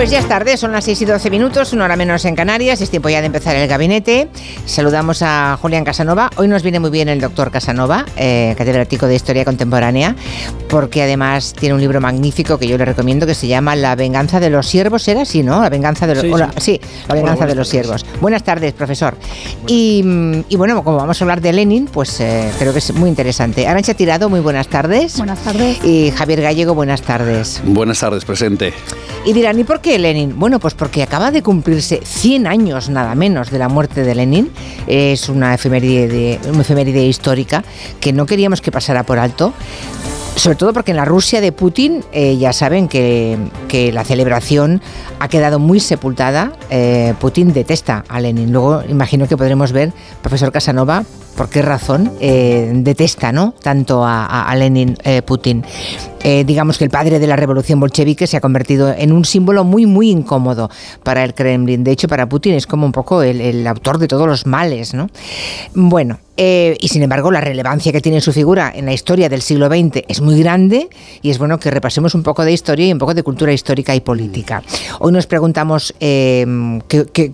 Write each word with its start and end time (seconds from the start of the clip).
Pues 0.00 0.10
ya 0.10 0.18
es 0.18 0.28
tarde, 0.28 0.56
son 0.56 0.72
las 0.72 0.84
6 0.84 1.02
y 1.02 1.04
12 1.04 1.28
minutos, 1.28 1.74
una 1.74 1.84
hora 1.84 1.94
menos 1.94 2.24
en 2.24 2.34
Canarias, 2.34 2.80
es 2.80 2.88
tiempo 2.88 3.10
ya 3.10 3.20
de 3.20 3.26
empezar 3.26 3.54
el 3.54 3.68
gabinete. 3.68 4.28
Saludamos 4.64 5.20
a 5.20 5.58
Julián 5.60 5.84
Casanova. 5.84 6.30
Hoy 6.36 6.48
nos 6.48 6.62
viene 6.62 6.80
muy 6.80 6.88
bien 6.88 7.10
el 7.10 7.20
doctor 7.20 7.50
Casanova, 7.50 8.06
eh, 8.16 8.54
catedrático 8.56 9.06
de 9.06 9.14
Historia 9.14 9.44
Contemporánea, 9.44 10.16
porque 10.70 11.02
además 11.02 11.52
tiene 11.52 11.74
un 11.74 11.82
libro 11.82 12.00
magnífico 12.00 12.56
que 12.56 12.66
yo 12.66 12.78
le 12.78 12.86
recomiendo 12.86 13.26
que 13.26 13.34
se 13.34 13.46
llama 13.46 13.76
La 13.76 13.94
venganza 13.94 14.40
de 14.40 14.48
los 14.48 14.66
siervos, 14.66 15.06
¿era 15.06 15.20
así, 15.20 15.42
no? 15.42 15.60
La 15.60 15.68
venganza 15.68 16.06
de 16.06 16.14
los... 16.14 16.22
Sí, 16.22 16.32
sí. 16.56 16.80
La 17.06 17.14
venganza 17.14 17.44
de 17.44 17.54
los 17.54 17.68
siervos. 17.68 18.06
Buenas 18.22 18.42
tardes, 18.42 18.72
profesor. 18.72 19.18
Y, 19.66 20.02
bueno, 20.56 20.82
como 20.82 20.96
vamos 20.96 21.20
a 21.20 21.24
hablar 21.24 21.42
de 21.42 21.52
Lenin, 21.52 21.84
pues 21.84 22.20
eh, 22.20 22.50
creo 22.58 22.72
que 22.72 22.78
es 22.78 22.94
muy 22.94 23.10
interesante. 23.10 23.68
Arancha 23.68 23.92
Tirado, 23.92 24.30
muy 24.30 24.40
buenas 24.40 24.68
tardes. 24.68 25.18
Buenas 25.18 25.40
tardes. 25.40 25.84
Y 25.84 26.10
Javier 26.12 26.40
Gallego, 26.40 26.74
buenas 26.74 27.02
tardes. 27.02 27.60
Buenas 27.66 28.00
tardes, 28.00 28.24
presente. 28.24 28.72
Y 29.26 29.34
dirán, 29.34 29.60
¿y 29.60 29.64
por 29.64 29.82
qué 29.82 29.89
Lenin? 29.98 30.38
Bueno, 30.38 30.58
pues 30.60 30.74
porque 30.74 31.02
acaba 31.02 31.30
de 31.30 31.42
cumplirse 31.42 32.00
100 32.04 32.46
años 32.46 32.88
nada 32.88 33.14
menos 33.14 33.50
de 33.50 33.58
la 33.58 33.68
muerte 33.68 34.02
de 34.02 34.14
Lenin. 34.14 34.50
Es 34.86 35.28
una 35.28 35.54
efeméride, 35.54 36.38
una 36.48 36.62
efeméride 36.62 37.04
histórica 37.04 37.64
que 38.00 38.12
no 38.12 38.26
queríamos 38.26 38.60
que 38.60 38.70
pasara 38.70 39.02
por 39.02 39.18
alto. 39.18 39.52
Sobre 40.36 40.56
todo 40.56 40.72
porque 40.72 40.92
en 40.92 40.96
la 40.96 41.04
Rusia 41.04 41.40
de 41.40 41.52
Putin 41.52 42.02
eh, 42.12 42.38
ya 42.38 42.52
saben 42.52 42.88
que, 42.88 43.38
la 43.92 44.04
celebración 44.04 44.80
ha 45.18 45.28
quedado 45.28 45.58
muy 45.58 45.80
sepultada. 45.80 46.52
Eh, 46.70 47.14
Putin 47.20 47.52
detesta 47.52 48.04
a 48.08 48.20
Lenin. 48.20 48.52
Luego 48.52 48.82
imagino 48.88 49.28
que 49.28 49.36
podremos 49.36 49.72
ver, 49.72 49.92
profesor 50.22 50.50
Casanova, 50.52 51.04
por 51.36 51.48
qué 51.48 51.62
razón 51.62 52.12
eh, 52.20 52.70
detesta 52.74 53.32
¿no? 53.32 53.54
tanto 53.62 54.02
a, 54.04 54.52
Lenin 54.56 54.96
eh, 55.04 55.22
Putin. 55.22 55.64
Eh, 56.22 56.44
digamos 56.44 56.76
que 56.76 56.84
el 56.84 56.90
padre 56.90 57.18
de 57.18 57.26
la 57.26 57.34
revolución 57.34 57.80
bolchevique 57.80 58.26
se 58.26 58.36
ha 58.36 58.40
convertido 58.40 58.92
en 58.92 59.10
un 59.10 59.24
símbolo 59.24 59.64
muy, 59.64 59.86
muy 59.86 60.10
incómodo 60.10 60.68
para 61.02 61.24
el 61.24 61.32
Kremlin. 61.32 61.82
De 61.82 61.92
hecho, 61.92 62.08
para 62.08 62.28
Putin 62.28 62.54
es 62.54 62.66
como 62.66 62.84
un 62.84 62.92
poco 62.92 63.22
el, 63.22 63.66
autor 63.66 63.98
de 63.98 64.06
todos 64.06 64.26
los 64.26 64.46
males. 64.46 64.92
¿no? 64.92 65.08
Bueno, 65.74 66.18
y 66.36 66.88
sin 66.88 67.02
embargo, 67.02 67.30
la 67.30 67.40
relevancia 67.40 67.90
que 67.90 68.00
tiene 68.00 68.20
su 68.20 68.32
figura 68.32 68.70
en 68.74 68.84
la 68.84 68.92
historia 68.92 69.30
del 69.30 69.40
siglo 69.40 69.68
XX 69.68 70.04
es 70.08 70.20
muy 70.20 70.38
grande 70.42 70.88
y 71.22 71.30
es 71.30 71.38
bueno 71.38 71.58
que 71.58 71.70
repasemos 71.70 72.14
un 72.14 72.22
poco 72.22 72.44
de 72.44 72.52
historia 72.52 72.86
y 72.86 72.92
un 72.92 72.98
poco 72.98 73.14
de 73.14 73.22
cultura 73.22 73.52
histórica 73.52 73.94
y 73.94 74.00
política. 74.00 74.62
Hoy 74.98 75.12
nos 75.12 75.26
preguntamos 75.26 75.94
qué 75.98 77.06
qué 77.12 77.32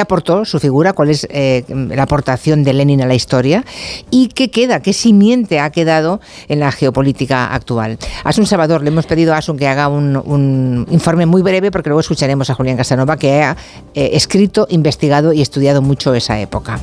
aportó 0.00 0.44
su 0.44 0.60
figura, 0.60 0.92
cuál 0.92 1.10
es 1.10 1.26
eh, 1.30 1.64
la 1.68 2.02
aportación 2.02 2.64
de 2.64 2.72
Lenin 2.72 3.02
a 3.02 3.06
la 3.06 3.14
historia 3.14 3.64
y 4.10 4.28
qué 4.28 4.50
queda, 4.50 4.80
qué 4.80 4.92
simiente 4.92 5.60
ha 5.60 5.70
quedado 5.70 6.20
en 6.48 6.60
la 6.60 6.72
geopolítica 6.72 7.52
actual. 7.52 7.98
Asun 8.24 8.46
Salvador, 8.46 8.82
le 8.82 8.88
hemos 8.88 9.06
pedido 9.06 9.34
a 9.34 9.38
Asun 9.38 9.56
que 9.56 9.68
haga 9.68 9.88
un, 9.88 10.86
informe 10.90 11.26
muy 11.26 11.42
breve 11.42 11.70
porque 11.70 11.88
luego 11.88 12.00
escucharemos 12.00 12.50
a 12.50 12.54
Julián 12.54 12.76
Casanova 12.76 13.16
que 13.16 13.42
ha 13.42 13.56
eh, 13.94 14.10
escrito, 14.12 14.66
investigado 14.70 15.32
y 15.32 15.42
estudiado 15.42 15.82
mucho 15.82 16.14
esa 16.14 16.38
época. 16.38 16.78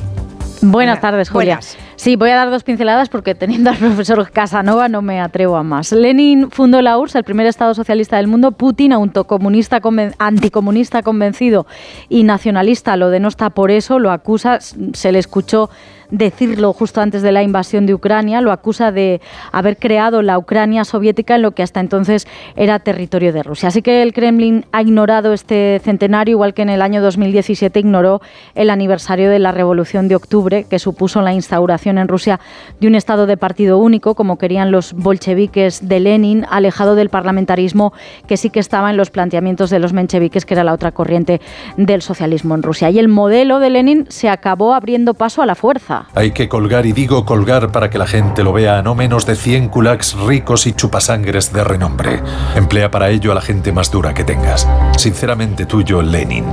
Buenas 0.60 1.00
tardes, 1.00 1.30
Julia. 1.30 1.60
Sí, 1.98 2.14
voy 2.14 2.30
a 2.30 2.36
dar 2.36 2.48
dos 2.48 2.62
pinceladas 2.62 3.08
porque 3.08 3.34
teniendo 3.34 3.70
al 3.70 3.76
profesor 3.78 4.30
Casanova 4.30 4.88
no 4.88 5.02
me 5.02 5.20
atrevo 5.20 5.56
a 5.56 5.64
más. 5.64 5.90
Lenin 5.90 6.48
fundó 6.48 6.80
la 6.80 6.96
URSS, 6.96 7.16
el 7.16 7.24
primer 7.24 7.46
Estado 7.46 7.74
socialista 7.74 8.18
del 8.18 8.28
mundo. 8.28 8.52
Putin, 8.52 8.92
autocomunista, 8.92 9.80
anticomunista 10.18 11.02
convencido 11.02 11.66
y 12.08 12.22
nacionalista, 12.22 12.96
lo 12.96 13.10
denosta 13.10 13.50
por 13.50 13.72
eso, 13.72 13.98
lo 13.98 14.12
acusa, 14.12 14.60
se 14.60 15.10
le 15.10 15.18
escuchó 15.18 15.70
decirlo 16.10 16.72
justo 16.72 17.00
antes 17.00 17.22
de 17.22 17.32
la 17.32 17.42
invasión 17.42 17.86
de 17.86 17.94
Ucrania, 17.94 18.40
lo 18.40 18.52
acusa 18.52 18.92
de 18.92 19.20
haber 19.52 19.76
creado 19.76 20.22
la 20.22 20.38
Ucrania 20.38 20.84
soviética 20.84 21.36
en 21.36 21.42
lo 21.42 21.52
que 21.52 21.62
hasta 21.62 21.80
entonces 21.80 22.26
era 22.56 22.78
territorio 22.78 23.32
de 23.32 23.42
Rusia. 23.42 23.68
Así 23.68 23.82
que 23.82 24.02
el 24.02 24.12
Kremlin 24.12 24.64
ha 24.72 24.82
ignorado 24.82 25.32
este 25.32 25.80
centenario, 25.84 26.32
igual 26.32 26.54
que 26.54 26.62
en 26.62 26.70
el 26.70 26.82
año 26.82 27.02
2017 27.02 27.80
ignoró 27.80 28.20
el 28.54 28.70
aniversario 28.70 29.30
de 29.30 29.38
la 29.38 29.52
Revolución 29.52 30.08
de 30.08 30.16
Octubre, 30.16 30.64
que 30.68 30.78
supuso 30.78 31.22
la 31.22 31.32
instauración 31.34 31.98
en 31.98 32.08
Rusia 32.08 32.40
de 32.80 32.88
un 32.88 32.94
Estado 32.94 33.26
de 33.26 33.36
partido 33.36 33.78
único, 33.78 34.14
como 34.14 34.38
querían 34.38 34.70
los 34.70 34.92
bolcheviques 34.92 35.88
de 35.88 36.00
Lenin, 36.00 36.46
alejado 36.50 36.94
del 36.94 37.10
parlamentarismo 37.10 37.92
que 38.26 38.36
sí 38.36 38.50
que 38.50 38.60
estaba 38.60 38.90
en 38.90 38.96
los 38.96 39.10
planteamientos 39.10 39.70
de 39.70 39.78
los 39.78 39.92
mencheviques, 39.92 40.44
que 40.44 40.54
era 40.54 40.64
la 40.64 40.72
otra 40.72 40.92
corriente 40.92 41.40
del 41.76 42.02
socialismo 42.02 42.54
en 42.54 42.62
Rusia. 42.62 42.90
Y 42.90 42.98
el 42.98 43.08
modelo 43.08 43.58
de 43.58 43.70
Lenin 43.70 44.06
se 44.08 44.28
acabó 44.28 44.74
abriendo 44.74 45.14
paso 45.14 45.42
a 45.42 45.46
la 45.46 45.54
fuerza. 45.54 45.97
Hay 46.14 46.32
que 46.32 46.48
colgar, 46.48 46.86
y 46.86 46.92
digo 46.92 47.24
colgar 47.24 47.72
para 47.72 47.90
que 47.90 47.98
la 47.98 48.06
gente 48.06 48.42
lo 48.42 48.52
vea, 48.52 48.78
a 48.78 48.82
no 48.82 48.94
menos 48.94 49.26
de 49.26 49.36
100 49.36 49.68
kulaks 49.68 50.14
ricos 50.14 50.66
y 50.66 50.72
chupasangres 50.72 51.52
de 51.52 51.64
renombre. 51.64 52.22
Emplea 52.54 52.90
para 52.90 53.10
ello 53.10 53.32
a 53.32 53.34
la 53.34 53.40
gente 53.40 53.72
más 53.72 53.90
dura 53.90 54.14
que 54.14 54.24
tengas. 54.24 54.68
Sinceramente 54.96 55.66
tuyo, 55.66 56.02
Lenin. 56.02 56.44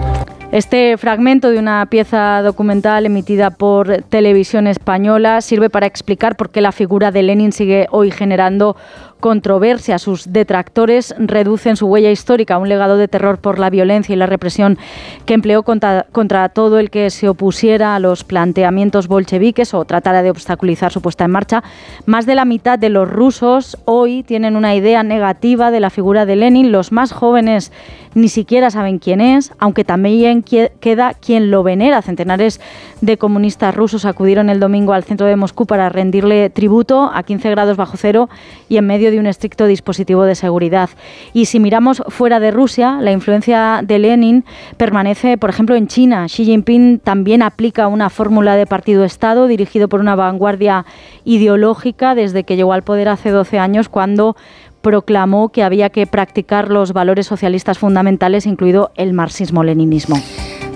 Este 0.51 0.95
fragmento 0.97 1.49
de 1.49 1.59
una 1.59 1.85
pieza 1.87 2.41
documental 2.41 3.05
emitida 3.05 3.49
por 3.49 4.03
Televisión 4.03 4.67
Española 4.67 5.41
sirve 5.41 5.69
para 5.69 5.85
explicar 5.85 6.37
por 6.37 6.49
qué 6.49 6.61
la 6.61 6.71
figura 6.71 7.11
de 7.11 7.23
Lenin 7.23 7.51
sigue 7.51 7.87
hoy 7.91 8.09
generando 8.09 8.77
controversia. 9.19 9.99
Sus 9.99 10.31
detractores 10.31 11.15
reducen 11.17 11.75
su 11.75 11.87
huella 11.87 12.11
histórica 12.11 12.55
a 12.55 12.57
un 12.57 12.69
legado 12.69 12.97
de 12.97 13.07
terror 13.07 13.39
por 13.39 13.59
la 13.59 13.69
violencia 13.69 14.13
y 14.13 14.17
la 14.17 14.25
represión 14.25 14.77
que 15.25 15.33
empleó 15.33 15.63
contra, 15.63 16.05
contra 16.11 16.49
todo 16.49 16.79
el 16.79 16.89
que 16.89 17.09
se 17.09 17.27
opusiera 17.27 17.95
a 17.95 17.99
los 17.99 18.23
planteamientos 18.23 19.07
bolcheviques 19.07 19.73
o 19.73 19.85
tratara 19.85 20.21
de 20.21 20.29
obstaculizar 20.29 20.91
su 20.91 21.01
puesta 21.01 21.25
en 21.25 21.31
marcha. 21.31 21.63
Más 22.05 22.25
de 22.25 22.35
la 22.35 22.45
mitad 22.45 22.77
de 22.77 22.89
los 22.89 23.09
rusos 23.09 23.77
hoy 23.85 24.23
tienen 24.23 24.55
una 24.55 24.75
idea 24.75 25.03
negativa 25.03 25.71
de 25.71 25.79
la 25.79 25.89
figura 25.89 26.25
de 26.25 26.35
Lenin. 26.35 26.71
Los 26.71 26.91
más 26.91 27.11
jóvenes 27.11 27.71
ni 28.15 28.29
siquiera 28.29 28.71
saben 28.71 28.97
quién 28.97 29.21
es, 29.21 29.51
aunque 29.59 29.83
también 29.83 30.41
queda 30.41 31.13
quien 31.13 31.51
lo 31.51 31.63
venera. 31.63 32.01
Centenares 32.01 32.61
de 33.01 33.17
comunistas 33.17 33.75
rusos 33.75 34.05
acudieron 34.05 34.49
el 34.49 34.59
domingo 34.59 34.93
al 34.93 35.03
centro 35.03 35.27
de 35.27 35.35
Moscú 35.35 35.65
para 35.65 35.89
rendirle 35.89 36.49
tributo 36.49 37.11
a 37.13 37.23
15 37.23 37.49
grados 37.51 37.77
bajo 37.77 37.97
cero 37.97 38.29
y 38.69 38.77
en 38.77 38.87
medio 38.87 39.11
de 39.11 39.19
un 39.19 39.27
estricto 39.27 39.67
dispositivo 39.67 40.23
de 40.23 40.35
seguridad. 40.35 40.89
Y 41.33 41.45
si 41.45 41.59
miramos 41.59 42.01
fuera 42.07 42.39
de 42.39 42.51
Rusia, 42.51 42.99
la 43.01 43.11
influencia 43.11 43.81
de 43.83 43.99
Lenin 43.99 44.45
permanece, 44.77 45.37
por 45.37 45.49
ejemplo, 45.49 45.75
en 45.75 45.87
China. 45.87 46.25
Xi 46.27 46.45
Jinping 46.45 46.99
también 46.99 47.41
aplica 47.41 47.87
una 47.87 48.09
fórmula 48.09 48.55
de 48.55 48.65
partido-estado 48.65 49.47
dirigido 49.47 49.89
por 49.89 49.99
una 49.99 50.15
vanguardia 50.15 50.85
ideológica 51.25 52.15
desde 52.15 52.45
que 52.45 52.55
llegó 52.55 52.71
al 52.71 52.83
poder 52.83 53.09
hace 53.09 53.29
12 53.29 53.59
años 53.59 53.89
cuando 53.89 54.37
proclamó 54.85 55.49
que 55.49 55.63
había 55.63 55.89
que 55.89 56.05
practicar 56.05 56.69
los 56.69 56.93
valores 56.93 57.25
socialistas 57.25 57.79
fundamentales, 57.79 58.45
incluido 58.45 58.91
el 58.95 59.13
marxismo-leninismo. 59.13 60.17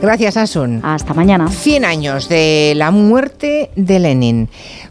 Gracias, 0.02 0.38
Asun. 0.38 0.80
Hasta 0.82 1.14
mañana. 1.14 1.50
100 1.50 1.84
años 1.84 2.30
de 2.30 2.74
la 2.78 2.90
muerte 2.90 3.70
de 3.76 4.00
Lenin. 4.00 4.48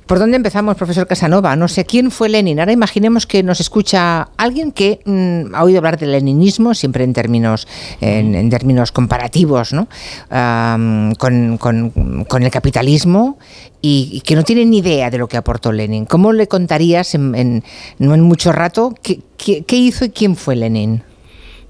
¿Por 0.07 0.19
dónde 0.19 0.37
empezamos, 0.37 0.77
profesor 0.77 1.07
Casanova? 1.07 1.57
No 1.57 1.67
sé 1.67 1.87
quién 1.87 2.11
fue 2.11 2.29
Lenin. 2.29 2.61
Ahora 2.61 2.73
imaginemos 2.73 3.27
que 3.27 3.43
nos 3.43 3.59
escucha 3.61 4.29
alguien 4.37 4.71
que 4.71 5.01
mm, 5.07 5.55
ha 5.55 5.65
oído 5.65 5.79
hablar 5.79 5.99
del 5.99 6.13
leninismo, 6.13 6.75
siempre 6.75 7.05
en 7.05 7.15
términos, 7.15 7.67
en, 8.03 8.51
términos 8.51 8.93
comparativos, 8.93 9.73
¿no? 9.73 9.89
con, 11.19 12.43
el 12.43 12.51
capitalismo 12.51 13.39
y, 13.81 14.21
que 14.27 14.37
no 14.37 14.45
tiene 14.45 14.67
ni 14.67 14.79
idea 14.79 15.09
de 15.09 15.17
lo 15.17 15.27
que 15.27 15.39
aportó 15.39 15.73
Lenin. 15.73 16.05
¿Cómo 16.05 16.35
le 16.35 16.49
contarías 16.49 17.15
en, 17.15 17.65
no 17.99 18.15
en 18.15 18.21
mucho 18.21 18.53
rato 18.53 18.95
qué 19.03 19.77
hizo 19.77 20.05
y 20.05 20.11
quién 20.11 20.37
fue 20.37 20.55
Lenin? 20.55 21.03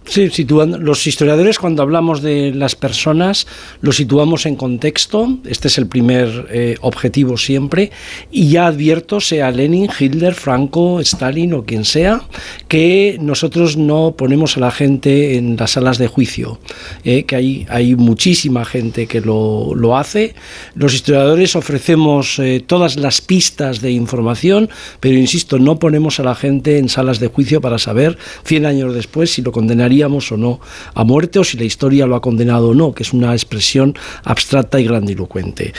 Sí, 0.08 0.30
los 0.48 1.06
historiadores 1.06 1.58
cuando 1.58 1.82
hablamos 1.82 2.22
de 2.22 2.50
las 2.54 2.74
personas 2.74 3.46
lo 3.82 3.92
situamos 3.92 4.46
en 4.46 4.56
contexto, 4.56 5.38
este 5.44 5.68
es 5.68 5.76
el 5.76 5.86
primer 5.86 6.48
eh, 6.50 6.76
objetivo 6.80 7.36
siempre, 7.36 7.90
y 8.30 8.48
ya 8.48 8.68
advierto, 8.68 9.20
sea 9.20 9.50
Lenin, 9.50 9.90
Hitler, 9.98 10.34
Franco, 10.34 11.00
Stalin 11.00 11.52
o 11.52 11.64
quien 11.64 11.84
sea, 11.84 12.22
que 12.68 13.18
nosotros 13.20 13.76
no 13.76 14.14
ponemos 14.16 14.56
a 14.56 14.60
la 14.60 14.70
gente 14.70 15.36
en 15.36 15.58
las 15.58 15.72
salas 15.72 15.98
de 15.98 16.08
juicio, 16.08 16.58
eh, 17.04 17.24
que 17.24 17.36
hay, 17.36 17.66
hay 17.68 17.94
muchísima 17.94 18.64
gente 18.64 19.06
que 19.06 19.20
lo, 19.20 19.74
lo 19.74 19.98
hace. 19.98 20.34
Los 20.74 20.94
historiadores 20.94 21.54
ofrecemos 21.54 22.38
eh, 22.38 22.64
todas 22.66 22.96
las 22.96 23.20
pistas 23.20 23.82
de 23.82 23.90
información, 23.90 24.70
pero 25.00 25.18
insisto, 25.18 25.58
no 25.58 25.78
ponemos 25.78 26.18
a 26.18 26.22
la 26.22 26.34
gente 26.34 26.78
en 26.78 26.88
salas 26.88 27.20
de 27.20 27.28
juicio 27.28 27.60
para 27.60 27.78
saber 27.78 28.16
100 28.44 28.64
años 28.64 28.94
después 28.94 29.30
si 29.30 29.42
lo 29.42 29.52
condenaría 29.52 29.97
o 30.06 30.36
no 30.36 30.60
a 30.94 31.04
muerte 31.04 31.38
o 31.38 31.44
si 31.44 31.56
la 31.56 31.64
historia 31.64 32.06
lo 32.06 32.14
ha 32.14 32.20
condenado 32.20 32.70
o 32.70 32.74
no, 32.74 32.92
que 32.92 33.02
es 33.02 33.12
una 33.12 33.32
expresión 33.32 33.94
abstracta 34.24 34.80
y 34.80 34.84
grandilocuente. 34.84 35.72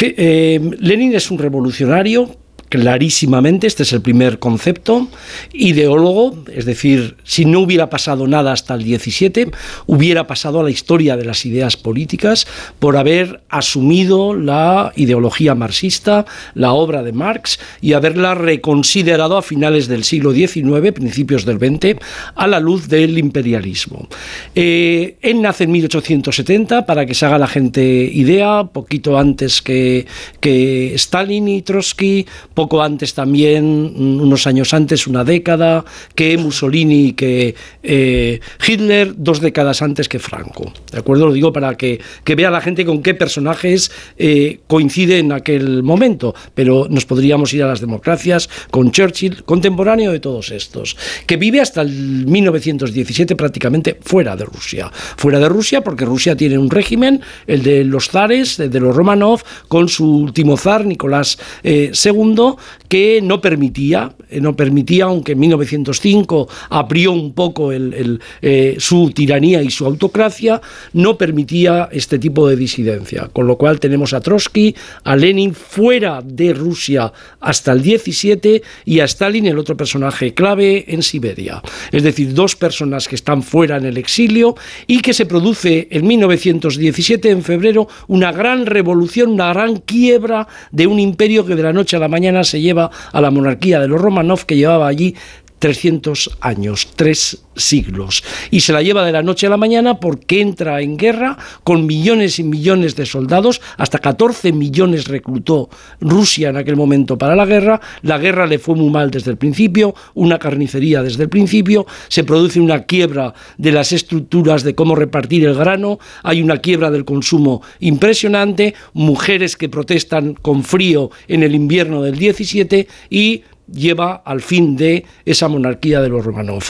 Eh, 0.00 0.60
Lenin 0.78 1.14
es 1.14 1.30
un 1.30 1.38
revolucionario 1.38 2.30
clarísimamente, 2.68 3.66
este 3.66 3.84
es 3.84 3.92
el 3.92 4.02
primer 4.02 4.38
concepto, 4.38 5.08
ideólogo, 5.52 6.36
es 6.52 6.64
decir, 6.64 7.16
si 7.24 7.44
no 7.44 7.60
hubiera 7.60 7.90
pasado 7.90 8.26
nada 8.26 8.52
hasta 8.52 8.74
el 8.74 8.82
17, 8.82 9.50
hubiera 9.86 10.26
pasado 10.26 10.60
a 10.60 10.62
la 10.64 10.70
historia 10.70 11.16
de 11.16 11.24
las 11.24 11.46
ideas 11.46 11.76
políticas 11.76 12.46
por 12.78 12.96
haber 12.96 13.42
asumido 13.48 14.34
la 14.34 14.92
ideología 14.96 15.54
marxista, 15.54 16.26
la 16.54 16.72
obra 16.72 17.02
de 17.02 17.12
Marx, 17.12 17.58
y 17.80 17.92
haberla 17.92 18.34
reconsiderado 18.34 19.36
a 19.36 19.42
finales 19.42 19.88
del 19.88 20.04
siglo 20.04 20.32
XIX, 20.32 20.92
principios 20.92 21.44
del 21.44 21.58
XX, 21.58 22.00
a 22.34 22.46
la 22.46 22.60
luz 22.60 22.88
del 22.88 23.18
imperialismo. 23.18 24.08
Eh, 24.54 25.16
él 25.22 25.42
nace 25.42 25.64
en 25.64 25.72
1870, 25.72 26.86
para 26.86 27.06
que 27.06 27.14
se 27.14 27.26
haga 27.26 27.38
la 27.38 27.46
gente 27.46 27.82
idea, 27.82 28.64
poquito 28.64 29.18
antes 29.18 29.62
que, 29.62 30.06
que 30.40 30.94
Stalin 30.94 31.48
y 31.48 31.62
Trotsky, 31.62 32.26
poco 32.56 32.82
antes 32.82 33.12
también, 33.12 33.64
unos 33.64 34.46
años 34.46 34.72
antes, 34.72 35.06
una 35.06 35.24
década, 35.24 35.84
que 36.14 36.38
Mussolini 36.38 37.08
y 37.08 37.12
que 37.12 37.54
eh, 37.82 38.40
Hitler, 38.66 39.12
dos 39.14 39.42
décadas 39.42 39.82
antes 39.82 40.08
que 40.08 40.18
Franco. 40.18 40.72
¿De 40.90 40.98
acuerdo? 40.98 41.26
Lo 41.26 41.34
digo 41.34 41.52
para 41.52 41.76
que, 41.76 42.00
vea 42.24 42.50
la 42.50 42.62
gente 42.62 42.86
con 42.86 43.02
qué 43.02 43.14
personajes 43.14 43.92
eh, 44.16 44.60
coincide 44.66 45.18
en 45.18 45.32
aquel 45.32 45.82
momento, 45.82 46.34
pero 46.54 46.86
nos 46.88 47.04
podríamos 47.04 47.52
ir 47.52 47.62
a 47.62 47.68
las 47.68 47.82
democracias 47.82 48.48
con 48.70 48.90
Churchill, 48.90 49.44
contemporáneo 49.44 50.10
de 50.10 50.20
todos 50.20 50.50
estos, 50.50 50.96
que 51.26 51.36
vive 51.36 51.60
hasta 51.60 51.82
el 51.82 52.26
1917 52.26 53.36
prácticamente 53.36 53.98
fuera 54.00 54.34
de 54.34 54.46
Rusia. 54.46 54.90
Fuera 55.16 55.38
de 55.38 55.48
Rusia 55.50 55.82
porque 55.82 56.06
Rusia 56.06 56.34
tiene 56.34 56.56
un 56.56 56.70
régimen, 56.70 57.20
el 57.46 57.62
de 57.62 57.84
los 57.84 58.08
zares, 58.08 58.56
de 58.56 58.80
los 58.80 58.96
Romanov, 58.96 59.42
con 59.68 59.90
su 59.90 60.06
último 60.06 60.56
zar, 60.56 60.86
Nicolás 60.86 61.38
II, 61.62 62.45
que 62.88 63.20
no 63.22 63.40
permitía, 63.40 64.12
eh, 64.28 64.40
no 64.40 64.54
permitía, 64.54 65.04
aunque 65.04 65.32
en 65.32 65.40
1905 65.40 66.48
abrió 66.70 67.12
un 67.12 67.32
poco 67.32 67.70
eh, 67.72 68.76
su 68.78 69.10
tiranía 69.10 69.62
y 69.62 69.70
su 69.70 69.86
autocracia, 69.86 70.60
no 70.92 71.16
permitía 71.16 71.88
este 71.92 72.18
tipo 72.18 72.48
de 72.48 72.56
disidencia. 72.56 73.28
Con 73.32 73.46
lo 73.46 73.56
cual 73.56 73.80
tenemos 73.80 74.12
a 74.12 74.20
Trotsky, 74.20 74.74
a 75.04 75.16
Lenin 75.16 75.54
fuera 75.54 76.22
de 76.22 76.52
Rusia 76.52 77.12
hasta 77.40 77.72
el 77.72 77.82
17 77.82 78.62
y 78.84 79.00
a 79.00 79.04
Stalin, 79.04 79.46
el 79.46 79.58
otro 79.58 79.76
personaje 79.76 80.34
clave, 80.34 80.84
en 80.88 81.02
Siberia. 81.02 81.62
Es 81.92 82.02
decir, 82.02 82.34
dos 82.34 82.56
personas 82.56 83.08
que 83.08 83.14
están 83.14 83.42
fuera 83.42 83.76
en 83.76 83.84
el 83.84 83.96
exilio 83.96 84.54
y 84.86 85.00
que 85.00 85.14
se 85.14 85.26
produce 85.26 85.88
en 85.90 86.06
1917, 86.06 87.30
en 87.30 87.42
febrero, 87.42 87.88
una 88.08 88.32
gran 88.32 88.66
revolución, 88.66 89.30
una 89.30 89.52
gran 89.52 89.76
quiebra 89.78 90.46
de 90.70 90.86
un 90.86 90.98
imperio 90.98 91.44
que 91.46 91.54
de 91.54 91.62
la 91.62 91.72
noche 91.72 91.96
a 91.96 92.00
la 92.00 92.08
mañana 92.08 92.35
se 92.44 92.60
lleva 92.60 92.90
a 93.12 93.20
la 93.20 93.30
monarquía 93.30 93.80
de 93.80 93.88
los 93.88 94.00
Romanov 94.00 94.44
que 94.44 94.56
llevaba 94.56 94.86
allí 94.86 95.14
300 95.58 96.38
años, 96.40 96.88
tres 96.96 97.42
siglos. 97.56 98.22
Y 98.50 98.60
se 98.60 98.72
la 98.72 98.82
lleva 98.82 99.04
de 99.04 99.12
la 99.12 99.22
noche 99.22 99.46
a 99.46 99.50
la 99.50 99.56
mañana 99.56 99.98
porque 99.98 100.40
entra 100.40 100.80
en 100.80 100.96
guerra 100.96 101.38
con 101.64 101.86
millones 101.86 102.38
y 102.38 102.44
millones 102.44 102.96
de 102.96 103.06
soldados, 103.06 103.60
hasta 103.78 103.98
14 103.98 104.52
millones 104.52 105.08
reclutó 105.08 105.70
Rusia 106.00 106.50
en 106.50 106.56
aquel 106.56 106.76
momento 106.76 107.16
para 107.16 107.34
la 107.34 107.46
guerra. 107.46 107.80
La 108.02 108.18
guerra 108.18 108.46
le 108.46 108.58
fue 108.58 108.74
muy 108.74 108.90
mal 108.90 109.10
desde 109.10 109.30
el 109.30 109.38
principio, 109.38 109.94
una 110.14 110.38
carnicería 110.38 111.02
desde 111.02 111.24
el 111.24 111.28
principio, 111.28 111.86
se 112.08 112.24
produce 112.24 112.60
una 112.60 112.84
quiebra 112.84 113.32
de 113.56 113.72
las 113.72 113.92
estructuras 113.92 114.62
de 114.62 114.74
cómo 114.74 114.94
repartir 114.94 115.44
el 115.44 115.54
grano, 115.54 115.98
hay 116.22 116.42
una 116.42 116.58
quiebra 116.58 116.90
del 116.90 117.04
consumo 117.04 117.62
impresionante, 117.80 118.74
mujeres 118.92 119.56
que 119.56 119.68
protestan 119.68 120.34
con 120.34 120.62
frío 120.62 121.10
en 121.28 121.42
el 121.42 121.54
invierno 121.54 122.02
del 122.02 122.18
17 122.18 122.88
y 123.10 123.42
lleva 123.70 124.14
al 124.24 124.40
fin 124.40 124.76
de 124.76 125.04
esa 125.24 125.48
monarquía 125.48 126.00
de 126.00 126.08
los 126.08 126.24
Romanov. 126.24 126.64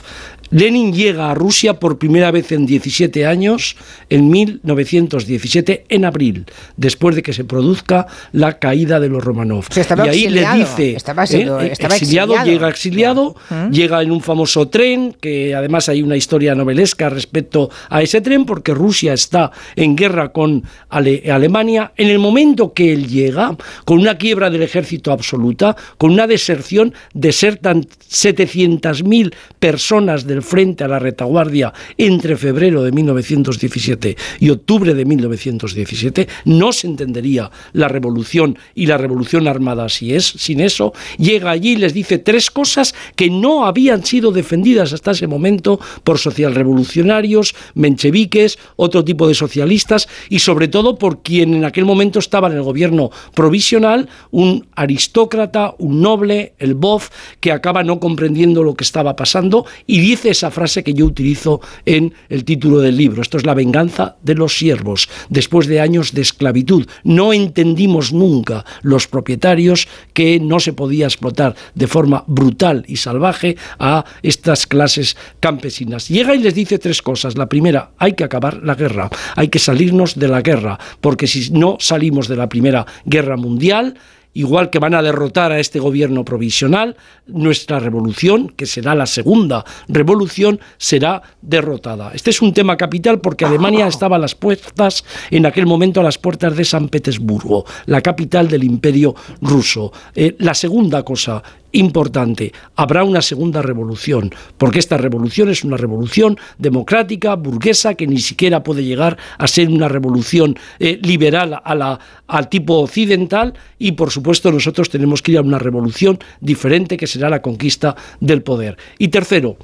Lenin 0.51 0.93
llega 0.93 1.31
a 1.31 1.35
Rusia 1.35 1.75
por 1.75 1.99
primera 1.99 2.31
vez 2.31 2.53
en 2.53 2.67
17 2.67 3.27
años, 3.27 3.77
en 4.11 4.29
1917, 4.29 5.87
en 5.89 6.05
abril, 6.05 6.47
después 6.77 7.17
de 7.17 7.23
que 7.23 7.33
se 7.33 7.45
produzca 7.45 8.07
la 8.33 8.59
caída 8.59 9.01
de 9.01 9.09
los 9.09 9.23
Romanov. 9.23 9.67
y 9.75 10.09
ahí 10.09 10.29
le 10.29 10.47
dice, 10.55 10.97
estaba, 10.97 11.25
¿eh? 11.25 11.73
exiliado, 11.73 12.35
llega 12.45 12.69
exiliado, 12.69 13.37
llega 13.71 14.03
en 14.03 14.11
un 14.11 14.21
famoso 14.21 14.69
tren, 14.69 15.17
que 15.21 15.55
además 15.55 15.89
hay 15.89 16.03
una 16.03 16.17
historia 16.17 16.55
novelesca 16.55 17.09
respecto 17.09 17.71
a 17.89 18.03
ese 18.03 18.21
tren, 18.21 18.45
porque 18.45 18.75
Rusia 18.75 19.13
está 19.13 19.51
en 19.75 19.97
guerra 19.97 20.33
con 20.33 20.63
Alemania. 20.89 21.93
En 21.97 22.09
el 22.09 22.19
momento 22.19 22.73
que 22.73 22.93
él 22.93 23.09
llega, 23.09 23.57
con 23.85 23.99
una 23.99 24.17
quiebra 24.17 24.51
del 24.51 24.63
ejército 24.63 25.13
absoluta, 25.13 25.77
con 25.99 26.13
una 26.13 26.27
deserción, 26.27 26.95
desertan 27.13 27.83
700.000 27.83 29.35
personas 29.59 30.27
de 30.27 30.36
frente 30.43 30.85
a 30.85 30.89
la 30.89 30.99
retaguardia 30.99 31.73
entre 31.99 32.37
febrero 32.37 32.83
de 32.83 32.93
1917 32.93 34.17
y 34.41 34.51
octubre 34.51 34.95
de 34.95 35.05
1917, 35.05 36.29
no 36.45 36.73
se 36.73 36.87
entendería 36.87 37.51
la 37.73 37.89
revolución 37.89 38.59
y 38.75 38.87
la 38.87 38.99
revolución 38.99 39.49
armada 39.49 39.89
si 39.89 40.15
es, 40.15 40.27
sin 40.27 40.61
eso, 40.61 40.93
llega 41.19 41.51
allí 41.51 41.73
y 41.73 41.77
les 41.77 41.95
dice 41.95 42.19
tres 42.19 42.51
cosas 42.51 42.95
que 43.15 43.31
no 43.31 43.67
habían 43.67 44.05
sido 44.05 44.33
defendidas 44.33 44.93
hasta 44.93 45.13
ese 45.13 45.27
momento 45.27 45.81
por 46.05 46.19
socialrevolucionarios, 46.19 47.55
mencheviques, 47.75 48.59
otro 48.77 49.05
tipo 49.05 49.29
de 49.29 49.35
socialistas 49.35 50.09
y 50.29 50.41
sobre 50.41 50.69
todo 50.69 50.97
por 50.97 51.23
quien 51.23 51.55
en 51.55 51.65
aquel 51.65 51.85
momento 51.85 52.19
estaba 52.19 52.49
en 52.49 52.55
el 52.55 52.63
gobierno 52.63 53.11
provisional, 53.35 54.09
un 54.31 54.67
aristócrata, 54.75 55.75
un 55.79 56.01
noble, 56.01 56.55
el 56.59 56.75
Bof, 56.75 57.11
que 57.41 57.53
acaba 57.53 57.83
no 57.83 58.01
comprendiendo 58.01 58.63
lo 58.63 58.75
que 58.75 58.85
estaba 58.85 59.17
pasando 59.17 59.67
y 59.87 60.01
dice 60.01 60.26
esa 60.31 60.51
frase 60.51 60.83
que 60.83 60.95
yo 60.95 61.07
utilizo 61.07 61.61
en 61.85 62.15
el 62.29 62.45
título 62.45 62.81
del 62.81 62.97
libro. 62.97 63.23
Esto 63.23 63.37
es 63.37 63.47
la 63.47 63.55
venganza 63.55 64.17
de 64.23 64.35
los 64.35 64.57
siervos, 64.57 65.09
después 65.29 65.67
de 65.67 65.81
años 65.81 66.13
de 66.13 66.23
esclavitud. 66.23 66.87
No 67.05 67.33
entendimos 67.33 68.13
nunca 68.13 68.65
los 68.83 69.07
propietarios 69.07 69.89
que 70.13 70.41
no 70.41 70.61
se 70.61 70.73
podía 70.73 71.07
explotar 71.07 71.55
de 71.75 71.87
forma 71.87 72.25
brutal 72.27 72.85
y 72.89 72.97
salvaje 72.97 73.57
a 73.79 74.05
estas 74.23 74.67
clases 74.67 75.17
campesinas. 75.41 76.09
Llega 76.09 76.35
y 76.35 76.39
les 76.39 76.55
dice 76.55 76.79
tres 76.79 77.03
cosas. 77.03 77.37
La 77.37 77.49
primera, 77.49 77.91
hay 77.99 78.13
que 78.15 78.25
acabar 78.25 78.63
la 78.63 78.75
guerra, 78.75 79.11
hay 79.35 79.49
que 79.49 79.59
salirnos 79.59 80.19
de 80.19 80.29
la 80.29 80.43
guerra, 80.43 80.79
porque 81.01 81.27
si 81.27 81.51
no 81.51 81.77
salimos 81.81 82.29
de 82.29 82.37
la 82.37 82.49
Primera 82.49 82.87
Guerra 83.05 83.37
Mundial, 83.37 83.95
igual 84.37 84.69
que 84.69 84.79
van 84.79 84.95
a 84.95 85.03
derrotar 85.03 85.51
a 85.51 85.59
este 85.59 85.81
gobierno 85.81 86.25
provisional, 86.25 86.97
nuestra 87.27 87.81
revolución, 87.81 88.51
que 88.51 88.67
será 88.67 88.95
la 88.95 89.07
segunda 89.07 89.65
revolución, 89.89 90.61
será 90.77 91.23
derrotada. 91.41 92.13
Este 92.15 92.31
es 92.31 92.43
un 92.43 92.53
tema 92.53 92.77
capital 92.77 93.21
porque 93.21 93.47
Alemania 93.47 93.87
estaba 93.87 94.17
a 94.17 94.19
las 94.19 94.35
puertas, 94.35 95.05
en 95.31 95.47
aquel 95.47 95.65
momento 95.65 96.01
a 96.01 96.05
las 96.05 96.19
puertas 96.19 96.55
de 96.55 96.67
San 96.67 96.89
Petersburgo, 96.89 97.65
la 97.87 98.03
capital 98.03 98.49
del 98.49 98.65
imperio 98.65 99.15
ruso. 99.41 99.91
Eh, 100.15 100.37
la 100.39 100.53
segunda 100.53 101.03
cosa 101.03 101.43
importante. 101.77 102.53
Habrá 102.75 103.05
una 103.05 103.21
segunda 103.21 103.63
revolución, 103.63 104.35
porque 104.57 104.79
esta 104.79 104.97
revolución 104.97 105.51
es 105.51 105.63
una 105.63 105.77
revolución 105.77 106.39
democrática, 106.59 107.35
burguesa, 107.37 107.95
que 107.95 108.07
ni 108.07 108.19
siquiera 108.19 108.63
puede 108.63 108.85
llegar 108.85 109.19
a 109.39 109.47
ser 109.47 109.69
una 109.69 109.89
revolución 109.89 110.59
eh, 110.79 110.99
liberal 111.03 111.61
a 111.63 111.75
la, 111.75 112.01
al 112.27 112.49
tipo 112.49 112.79
occidental 112.79 113.55
y 113.79 113.93
por 113.93 114.11
supuesto 114.11 114.51
nosotros 114.51 114.89
tenemos 114.89 115.23
que 115.23 115.33
ir 115.33 115.39
a 115.39 115.43
una 115.43 115.59
revolución 115.59 116.19
diferente 116.41 116.97
que 116.97 117.07
será 117.07 117.29
la 117.29 117.43
conquista 117.43 117.95
del 118.21 118.43
poder. 118.43 118.77
Y 118.99 119.09
tercero, 119.09 119.59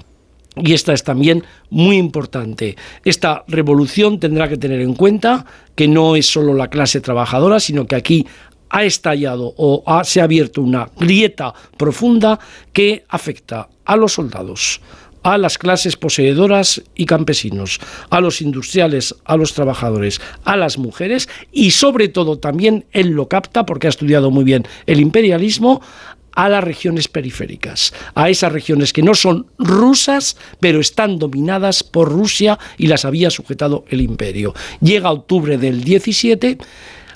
y 0.55 0.75
esta 0.75 0.93
es 0.93 1.03
también 1.03 1.45
muy 1.71 1.97
importante. 1.97 2.77
Esta 3.05 3.43
revolución 3.49 4.21
tendrá 4.21 4.49
que 4.49 4.59
tener 4.59 4.83
en 4.83 4.95
cuenta 4.95 5.47
que 5.75 5.89
no 5.89 6.15
es 6.15 6.27
solo 6.27 6.53
la 6.53 6.69
clase 6.69 7.01
trabajadora, 7.01 7.59
sino 7.59 7.87
que 7.87 7.97
aquí 7.97 8.27
ha 8.73 8.85
estallado 8.85 9.55
o 9.57 9.85
se 10.03 10.21
ha 10.21 10.25
abierto 10.25 10.63
una 10.63 10.91
grieta 10.99 11.55
profunda 11.77 12.41
que 12.73 13.05
afecta 13.09 13.69
a 13.85 13.97
los 13.97 14.15
soldados, 14.15 14.81
a 15.23 15.39
las 15.39 15.59
clases 15.59 15.97
poseedoras 15.97 16.83
y 16.97 17.07
campesinos, 17.07 17.79
a 18.11 18.21
los 18.21 18.41
industriales, 18.41 19.15
a 19.25 19.37
los 19.37 19.53
trabajadores, 19.53 20.21
a 20.45 20.57
las 20.57 20.79
mujeres 20.79 21.29
y 21.53 21.71
sobre 21.71 22.09
todo 22.09 22.39
también 22.39 22.87
él 22.93 23.11
lo 23.11 23.29
capta 23.29 23.65
porque 23.65 23.87
ha 23.87 23.91
estudiado 23.91 24.31
muy 24.31 24.43
bien 24.43 24.67
el 24.87 25.01
imperialismo 25.01 25.83
a 26.35 26.49
las 26.49 26.65
regiones 26.65 27.09
periféricas, 27.09 27.93
a 28.15 28.31
esas 28.31 28.51
regiones 28.51 28.95
que 28.95 29.03
no 29.03 29.15
son 29.15 29.49
rusas, 29.59 30.39
pero 30.61 30.81
están 30.81 31.19
dominadas 31.19 31.83
por 31.83 32.11
Rusia 32.11 32.59
y 32.79 32.87
las 32.87 33.05
había 33.05 33.29
sujetado 33.29 33.85
el 33.91 34.01
imperio. 34.01 34.55
Llega 34.81 35.13
octubre 35.13 35.59
del 35.59 35.85
17 35.85 36.57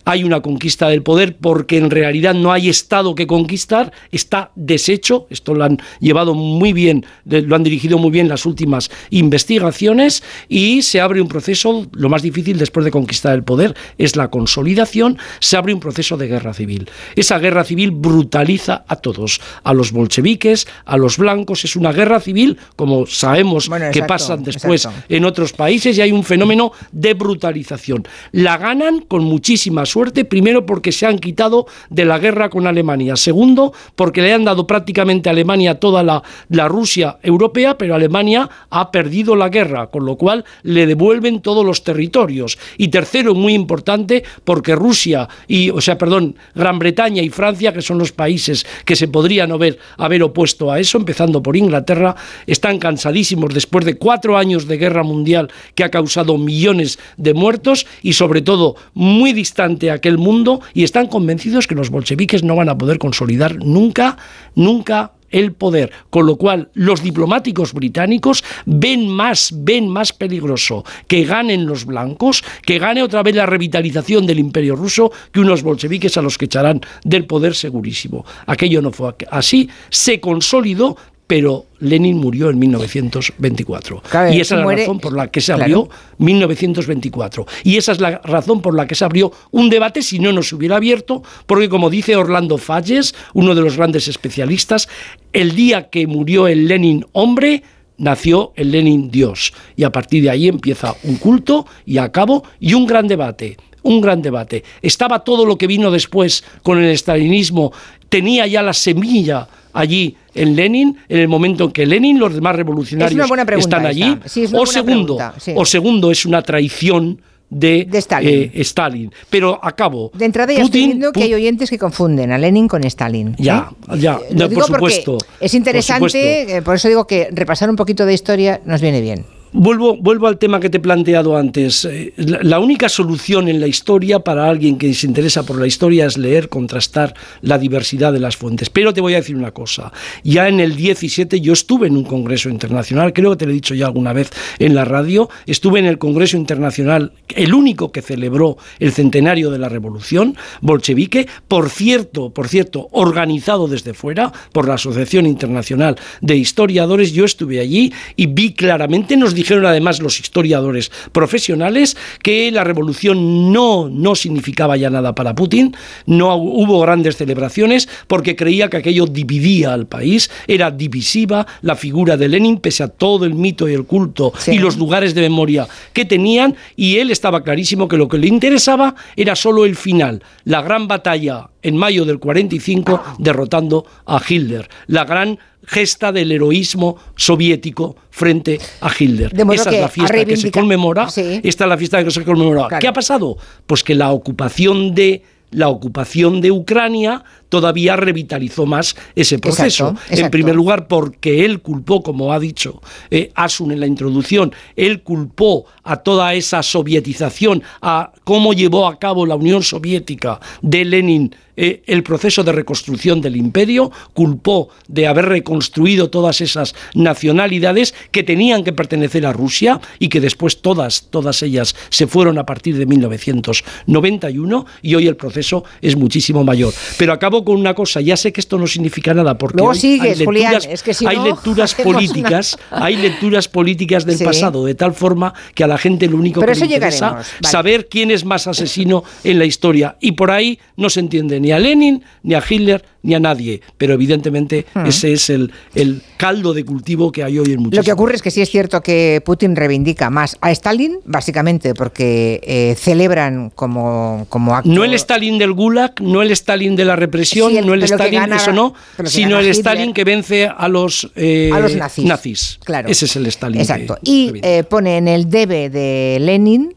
hay 0.06 0.22
una 0.22 0.40
conquista 0.40 0.88
del 0.88 1.02
poder 1.02 1.36
porque 1.36 1.78
en 1.78 1.90
realidad 1.90 2.32
no 2.32 2.52
hay 2.52 2.68
Estado 2.68 3.16
que 3.16 3.26
conquistar, 3.26 3.92
está 4.12 4.52
deshecho, 4.54 5.26
esto 5.30 5.52
lo 5.52 5.64
han 5.64 5.78
llevado 5.98 6.34
muy 6.34 6.72
bien, 6.72 7.04
lo 7.24 7.56
han 7.56 7.64
dirigido 7.64 7.98
muy 7.98 8.12
bien 8.12 8.28
las 8.28 8.46
últimas 8.46 8.88
investigaciones 9.10 10.22
y 10.48 10.82
se 10.82 11.00
abre 11.00 11.20
un 11.20 11.26
proceso, 11.26 11.86
lo 11.92 12.08
más 12.08 12.22
difícil 12.22 12.56
después 12.56 12.84
de 12.84 12.92
conquistar 12.92 13.34
el 13.34 13.42
poder 13.42 13.74
es 13.98 14.14
la 14.14 14.30
consolidación, 14.30 15.18
se 15.40 15.56
abre 15.56 15.74
un 15.74 15.80
proceso 15.80 16.16
de 16.16 16.28
guerra 16.28 16.54
civil. 16.54 16.88
Esa 17.16 17.40
guerra 17.40 17.64
civil 17.64 17.90
brutaliza 17.90 18.84
a 18.86 18.96
todos, 18.96 19.40
a 19.64 19.74
los 19.74 19.90
bolcheviques, 19.90 20.68
a 20.84 20.96
los 20.96 21.18
blancos, 21.18 21.64
es 21.64 21.74
una 21.74 21.92
guerra 21.92 22.20
civil, 22.20 22.58
como 22.76 23.06
sabemos 23.06 23.68
que 23.92 24.04
pasan 24.04 24.44
después 24.44 24.88
en 25.08 25.24
otros 25.24 25.52
países 25.52 25.98
y 25.98 26.00
hay 26.00 26.12
un 26.12 26.22
fenómeno 26.22 26.70
de 26.92 27.14
brutalización. 27.14 28.06
La 28.30 28.56
ganan 28.56 29.00
con 29.00 29.24
muchísima 29.24 29.84
primero 30.28 30.66
porque 30.66 30.92
se 30.92 31.06
han 31.06 31.18
quitado 31.18 31.66
de 31.90 32.04
la 32.04 32.18
guerra 32.18 32.50
con 32.50 32.66
Alemania, 32.66 33.16
segundo 33.16 33.72
porque 33.94 34.22
le 34.22 34.32
han 34.32 34.44
dado 34.44 34.66
prácticamente 34.66 35.28
a 35.28 35.32
Alemania 35.32 35.80
toda 35.80 36.02
la, 36.02 36.22
la 36.48 36.68
Rusia 36.68 37.18
europea, 37.22 37.78
pero 37.78 37.94
Alemania 37.94 38.48
ha 38.70 38.90
perdido 38.90 39.36
la 39.36 39.48
guerra, 39.48 39.88
con 39.88 40.04
lo 40.04 40.16
cual 40.16 40.44
le 40.62 40.86
devuelven 40.86 41.40
todos 41.40 41.64
los 41.64 41.82
territorios. 41.82 42.58
Y 42.76 42.88
tercero, 42.88 43.34
muy 43.34 43.54
importante, 43.54 44.24
porque 44.44 44.74
Rusia 44.74 45.28
y, 45.48 45.70
o 45.70 45.80
sea, 45.80 45.98
perdón, 45.98 46.36
Gran 46.54 46.78
Bretaña 46.78 47.22
y 47.22 47.30
Francia, 47.30 47.72
que 47.72 47.82
son 47.82 47.98
los 47.98 48.12
países 48.12 48.66
que 48.84 48.96
se 48.96 49.08
podrían 49.08 49.52
haber, 49.52 49.78
haber 49.96 50.22
opuesto 50.22 50.70
a 50.70 50.80
eso, 50.80 50.98
empezando 50.98 51.42
por 51.42 51.56
Inglaterra, 51.56 52.16
están 52.46 52.78
cansadísimos 52.78 53.54
después 53.54 53.84
de 53.84 53.96
cuatro 53.96 54.36
años 54.36 54.66
de 54.66 54.78
guerra 54.78 55.02
mundial 55.02 55.50
que 55.74 55.84
ha 55.84 55.90
causado 55.90 56.38
millones 56.38 56.98
de 57.16 57.34
muertos 57.34 57.86
y 58.02 58.12
sobre 58.14 58.42
todo 58.42 58.76
muy 58.94 59.32
distante 59.32 59.85
aquel 59.90 60.18
mundo 60.18 60.60
y 60.74 60.84
están 60.84 61.06
convencidos 61.06 61.66
que 61.66 61.74
los 61.74 61.90
bolcheviques 61.90 62.42
no 62.42 62.56
van 62.56 62.68
a 62.68 62.78
poder 62.78 62.98
consolidar 62.98 63.56
nunca, 63.64 64.16
nunca 64.54 65.12
el 65.30 65.52
poder, 65.52 65.90
con 66.10 66.26
lo 66.26 66.36
cual 66.36 66.70
los 66.74 67.02
diplomáticos 67.02 67.72
británicos 67.72 68.44
ven 68.64 69.08
más, 69.08 69.52
ven 69.54 69.88
más 69.88 70.12
peligroso 70.12 70.84
que 71.08 71.24
ganen 71.24 71.66
los 71.66 71.84
blancos, 71.84 72.44
que 72.62 72.78
gane 72.78 73.02
otra 73.02 73.22
vez 73.22 73.34
la 73.34 73.46
revitalización 73.46 74.26
del 74.26 74.38
imperio 74.38 74.76
ruso, 74.76 75.10
que 75.32 75.40
unos 75.40 75.62
bolcheviques 75.62 76.16
a 76.16 76.22
los 76.22 76.38
que 76.38 76.46
echarán 76.46 76.80
del 77.04 77.26
poder 77.26 77.54
segurísimo. 77.54 78.24
Aquello 78.46 78.80
no 78.82 78.92
fue 78.92 79.14
así, 79.30 79.68
se 79.90 80.20
consolidó 80.20 80.96
pero 81.26 81.66
Lenin 81.80 82.18
murió 82.18 82.50
en 82.50 82.58
1924. 82.58 84.02
y 84.30 84.40
esa 84.40 84.56
es 84.56 84.64
la 84.64 84.76
razón 84.76 85.00
por 85.00 85.16
la 85.16 85.28
que 85.28 85.40
se 85.40 85.52
abrió 85.52 85.88
1924. 86.18 87.46
Y 87.64 87.76
esa 87.76 87.92
es 87.92 88.00
la 88.00 88.20
razón 88.22 88.62
por 88.62 88.74
la 88.74 88.86
que 88.86 88.94
se 88.94 89.04
abrió 89.04 89.32
un 89.50 89.68
debate, 89.68 90.02
si 90.02 90.18
no 90.18 90.32
nos 90.32 90.52
hubiera 90.52 90.76
abierto, 90.76 91.22
porque 91.46 91.68
como 91.68 91.90
dice 91.90 92.16
Orlando 92.16 92.58
Falles, 92.58 93.14
uno 93.34 93.54
de 93.54 93.60
los 93.60 93.76
grandes 93.76 94.08
especialistas, 94.08 94.88
el 95.32 95.54
día 95.54 95.90
que 95.90 96.06
murió 96.06 96.46
el 96.46 96.68
Lenin 96.68 97.04
hombre, 97.12 97.62
nació 97.98 98.52
el 98.56 98.70
Lenin 98.70 99.10
Dios. 99.10 99.52
Y 99.74 99.84
a 99.84 99.92
partir 99.92 100.22
de 100.22 100.30
ahí 100.30 100.48
empieza 100.48 100.94
un 101.02 101.16
culto 101.16 101.66
y 101.84 101.98
a 101.98 102.12
cabo 102.12 102.44
y 102.60 102.74
un 102.74 102.86
gran 102.86 103.08
debate 103.08 103.56
un 103.86 104.00
gran 104.00 104.20
debate. 104.20 104.64
Estaba 104.82 105.20
todo 105.20 105.46
lo 105.46 105.56
que 105.56 105.66
vino 105.66 105.90
después 105.90 106.44
con 106.62 106.82
el 106.82 106.90
estalinismo, 106.90 107.72
tenía 108.08 108.46
ya 108.46 108.62
la 108.62 108.72
semilla 108.72 109.48
allí 109.72 110.16
en 110.34 110.56
Lenin, 110.56 110.96
en 111.08 111.18
el 111.18 111.28
momento 111.28 111.64
en 111.64 111.70
que 111.70 111.86
Lenin, 111.86 112.18
los 112.18 112.34
demás 112.34 112.56
revolucionarios 112.56 113.30
están 113.58 113.86
allí, 113.86 114.18
o 114.52 114.66
segundo, 114.66 115.18
o 115.54 115.64
segundo 115.64 116.10
es 116.10 116.26
una 116.26 116.42
traición 116.42 117.20
de, 117.48 117.88
Stalin. 117.92 118.28
Eh, 118.28 118.50
Stalin. 118.54 119.12
Pero 119.30 119.60
acabo. 119.62 120.10
De 120.14 120.24
entrada 120.24 120.52
ya 120.52 120.62
estoy 120.62 120.86
viendo 120.86 121.12
que 121.12 121.22
hay 121.22 121.34
oyentes 121.34 121.70
que 121.70 121.78
confunden 121.78 122.32
a 122.32 122.38
Lenin 122.38 122.66
con 122.66 122.82
Stalin. 122.84 123.36
Ya, 123.38 123.70
¿eh? 123.92 123.98
ya, 124.00 124.18
por 124.52 124.64
supuesto. 124.64 125.18
Es 125.38 125.54
interesante, 125.54 126.56
eh, 126.56 126.62
por 126.62 126.74
eso 126.74 126.88
digo 126.88 127.06
que 127.06 127.28
repasar 127.30 127.70
un 127.70 127.76
poquito 127.76 128.04
de 128.04 128.14
historia 128.14 128.60
nos 128.64 128.80
viene 128.80 129.00
bien. 129.00 129.35
Vuelvo, 129.52 129.96
vuelvo 129.96 130.26
al 130.26 130.38
tema 130.38 130.58
que 130.58 130.68
te 130.68 130.78
he 130.78 130.80
planteado 130.80 131.36
antes. 131.36 131.84
Eh, 131.84 132.12
la, 132.16 132.58
única 132.58 132.88
solución 132.88 133.48
en 133.48 133.60
la 133.60 133.66
historia 133.66 134.18
para 134.20 134.48
alguien 134.48 134.76
que 134.76 134.92
se 134.92 135.06
interesa 135.06 135.44
por 135.44 135.58
la 135.58 135.66
historia 135.66 136.06
es 136.06 136.18
leer, 136.18 136.48
contrastar 136.48 137.14
la 137.42 137.56
diversidad 137.56 138.12
de 138.12 138.18
las 138.18 138.36
fuentes. 138.36 138.70
Pero 138.70 138.92
te 138.92 139.00
voy 139.00 139.14
a 139.14 139.18
decir 139.18 139.36
una 139.36 139.52
cosa. 139.52 139.92
Ya 140.24 140.48
en 140.48 140.58
el 140.58 140.74
17 140.74 141.40
yo 141.40 141.52
estuve 141.52 141.86
en 141.86 141.96
un 141.96 142.04
congreso 142.04 142.48
internacional, 142.48 143.12
creo 143.12 143.30
que 143.30 143.36
te 143.36 143.46
lo 143.46 143.52
he 143.52 143.54
dicho 143.54 143.74
ya 143.74 143.86
alguna 143.86 144.12
vez 144.12 144.30
en 144.58 144.74
la 144.74 144.84
radio, 144.84 145.30
estuve 145.46 145.78
en 145.78 145.86
el 145.86 145.98
congreso 145.98 146.36
internacional, 146.36 147.12
el 147.28 147.54
único 147.54 147.92
que 147.92 148.02
celebró 148.02 148.56
el 148.80 148.92
centenario 148.92 149.50
de 149.50 149.58
la 149.58 149.68
revolución 149.68 150.36
bolchevique, 150.60 151.28
por 151.46 151.70
cierto, 151.70 152.30
por 152.30 152.48
cierto, 152.48 152.88
organizado 152.90 153.68
desde 153.68 153.94
fuera 153.94 154.32
por 154.52 154.66
la 154.66 154.74
Asociación 154.74 155.24
Internacional 155.26 155.96
de 156.20 156.36
Historiadores. 156.36 157.12
Yo 157.12 157.24
estuve 157.24 157.60
allí 157.60 157.92
y 158.16 158.26
vi 158.26 158.52
claramente, 158.52 159.16
nos 159.16 159.35
dijeron 159.36 159.64
además 159.66 160.00
los 160.00 160.18
historiadores 160.18 160.90
profesionales 161.12 161.96
que 162.22 162.50
la 162.50 162.64
revolución 162.64 163.52
no, 163.52 163.88
no 163.88 164.16
significaba 164.16 164.76
ya 164.76 164.90
nada 164.90 165.14
para 165.14 165.36
Putin, 165.36 165.76
no 166.06 166.34
hubo 166.34 166.80
grandes 166.80 167.16
celebraciones 167.16 167.88
porque 168.08 168.34
creía 168.34 168.68
que 168.68 168.78
aquello 168.78 169.06
dividía 169.06 169.72
al 169.72 169.86
país, 169.86 170.30
era 170.48 170.72
divisiva 170.72 171.46
la 171.62 171.76
figura 171.76 172.16
de 172.16 172.28
Lenin 172.28 172.58
pese 172.58 172.82
a 172.82 172.88
todo 172.88 173.24
el 173.24 173.34
mito 173.34 173.68
y 173.68 173.74
el 173.74 173.84
culto 173.84 174.32
y 174.46 174.58
los 174.58 174.76
lugares 174.76 175.14
de 175.14 175.20
memoria 175.20 175.68
que 175.92 176.04
tenían 176.04 176.56
y 176.74 176.96
él 176.96 177.10
estaba 177.10 177.44
clarísimo 177.44 177.86
que 177.86 177.96
lo 177.96 178.08
que 178.08 178.18
le 178.18 178.26
interesaba 178.26 178.94
era 179.14 179.36
solo 179.36 179.64
el 179.64 179.76
final, 179.76 180.22
la 180.44 180.62
gran 180.62 180.88
batalla 180.88 181.50
en 181.62 181.76
mayo 181.76 182.04
del 182.04 182.18
45 182.18 183.16
derrotando 183.18 183.84
a 184.06 184.20
Hitler, 184.26 184.68
la 184.86 185.04
gran 185.04 185.38
gesta 185.66 186.12
del 186.12 186.32
heroísmo 186.32 186.96
soviético 187.16 187.96
frente 188.10 188.58
a 188.80 188.90
Hitler. 188.96 189.32
Esa 189.52 189.70
es 189.70 189.80
la 189.80 189.88
fiesta 189.88 190.24
que 190.24 190.36
se 190.36 190.50
conmemora. 190.50 191.06
Esta 191.06 191.64
es 191.64 191.68
la 191.68 191.76
fiesta 191.76 192.04
que 192.04 192.10
se 192.10 192.24
conmemora. 192.24 192.78
¿Qué 192.78 192.88
ha 192.88 192.92
pasado? 192.92 193.36
Pues 193.66 193.82
que 193.82 193.94
la 193.94 194.12
ocupación 194.12 194.94
de 194.94 195.22
la 195.50 195.68
ocupación 195.68 196.40
de 196.40 196.50
Ucrania 196.50 197.24
todavía 197.48 197.96
revitalizó 197.96 198.66
más 198.66 198.96
ese 199.14 199.38
proceso. 199.38 199.94
En 200.10 200.30
primer 200.30 200.54
lugar, 200.54 200.88
porque 200.88 201.44
él 201.44 201.60
culpó, 201.60 202.02
como 202.02 202.32
ha 202.32 202.38
dicho 202.38 202.80
eh, 203.10 203.30
Asun 203.34 203.72
en 203.72 203.80
la 203.80 203.86
introducción, 203.86 204.52
él 204.74 205.02
culpó 205.02 205.66
a 205.82 205.96
toda 205.96 206.34
esa 206.34 206.62
sovietización, 206.62 207.62
a 207.80 208.12
cómo 208.24 208.52
llevó 208.52 208.86
a 208.86 208.98
cabo 208.98 209.26
la 209.26 209.36
Unión 209.36 209.62
Soviética 209.62 210.40
de 210.62 210.84
Lenin 210.84 211.34
eh, 211.56 211.82
el 211.86 212.02
proceso 212.02 212.44
de 212.44 212.52
reconstrucción 212.52 213.20
del 213.22 213.36
imperio, 213.36 213.90
culpó 214.12 214.68
de 214.88 215.06
haber 215.06 215.26
reconstruido 215.26 216.10
todas 216.10 216.42
esas 216.42 216.74
nacionalidades 216.94 217.94
que 218.10 218.22
tenían 218.22 218.62
que 218.62 218.74
pertenecer 218.74 219.24
a 219.24 219.32
Rusia 219.32 219.80
y 219.98 220.08
que 220.08 220.20
después 220.20 220.60
todas, 220.60 221.08
todas 221.08 221.42
ellas 221.42 221.74
se 221.88 222.06
fueron 222.06 222.38
a 222.38 222.44
partir 222.44 222.76
de 222.76 222.84
1991 222.84 224.66
y 224.82 224.94
hoy 224.96 225.06
el 225.06 225.16
proceso 225.16 225.64
es 225.80 225.96
muchísimo 225.96 226.44
mayor. 226.44 226.74
Pero 226.98 227.14
acabo 227.14 227.35
con 227.44 227.56
una 227.56 227.74
cosa, 227.74 228.00
ya 228.00 228.16
sé 228.16 228.32
que 228.32 228.40
esto 228.40 228.58
no 228.58 228.66
significa 228.66 229.14
nada 229.14 229.36
porque 229.38 229.62
hay 229.62 230.14
lecturas, 230.16 230.68
hay 231.06 231.16
lecturas 231.18 231.74
políticas, 231.82 232.58
hay 232.70 232.96
lecturas 232.96 233.48
políticas 233.48 234.04
del 234.04 234.18
pasado, 234.18 234.64
de 234.64 234.74
tal 234.74 234.94
forma 234.94 235.34
que 235.54 235.64
a 235.64 235.66
la 235.66 235.78
gente 235.78 236.08
lo 236.08 236.16
único 236.16 236.40
que 236.40 236.46
le 236.46 236.64
interesa 236.64 237.18
es 237.20 237.48
saber 237.48 237.88
quién 237.88 238.10
es 238.10 238.24
más 238.24 238.46
asesino 238.46 239.04
en 239.24 239.38
la 239.38 239.44
historia. 239.44 239.96
Y 240.00 240.12
por 240.12 240.30
ahí 240.30 240.58
no 240.76 240.90
se 240.90 241.00
entiende 241.00 241.40
ni 241.40 241.52
a 241.52 241.58
Lenin, 241.58 242.02
ni 242.22 242.34
a 242.34 242.42
Hitler, 242.48 242.84
ni 243.06 243.14
a 243.14 243.20
nadie. 243.20 243.62
Pero 243.78 243.94
evidentemente 243.94 244.66
hmm. 244.74 244.86
ese 244.86 245.12
es 245.12 245.30
el, 245.30 245.52
el, 245.74 246.02
caldo 246.16 246.54
de 246.54 246.64
cultivo 246.64 247.12
que 247.12 247.22
hay 247.22 247.38
hoy 247.38 247.52
en 247.52 247.60
muchos. 247.60 247.76
Lo 247.76 247.82
que 247.82 247.92
ocurre 247.92 248.16
es 248.16 248.22
que 248.22 248.30
sí 248.30 248.40
es 248.40 248.50
cierto 248.50 248.80
que 248.80 249.22
Putin 249.24 249.54
reivindica 249.54 250.10
más 250.10 250.36
a 250.40 250.50
Stalin, 250.50 250.98
básicamente 251.04 251.74
porque 251.74 252.40
eh, 252.42 252.74
celebran 252.78 253.50
como, 253.54 254.26
como 254.28 254.56
acto... 254.56 254.68
No 254.68 254.84
el 254.84 254.94
Stalin 254.94 255.38
del 255.38 255.52
Gulag, 255.52 256.00
no 256.00 256.22
el 256.22 256.30
Stalin 256.30 256.74
de 256.74 256.84
la 256.84 256.96
represión, 256.96 257.54
no 257.66 257.74
el 257.74 257.82
Stalin, 257.82 258.32
eso 258.32 258.52
no, 258.52 258.74
sino 259.04 259.38
el 259.38 259.48
Stalin 259.48 259.92
que 259.92 260.04
vence 260.04 260.46
a 260.46 260.68
los, 260.68 261.10
eh, 261.14 261.50
a 261.52 261.60
los 261.60 261.76
nazis. 261.76 262.04
nazis. 262.04 262.58
Claro. 262.64 262.88
Ese 262.88 263.04
es 263.04 263.16
el 263.16 263.26
Stalin. 263.26 263.60
Exacto. 263.60 263.98
y 264.02 264.32
eh, 264.42 264.64
pone 264.64 264.96
en 264.96 265.08
el 265.08 265.30
debe 265.30 265.70
de 265.70 266.18
Lenin 266.20 266.74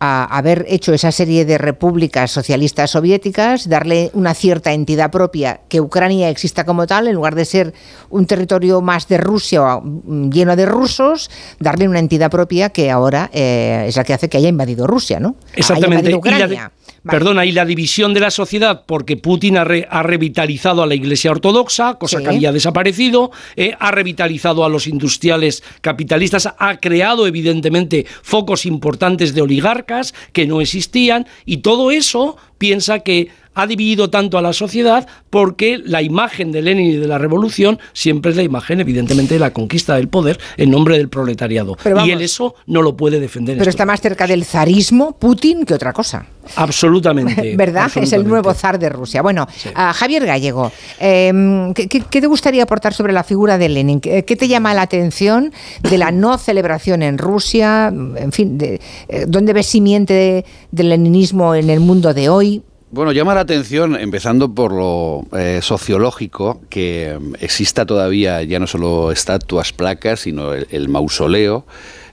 a 0.00 0.24
haber 0.24 0.64
hecho 0.68 0.94
esa 0.94 1.12
serie 1.12 1.44
de 1.44 1.58
repúblicas 1.58 2.30
socialistas 2.30 2.90
soviéticas, 2.90 3.68
darle 3.68 4.10
una 4.14 4.32
cierta 4.32 4.72
entidad 4.72 5.10
propia, 5.10 5.60
que 5.68 5.80
Ucrania 5.80 6.30
exista 6.30 6.64
como 6.64 6.86
tal, 6.86 7.06
en 7.06 7.14
lugar 7.14 7.34
de 7.34 7.44
ser 7.44 7.74
un 8.08 8.24
territorio 8.24 8.80
más 8.80 9.06
de 9.08 9.18
Rusia 9.18 9.76
mm, 9.76 10.30
lleno 10.30 10.56
de 10.56 10.64
rusos, 10.64 11.30
darle 11.58 11.86
una 11.86 11.98
entidad 11.98 12.30
propia 12.30 12.70
que 12.70 12.90
ahora 12.90 13.30
eh, 13.32 13.84
es 13.88 13.96
la 13.96 14.04
que 14.04 14.14
hace 14.14 14.30
que 14.30 14.38
haya 14.38 14.48
invadido 14.48 14.86
Rusia, 14.86 15.20
¿no? 15.20 15.36
Exactamente. 15.54 16.14
Ucrania. 16.14 16.72
Perdona, 17.02 17.46
y 17.46 17.52
la 17.52 17.64
división 17.64 18.12
de 18.12 18.20
la 18.20 18.30
sociedad, 18.30 18.84
porque 18.86 19.16
Putin 19.16 19.56
ha, 19.56 19.64
revitalizado 19.64 20.82
a 20.82 20.86
la 20.86 20.94
Iglesia 20.94 21.30
Ortodoxa, 21.30 21.94
cosa 21.94 22.20
que 22.20 22.28
había 22.28 22.52
desaparecido, 22.52 23.30
eh, 23.56 23.74
ha 23.78 23.90
revitalizado 23.90 24.64
a 24.64 24.68
los 24.68 24.86
industriales 24.86 25.62
capitalistas, 25.80 26.48
ha 26.58 26.76
creado 26.76 27.26
evidentemente 27.26 28.06
focos 28.22 28.66
importantes 28.66 29.34
de 29.34 29.40
oligarcas 29.40 30.14
que 30.32 30.46
no 30.46 30.60
existían, 30.60 31.26
y 31.46 31.58
todo 31.58 31.90
eso 31.90 32.36
piensa 32.60 32.98
que 32.98 33.30
ha 33.54 33.66
dividido 33.66 34.10
tanto 34.10 34.38
a 34.38 34.42
la 34.42 34.52
sociedad 34.52 35.08
porque 35.28 35.78
la 35.82 36.02
imagen 36.02 36.52
de 36.52 36.62
Lenin 36.62 36.90
y 36.92 36.96
de 36.96 37.08
la 37.08 37.18
revolución 37.18 37.78
siempre 37.92 38.30
es 38.30 38.36
la 38.36 38.42
imagen, 38.42 38.80
evidentemente, 38.80 39.34
de 39.34 39.40
la 39.40 39.52
conquista 39.52 39.96
del 39.96 40.08
poder 40.08 40.38
en 40.56 40.70
nombre 40.70 40.98
del 40.98 41.08
proletariado. 41.08 41.76
y 42.04 42.10
él 42.10 42.20
eso 42.20 42.54
no 42.66 42.82
lo 42.82 42.96
puede 42.96 43.18
defender. 43.18 43.58
Pero 43.58 43.70
está 43.70 43.86
más 43.86 44.00
cerca 44.00 44.26
del 44.26 44.44
zarismo 44.44 45.16
Putin 45.18 45.64
que 45.64 45.74
otra 45.74 45.92
cosa. 45.92 46.26
Absolutamente. 46.56 47.54
¿Verdad? 47.56 47.90
Es 47.96 48.12
el 48.12 48.26
nuevo 48.26 48.52
zar 48.54 48.78
de 48.78 48.88
Rusia. 48.88 49.22
Bueno, 49.22 49.46
Javier 49.74 50.26
Gallego, 50.26 50.72
em, 50.98 51.72
¿qué, 51.74 51.86
te 51.86 52.26
gustaría 52.26 52.62
aportar 52.62 52.94
sobre 52.94 53.12
la 53.12 53.24
figura 53.24 53.58
de 53.58 53.68
Lenin? 53.68 54.00
¿Qué, 54.00 54.22
te 54.22 54.48
llama 54.48 54.74
la 54.74 54.82
atención 54.82 55.52
de 55.82 55.98
la 55.98 56.10
no 56.10 56.38
celebración 56.38 57.02
en 57.02 57.18
Rusia? 57.18 57.88
En 57.88 58.32
fin, 58.32 58.58
de, 58.58 58.80
eh, 59.08 59.26
¿dónde 59.28 59.52
ves 59.52 59.66
simiente 59.66 60.44
del 60.70 60.88
leninismo 60.88 61.54
en 61.54 61.70
el 61.70 61.80
mundo 61.80 62.14
de 62.14 62.28
hoy? 62.28 62.49
Bueno, 62.92 63.12
llama 63.12 63.36
la 63.36 63.42
atención, 63.42 63.94
empezando 63.94 64.52
por 64.52 64.72
lo 64.72 65.24
eh, 65.38 65.60
sociológico, 65.62 66.60
que 66.68 67.16
mm, 67.20 67.34
exista 67.38 67.86
todavía 67.86 68.42
ya 68.42 68.58
no 68.58 68.66
solo 68.66 69.12
estatuas, 69.12 69.72
placas, 69.72 70.20
sino 70.20 70.54
el, 70.54 70.88
mausoleo 70.88 71.64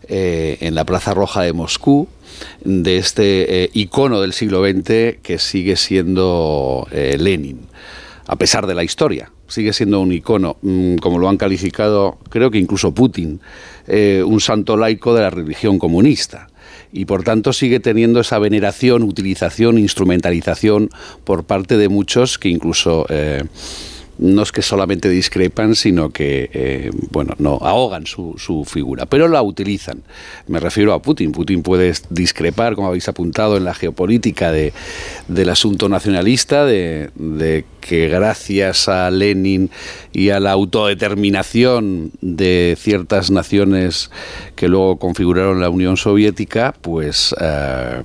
eh, 0.07 0.59
en 0.61 0.75
la 0.75 0.85
Plaza 0.85 1.15
Roja 1.15 1.41
de 1.41 1.51
Moscú 1.51 2.07
de 2.63 2.97
este 2.97 3.63
eh, 3.63 3.69
icono 3.73 4.21
del 4.21 4.33
siglo 4.33 4.63
XX 4.63 5.17
que 5.23 5.39
sigue 5.39 5.77
siendo 5.77 6.87
Lenin, 6.91 7.61
a 8.27 8.35
pesar 8.35 8.67
de 8.67 8.75
la 8.75 8.83
historia. 8.83 9.31
Sigue 9.47 9.73
siendo 9.73 9.99
un 9.99 10.11
icono, 10.11 10.57
mm, 10.61 10.97
como 10.97 11.17
lo 11.17 11.27
han 11.27 11.37
calificado, 11.37 12.19
creo 12.29 12.51
que 12.51 12.59
incluso 12.59 12.93
Putin, 12.93 13.41
un 13.87 14.39
santo 14.41 14.77
laico 14.77 15.15
de 15.15 15.21
la 15.21 15.31
religión 15.31 15.79
comunista 15.79 16.49
y 16.97 17.05
por 17.05 17.23
tanto 17.23 17.53
sigue 17.53 17.79
teniendo 17.79 18.19
esa 18.19 18.39
veneración, 18.39 19.03
utilización, 19.03 19.77
instrumentalización 19.77 20.89
por 21.23 21.43
parte 21.43 21.77
de 21.77 21.89
muchos 21.89 22.39
que 22.39 22.49
incluso 22.49 23.05
eh, 23.09 23.43
no 24.17 24.41
es 24.41 24.51
que 24.51 24.61
solamente 24.61 25.09
discrepan, 25.09 25.75
sino 25.75 26.09
que, 26.09 26.49
eh, 26.53 26.91
bueno, 27.11 27.35
no, 27.37 27.59
ahogan 27.61 28.05
su, 28.05 28.35
figura, 28.65 29.05
pero 29.05 29.27
la 29.27 29.41
utilizan. 29.41 30.03
Me 30.47 30.59
refiero 30.59 30.93
a 30.93 31.01
Putin. 31.01 31.31
Putin 31.31 31.63
puede 31.63 31.93
discrepar, 32.09 32.75
como 32.75 32.87
habéis 32.87 33.07
apuntado, 33.07 33.57
en 33.57 33.63
la 33.63 33.73
geopolítica 33.73 34.51
de, 34.51 34.73
del 35.27 35.49
asunto 35.49 35.89
nacionalista, 35.89 36.65
de, 36.65 37.11
de 37.15 37.65
que 37.87 38.09
gracias 38.09 38.89
a 38.89 39.09
Lenin 39.09 39.69
y 40.11 40.29
a 40.29 40.41
la 40.41 40.51
autodeterminación 40.51 42.11
de 42.19 42.75
ciertas 42.77 43.31
naciones 43.31 44.11
que 44.55 44.67
luego 44.67 44.97
configuraron 44.97 45.61
la 45.61 45.69
Unión 45.69 45.95
Soviética, 45.95 46.75
pues 46.81 47.33
eh, 47.39 48.03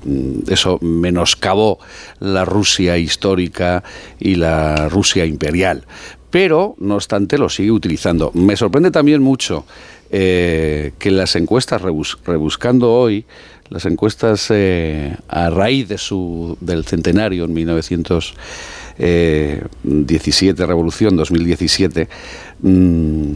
eso 0.49 0.79
menoscabó 0.81 1.81
la 2.21 2.45
Rusia 2.45 2.97
histórica 2.97 3.83
y 4.21 4.37
la 4.37 4.89
Rusia 4.89 5.27
imperial. 5.27 5.85
Pero, 6.33 6.75
no 6.79 6.97
obstante, 6.97 7.39
lo 7.39 7.49
sigue 7.49 7.71
utilizando. 7.71 8.33
Me 8.35 8.57
sorprende 8.57 8.91
también 8.91 9.23
mucho 9.23 9.65
eh, 10.11 10.93
que 10.99 11.13
las 11.13 11.37
encuestas, 11.37 11.81
rebuscando 11.83 12.93
hoy, 12.93 13.25
las 13.69 13.87
encuestas 13.87 14.49
eh, 14.51 15.15
a 15.29 15.51
raíz 15.51 15.89
de 15.89 15.99
su, 15.99 16.59
del 16.61 16.85
centenario 16.85 17.45
en 17.45 17.53
1900 17.53 18.35
17, 19.83 20.67
Revolución 20.67 21.17
2017, 21.17 22.09
mm, 22.61 23.35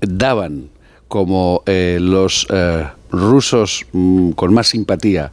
daban 0.00 0.70
como 1.08 1.62
eh, 1.66 1.98
los 2.00 2.46
eh, 2.50 2.86
rusos 3.10 3.86
mm, 3.92 4.30
con 4.30 4.54
más 4.54 4.68
simpatía 4.68 5.32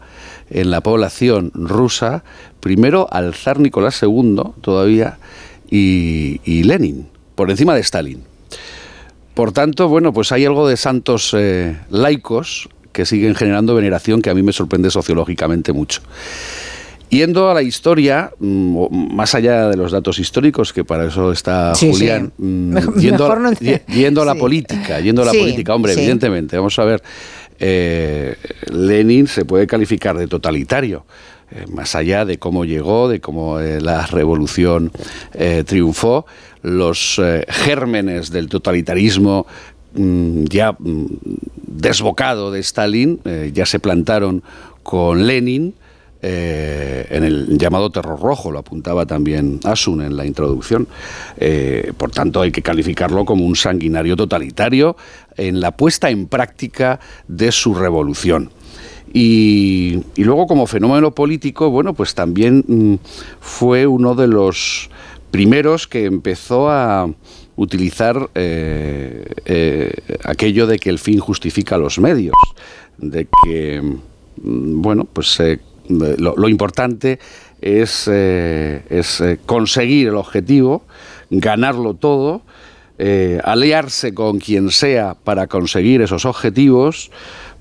en 0.50 0.72
la 0.72 0.82
población 0.82 1.52
rusa, 1.54 2.24
primero 2.60 3.08
al 3.12 3.36
zar 3.36 3.60
Nicolás 3.60 4.02
II 4.02 4.42
todavía 4.62 5.20
y, 5.70 6.64
Lenin, 6.64 7.08
por 7.36 7.50
encima 7.52 7.76
de 7.76 7.82
Stalin. 7.82 8.24
Por 9.34 9.52
tanto, 9.52 9.88
bueno, 9.88 10.14
pues 10.14 10.32
hay 10.32 10.46
algo 10.46 10.68
de 10.68 10.78
santos 10.78 11.36
eh, 11.38 11.78
laicos 11.90 12.70
que 12.92 13.06
siguen 13.06 13.36
generando 13.36 13.76
veneración 13.76 14.22
que 14.22 14.32
a 14.32 14.34
mí 14.34 14.42
me 14.42 14.54
sorprende 14.54 14.90
sociológicamente 14.90 15.74
mucho. 15.74 16.02
Yendo 17.10 17.50
a 17.50 17.54
la 17.54 17.62
historia, 17.62 18.32
mm, 18.40 19.14
más 19.16 19.36
allá 19.36 19.70
de 19.70 19.78
los 19.78 19.92
datos 19.92 20.20
históricos, 20.20 20.74
que 20.74 20.84
para 20.84 21.06
eso 21.06 21.32
está 21.32 21.74
Julián, 21.80 22.34
mm, 22.38 22.76
yendo, 23.00 23.26
a 23.26 24.26
la 24.26 24.36
política, 24.36 25.00
yendo 25.00 25.22
a 25.22 25.26
la 25.26 25.32
política, 25.32 25.74
hombre, 25.76 25.94
evidentemente, 25.94 26.58
vamos 26.58 26.78
a 26.80 26.86
ver, 26.86 27.02
eh, 27.60 28.36
Lenin 28.72 29.28
se 29.28 29.46
puede 29.46 29.68
calificar 29.68 30.18
de 30.18 30.28
totalitario. 30.28 31.06
Eh, 31.52 31.66
más 31.70 31.96
allá 31.96 32.26
de 32.26 32.38
cómo 32.38 32.66
llegó, 32.66 33.08
de 33.08 33.22
cómo 33.22 33.60
eh, 33.60 33.80
la 33.82 34.06
revolución 34.06 34.92
triunfó, 35.66 36.26
los 36.62 37.22
gérmenes 37.48 38.32
del 38.32 38.50
totalitarismo 38.50 39.46
mm, 39.94 40.46
ya 40.46 40.76
desbocado 40.80 42.52
de 42.52 42.60
Stalin 42.60 43.20
ya 43.54 43.66
se 43.66 43.80
plantaron 43.80 44.44
con 44.84 45.28
Lenin, 45.28 45.76
eh, 46.22 47.06
en 47.12 47.24
el 47.24 47.58
llamado 47.60 47.92
terror 47.92 48.20
rojo, 48.20 48.52
lo 48.52 48.60
apuntaba 48.60 49.06
también 49.06 49.60
Asun 49.64 50.02
en 50.02 50.18
la 50.18 50.26
introducción. 50.26 50.88
Eh, 51.38 51.94
por 51.96 52.12
tanto, 52.12 52.42
hay 52.42 52.52
que 52.52 52.62
calificarlo 52.62 53.24
como 53.24 53.46
un 53.46 53.56
sanguinario 53.56 54.16
totalitario 54.16 54.98
en 55.36 55.60
la 55.60 55.72
puesta 55.72 56.10
en 56.10 56.28
práctica 56.28 57.00
de 57.28 57.52
su 57.52 57.76
revolución. 57.76 58.50
Y, 59.14 60.04
luego 60.18 60.48
como 60.48 60.68
fenómeno 60.68 61.12
político, 61.12 61.70
bueno, 61.70 61.94
pues 61.94 62.14
también 62.14 62.64
mm, 62.68 62.96
fue 63.40 63.88
uno 63.88 64.16
de 64.16 64.28
los 64.28 64.90
primeros 65.32 65.88
que 65.88 66.06
empezó 66.06 66.70
a 66.70 67.10
utilizar 67.56 68.30
eh, 68.36 69.94
aquello 70.24 70.68
de 70.68 70.78
que 70.78 70.90
el 70.90 71.00
fin 71.00 71.20
justifica 71.20 71.78
los 71.78 72.00
medios, 72.00 72.36
de 72.98 73.28
que, 73.44 73.82
mm, 73.82 74.82
bueno, 74.82 75.06
pues 75.06 75.40
lo, 75.90 76.50
importante 76.50 77.20
es, 77.62 78.10
eh, 78.12 78.84
es, 78.90 79.22
eh, 79.22 79.40
conseguir 79.46 80.10
el 80.10 80.16
objetivo, 80.16 80.84
ganarlo 81.30 81.94
todo, 81.94 82.42
eh, 83.00 83.40
aliarse 83.44 84.14
con 84.14 84.40
quien 84.40 84.72
sea 84.72 85.16
para 85.24 85.48
conseguir 85.48 86.02
esos 86.02 86.26
objetivos, 86.26 87.12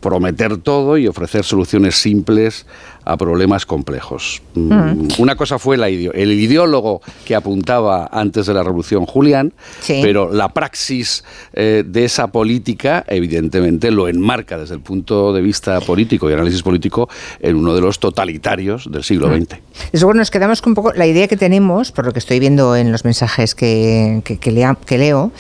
prometer 0.07 0.59
todo 0.59 0.99
y 0.99 1.09
ofrecer 1.09 1.43
soluciones 1.43 1.97
simples 1.97 2.65
a 3.07 3.17
problemas 3.17 3.65
complejos. 3.65 4.43
Mm, 4.55 4.73
mm. 4.73 5.09
Una 5.19 5.37
cosa 5.37 5.59
fue 5.59 5.77
la 5.77 5.87
el 5.87 6.33
ideólogo 6.33 7.01
que 7.25 7.37
apuntaba 7.37 8.09
antes 8.11 8.47
de 8.47 8.55
la 8.55 8.65
Revolución 8.65 9.07
Julián, 9.07 9.53
pero 9.87 10.33
la 10.33 10.49
praxis 10.49 11.23
eh, 11.53 11.85
de 11.87 12.05
esa 12.05 12.27
política 12.27 13.05
evidentemente 13.07 13.93
lo 13.93 14.09
enmarca 14.09 14.59
desde 14.59 14.75
el 14.75 14.81
punto 14.81 15.33
de 15.33 15.41
vista 15.41 15.81
político 15.81 16.29
y 16.29 16.33
análisis 16.33 16.63
político 16.63 17.09
en 17.41 17.55
uno 17.55 17.75
de 17.75 17.81
los 17.81 18.01
totalitarios 18.01 18.91
del 18.91 19.05
siglo 19.05 19.29
XX. 19.29 19.57
Eso 19.93 20.07
bueno, 20.07 20.19
nos 20.19 20.33
quedamos 20.33 20.61
con 20.61 20.73
un 20.73 20.75
poco 20.75 20.93
la 20.93 21.07
idea 21.07 21.29
que 21.29 21.37
tenemos, 21.37 21.93
por 21.93 22.07
lo 22.07 22.13
que 22.13 22.19
estoy 22.19 22.41
viendo 22.41 22.75
en 22.75 22.91
los 22.91 23.05
mensajes 23.05 23.55
que, 23.55 24.21
que, 24.25 24.51
leo, 24.99 25.31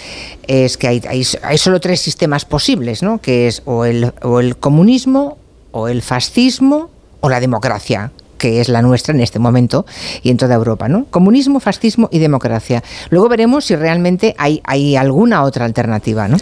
es 0.46 0.76
que 0.76 0.86
hay, 0.86 1.02
hay, 1.42 1.58
solo 1.58 1.80
tres 1.80 2.00
sistemas 2.00 2.44
posibles, 2.44 3.02
¿no? 3.02 3.18
que 3.18 3.48
es 3.48 3.62
o 3.64 3.84
el, 3.84 4.12
o 4.22 4.38
el 4.38 4.56
comunismo, 4.56 5.38
o 5.72 5.88
el 5.88 6.00
fascismo 6.00 6.90
o 7.26 7.28
la 7.28 7.40
democracia 7.40 8.12
que 8.38 8.60
es 8.60 8.68
la 8.68 8.82
nuestra 8.82 9.14
en 9.14 9.20
este 9.20 9.38
momento 9.38 9.86
y 10.22 10.30
en 10.30 10.36
toda 10.36 10.54
Europa, 10.54 10.88
¿no? 10.88 11.06
Comunismo, 11.06 11.58
fascismo 11.58 12.08
y 12.12 12.18
democracia. 12.18 12.84
Luego 13.08 13.30
veremos 13.30 13.64
si 13.64 13.74
realmente 13.76 14.34
hay, 14.38 14.94
alguna 14.94 15.42
otra 15.42 15.64
alternativa, 15.64 16.28
¿no? 16.28 16.36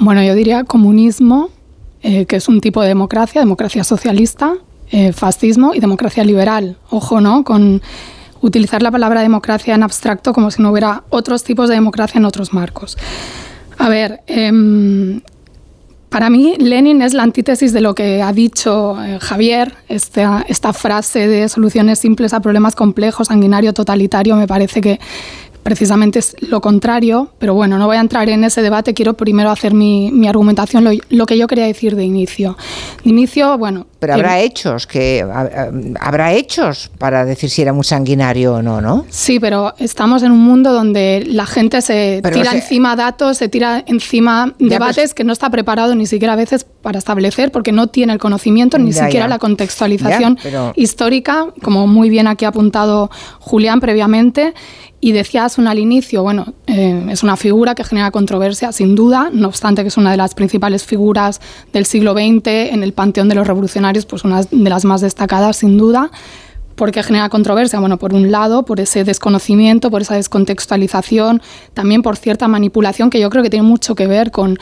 Bueno, 0.00 0.22
yo 0.22 0.34
diría 0.34 0.64
comunismo, 0.64 1.50
eh, 2.02 2.24
que 2.24 2.36
es 2.36 2.48
un 2.48 2.60
tipo 2.62 2.80
de 2.80 2.88
democracia, 2.88 3.42
democracia 3.42 3.84
socialista, 3.84 4.54
eh, 4.90 5.12
fascismo 5.12 5.74
y 5.74 5.80
democracia 5.80 6.24
liberal. 6.24 6.78
Ojo, 6.88 7.20
¿no? 7.20 7.44
Con 7.44 7.82
utilizar 8.40 8.82
la 8.82 8.90
palabra 8.90 9.20
democracia 9.20 9.74
en 9.74 9.82
abstracto 9.82 10.32
como 10.32 10.50
si 10.50 10.62
no 10.62 10.70
hubiera 10.70 11.04
otros 11.10 11.44
tipos 11.44 11.68
de 11.68 11.74
democracia 11.74 12.18
en 12.18 12.24
otros 12.24 12.54
marcos. 12.54 12.96
A 13.76 13.90
ver, 13.90 14.22
em, 14.26 15.20
para 16.14 16.30
mí, 16.30 16.54
Lenin 16.60 17.02
es 17.02 17.12
la 17.12 17.24
antítesis 17.24 17.72
de 17.72 17.80
lo 17.80 17.96
que 17.96 18.22
ha 18.22 18.32
dicho 18.32 18.96
eh, 19.02 19.18
Javier, 19.20 19.74
esta, 19.88 20.72
frase 20.72 21.26
de 21.26 21.48
soluciones 21.48 21.98
simples 21.98 22.32
a 22.32 22.38
problemas 22.38 22.76
complejos, 22.76 23.26
sanguinario, 23.26 23.72
totalitario, 23.72 24.36
me 24.36 24.46
parece 24.46 24.80
que 24.80 25.00
precisamente 25.64 26.20
es 26.20 26.36
lo 26.40 26.60
contrario, 26.60 27.30
pero 27.38 27.54
bueno, 27.54 27.78
no 27.78 27.86
voy 27.86 27.96
a 27.96 28.00
entrar 28.00 28.28
en 28.28 28.44
ese 28.44 28.62
debate, 28.62 28.94
quiero 28.94 29.14
primero 29.14 29.50
hacer 29.50 29.74
mi, 29.74 30.28
argumentación, 30.28 30.86
lo, 31.08 31.26
que 31.26 31.38
yo 31.38 31.46
quería 31.48 31.66
decir 31.66 31.96
de 31.96 32.04
inicio. 32.04 32.56
De 33.02 33.10
inicio, 33.10 33.58
bueno... 33.58 33.86
Pero 33.98 34.14
habrá 34.14 34.40
hechos, 34.40 34.86
que 34.86 35.26
habrá 35.98 36.34
hechos 36.34 36.90
para 36.98 37.24
decir 37.24 37.48
si 37.48 37.62
era 37.62 37.72
muy 37.72 37.84
sanguinario 37.84 38.56
o 38.56 38.62
no, 38.62 38.82
¿no? 38.82 39.06
Sí, 39.08 39.40
pero 39.40 39.72
estamos 39.78 40.22
en 40.22 40.30
un 40.30 40.40
mundo 40.40 40.74
donde 40.74 41.24
la 41.26 41.46
gente 41.46 41.80
se 41.80 42.20
tira 42.22 42.52
encima 42.52 42.96
datos, 42.96 43.38
se 43.38 43.48
tira 43.48 43.82
encima 43.86 44.52
debates 44.58 45.14
que 45.14 45.24
no 45.24 45.32
está 45.32 45.48
preparado 45.48 45.94
ni 45.94 46.04
siquiera 46.04 46.34
a 46.34 46.36
veces 46.36 46.66
para 46.82 46.98
establecer, 46.98 47.50
porque 47.50 47.72
no 47.72 47.86
tiene 47.86 48.12
el 48.12 48.18
conocimiento, 48.18 48.78
ni 48.78 48.92
siquiera 48.92 49.26
la 49.26 49.38
contextualización 49.38 50.38
histórica, 50.74 51.46
como 51.62 51.86
muy 51.86 52.10
bien 52.10 52.26
aquí 52.26 52.44
ha 52.44 52.48
apuntado 52.48 53.10
Julián 53.40 53.80
previamente. 53.80 54.52
Y 55.04 55.12
decías 55.12 55.58
un 55.58 55.68
al 55.68 55.78
inicio, 55.78 56.22
bueno, 56.22 56.54
eh, 56.66 57.08
es 57.10 57.22
una 57.22 57.36
figura 57.36 57.74
que 57.74 57.84
genera 57.84 58.10
controversia, 58.10 58.72
sin 58.72 58.94
duda, 58.94 59.28
no 59.30 59.48
obstante 59.48 59.82
que 59.82 59.88
es 59.88 59.98
una 59.98 60.10
de 60.10 60.16
las 60.16 60.34
principales 60.34 60.86
figuras 60.86 61.42
del 61.74 61.84
siglo 61.84 62.14
XX 62.14 62.72
en 62.72 62.82
el 62.82 62.94
panteón 62.94 63.28
de 63.28 63.34
los 63.34 63.46
revolucionarios, 63.46 64.06
pues 64.06 64.24
una 64.24 64.44
de 64.44 64.70
las 64.70 64.86
más 64.86 65.02
destacadas, 65.02 65.58
sin 65.58 65.76
duda. 65.76 66.10
¿Por 66.74 66.90
qué 66.90 67.02
genera 67.02 67.28
controversia? 67.28 67.80
Bueno, 67.80 67.98
por 67.98 68.14
un 68.14 68.30
lado, 68.30 68.64
por 68.64 68.80
ese 68.80 69.04
desconocimiento, 69.04 69.90
por 69.90 70.00
esa 70.00 70.14
descontextualización, 70.14 71.42
también 71.74 72.00
por 72.00 72.16
cierta 72.16 72.48
manipulación 72.48 73.10
que 73.10 73.20
yo 73.20 73.28
creo 73.28 73.42
que 73.42 73.50
tiene 73.50 73.68
mucho 73.68 73.94
que 73.94 74.06
ver 74.06 74.30
con 74.30 74.58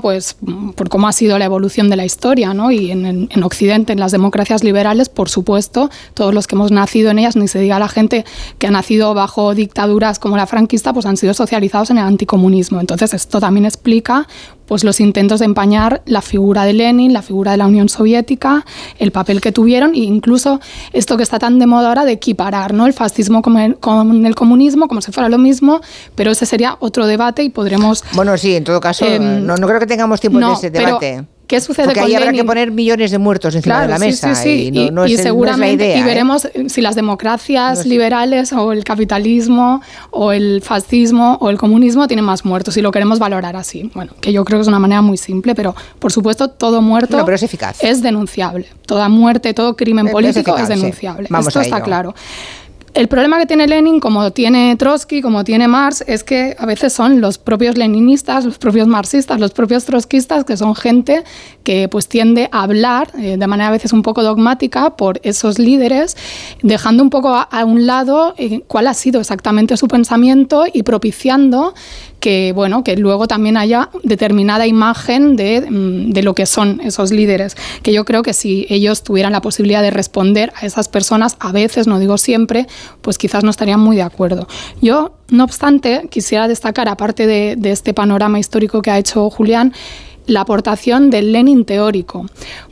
pues, 0.00 0.36
por 0.76 0.88
cómo 0.88 1.08
ha 1.08 1.12
sido 1.12 1.38
la 1.38 1.46
evolución 1.46 1.90
de 1.90 1.96
la 1.96 2.04
historia, 2.04 2.54
¿no? 2.54 2.70
Y 2.70 2.90
en, 2.90 3.28
en, 3.30 3.42
Occidente, 3.42 3.92
en 3.92 4.00
las 4.00 4.12
democracias 4.12 4.62
liberales, 4.62 5.08
por 5.08 5.28
supuesto, 5.28 5.90
todos 6.14 6.32
los 6.32 6.46
que 6.46 6.54
hemos 6.54 6.70
nacido 6.70 7.10
en 7.10 7.18
ellas, 7.18 7.34
ni 7.34 7.48
se 7.48 7.58
diga 7.58 7.78
la 7.78 7.88
gente 7.88 8.24
que 8.58 8.68
ha 8.68 8.70
nacido 8.70 9.14
bajo 9.14 9.54
dictaduras 9.54 10.18
como 10.18 10.36
la 10.36 10.46
franquista, 10.46 10.92
pues 10.92 11.06
han 11.06 11.16
sido 11.16 11.34
socializados 11.34 11.90
en 11.90 11.98
el 11.98 12.04
anticomunismo. 12.04 12.80
Entonces, 12.80 13.14
esto 13.14 13.40
también 13.40 13.64
explica 13.64 14.28
pues 14.66 14.84
los 14.84 15.00
intentos 15.00 15.40
de 15.40 15.46
empañar 15.46 16.02
la 16.06 16.22
figura 16.22 16.64
de 16.64 16.72
Lenin, 16.72 17.12
la 17.12 17.22
figura 17.22 17.52
de 17.52 17.56
la 17.58 17.66
Unión 17.66 17.88
Soviética, 17.88 18.64
el 18.98 19.12
papel 19.12 19.40
que 19.40 19.52
tuvieron 19.52 19.94
e 19.94 19.98
incluso 19.98 20.60
esto 20.92 21.16
que 21.16 21.22
está 21.22 21.38
tan 21.38 21.58
de 21.58 21.66
moda 21.66 21.88
ahora 21.88 22.04
de 22.04 22.12
equiparar 22.12 22.74
¿no? 22.74 22.86
el 22.86 22.92
fascismo 22.92 23.42
con 23.42 23.58
el, 23.58 23.76
con 23.76 24.26
el 24.26 24.34
comunismo 24.34 24.88
como 24.88 25.00
si 25.00 25.12
fuera 25.12 25.28
lo 25.28 25.38
mismo, 25.38 25.80
pero 26.14 26.30
ese 26.30 26.46
sería 26.46 26.76
otro 26.80 27.06
debate 27.06 27.42
y 27.42 27.50
podremos... 27.50 28.04
Bueno, 28.12 28.36
sí, 28.38 28.54
en 28.54 28.64
todo 28.64 28.80
caso, 28.80 29.04
em, 29.04 29.44
no, 29.44 29.56
no, 29.56 29.66
creo 29.66 29.80
que 29.80 29.86
tengamos 29.86 30.20
tiempo 30.20 30.38
de 30.38 30.52
ese 30.52 30.70
debate. 30.70 31.24
¿Qué 31.46 31.60
sucede 31.60 31.86
Porque 31.86 32.00
ahí 32.00 32.14
habrá 32.14 32.32
que 32.32 32.44
poner 32.44 32.70
millones 32.70 33.10
de 33.10 33.18
muertos 33.18 33.54
encima 33.54 33.82
de 33.82 33.88
la 33.88 33.98
mesa. 33.98 34.34
Sí, 34.34 34.70
sí, 34.72 34.90
Y, 35.06 35.12
y, 35.12 35.16
seguramente, 35.18 35.96
y 35.96 36.00
¿eh? 36.00 36.04
veremos 36.04 36.48
si 36.68 36.80
las 36.80 36.94
democracias 36.94 37.84
liberales 37.86 38.52
o 38.52 38.72
el 38.72 38.82
capitalismo 38.84 39.82
o 40.10 40.32
el 40.32 40.62
fascismo 40.62 41.36
o 41.40 41.50
el 41.50 41.58
comunismo 41.58 42.06
tienen 42.08 42.24
más 42.24 42.44
muertos 42.44 42.76
y 42.76 42.82
lo 42.82 42.90
queremos 42.90 43.18
valorar 43.18 43.56
así. 43.56 43.90
Bueno, 43.94 44.12
que 44.20 44.32
yo 44.32 44.44
creo 44.44 44.58
que 44.58 44.62
es 44.62 44.68
una 44.68 44.78
manera 44.78 45.02
muy 45.02 45.18
simple, 45.18 45.54
pero 45.54 45.74
por 45.98 46.12
supuesto 46.12 46.48
todo 46.48 46.80
muerto 46.80 47.22
pero 47.24 47.36
es, 47.36 47.42
eficaz. 47.42 47.82
es 47.82 48.02
denunciable. 48.02 48.66
Toda 48.86 49.08
muerte, 49.08 49.52
todo 49.52 49.76
crimen 49.76 50.08
político 50.08 50.56
es, 50.56 50.68
denunciable. 50.68 51.28
Esto 51.38 51.60
está 51.60 51.82
claro. 51.82 52.14
El 52.94 53.08
problema 53.08 53.40
que 53.40 53.46
tiene 53.46 53.66
Lenin, 53.66 53.98
como 53.98 54.30
tiene 54.30 54.76
Trotsky, 54.76 55.20
como 55.20 55.42
tiene 55.42 55.66
Marx, 55.66 56.04
es 56.06 56.22
que 56.22 56.54
a 56.56 56.64
veces 56.64 56.92
son 56.92 57.20
los 57.20 57.38
propios 57.38 57.76
leninistas, 57.76 58.44
los 58.44 58.56
propios 58.58 58.86
marxistas, 58.86 59.40
los 59.40 59.50
propios 59.50 59.84
trotskistas, 59.84 60.44
que 60.44 60.56
son 60.56 60.76
gente 60.76 61.24
que 61.64 61.88
pues 61.88 62.06
tiende 62.06 62.48
a 62.52 62.62
hablar 62.62 63.10
eh, 63.18 63.36
de 63.36 63.46
manera 63.48 63.70
a 63.70 63.72
veces 63.72 63.92
un 63.92 64.02
poco 64.02 64.22
dogmática 64.22 64.94
por 64.94 65.18
esos 65.24 65.58
líderes, 65.58 66.16
dejando 66.62 67.02
un 67.02 67.10
poco 67.10 67.34
a, 67.34 67.64
un 67.64 67.84
lado 67.84 68.32
eh, 68.38 68.60
cuál 68.68 68.86
ha 68.86 68.94
sido 68.94 69.18
exactamente 69.18 69.76
su 69.76 69.88
pensamiento 69.88 70.64
y 70.72 70.84
propiciando 70.84 71.74
que, 72.24 72.52
bueno, 72.54 72.82
que 72.84 72.96
luego 72.96 73.28
también 73.28 73.58
haya 73.58 73.90
determinada 74.02 74.66
imagen 74.66 75.32
mm, 75.34 76.10
de, 76.10 76.22
lo 76.22 76.34
que 76.34 76.46
son 76.46 76.80
esos 76.82 77.10
líderes. 77.10 77.54
Que 77.82 77.92
yo 77.92 78.06
creo 78.06 78.22
que 78.22 78.32
si 78.32 78.66
ellos 78.70 79.02
tuvieran 79.02 79.32
la 79.32 79.42
posibilidad 79.42 79.82
de 79.82 79.90
responder 79.90 80.50
a 80.56 80.64
esas 80.64 80.88
personas, 80.88 81.36
a 81.38 81.52
veces, 81.52 81.86
no 81.86 81.98
digo 81.98 82.16
siempre, 82.16 82.66
pues 83.02 83.18
quizás 83.18 83.44
no 83.44 83.50
estarían 83.50 83.78
muy 83.78 83.96
de 83.96 84.02
acuerdo. 84.02 84.48
Yo, 84.80 85.12
no 85.28 85.44
obstante, 85.44 86.08
quisiera 86.10 86.48
destacar, 86.48 86.88
aparte 86.88 87.26
de, 87.26 87.56
de 87.58 87.72
este 87.72 87.92
panorama 87.92 88.38
histórico 88.38 88.80
que 88.80 88.90
ha 88.90 88.96
hecho 88.96 89.28
Julián, 89.28 89.74
la 90.26 90.40
aportación 90.40 91.10
del 91.10 91.32
Lenin 91.32 91.66
teórico, 91.66 92.24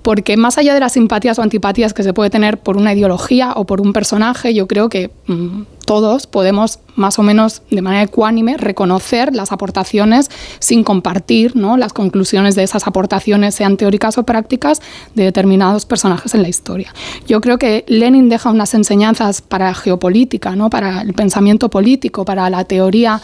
porque 0.02 0.36
más 0.36 0.58
allá 0.58 0.74
de 0.74 0.80
las 0.80 0.92
simpatías 0.92 1.38
o 1.38 1.42
antipatías 1.42 1.94
que 1.94 2.02
se 2.02 2.12
puede 2.12 2.30
tener 2.30 2.58
por 2.58 2.76
una 2.76 2.92
ideología 2.92 3.52
o 3.54 3.64
por 3.64 3.80
un 3.80 3.92
personaje, 3.92 4.52
yo 4.54 4.66
creo 4.66 4.88
que 4.88 5.10
mm, 5.26 5.62
todos 5.86 6.26
podemos 6.26 6.78
más 6.94 7.18
o 7.18 7.22
menos 7.22 7.62
de 7.70 7.82
manera 7.82 8.02
ecuánime 8.02 8.56
reconocer 8.56 9.34
las 9.34 9.52
aportaciones 9.52 10.30
sin 10.58 10.84
compartir 10.84 11.56
¿no? 11.56 11.76
las 11.76 11.92
conclusiones 11.92 12.54
de 12.54 12.62
esas 12.62 12.86
aportaciones, 12.86 13.54
sean 13.54 13.76
teóricas 13.76 14.18
o 14.18 14.24
prácticas, 14.24 14.82
de 15.14 15.24
determinados 15.24 15.86
personajes 15.86 16.34
en 16.34 16.42
la 16.42 16.48
historia. 16.48 16.92
Yo 17.26 17.40
creo 17.40 17.58
que 17.58 17.84
Lenin 17.88 18.28
deja 18.28 18.50
unas 18.50 18.74
enseñanzas 18.74 19.40
para 19.42 19.66
la 19.66 19.74
geopolítica, 19.74 20.54
¿no? 20.56 20.70
para 20.70 21.02
el 21.02 21.14
pensamiento 21.14 21.70
político, 21.70 22.24
para 22.24 22.50
la 22.50 22.64
teoría 22.64 23.20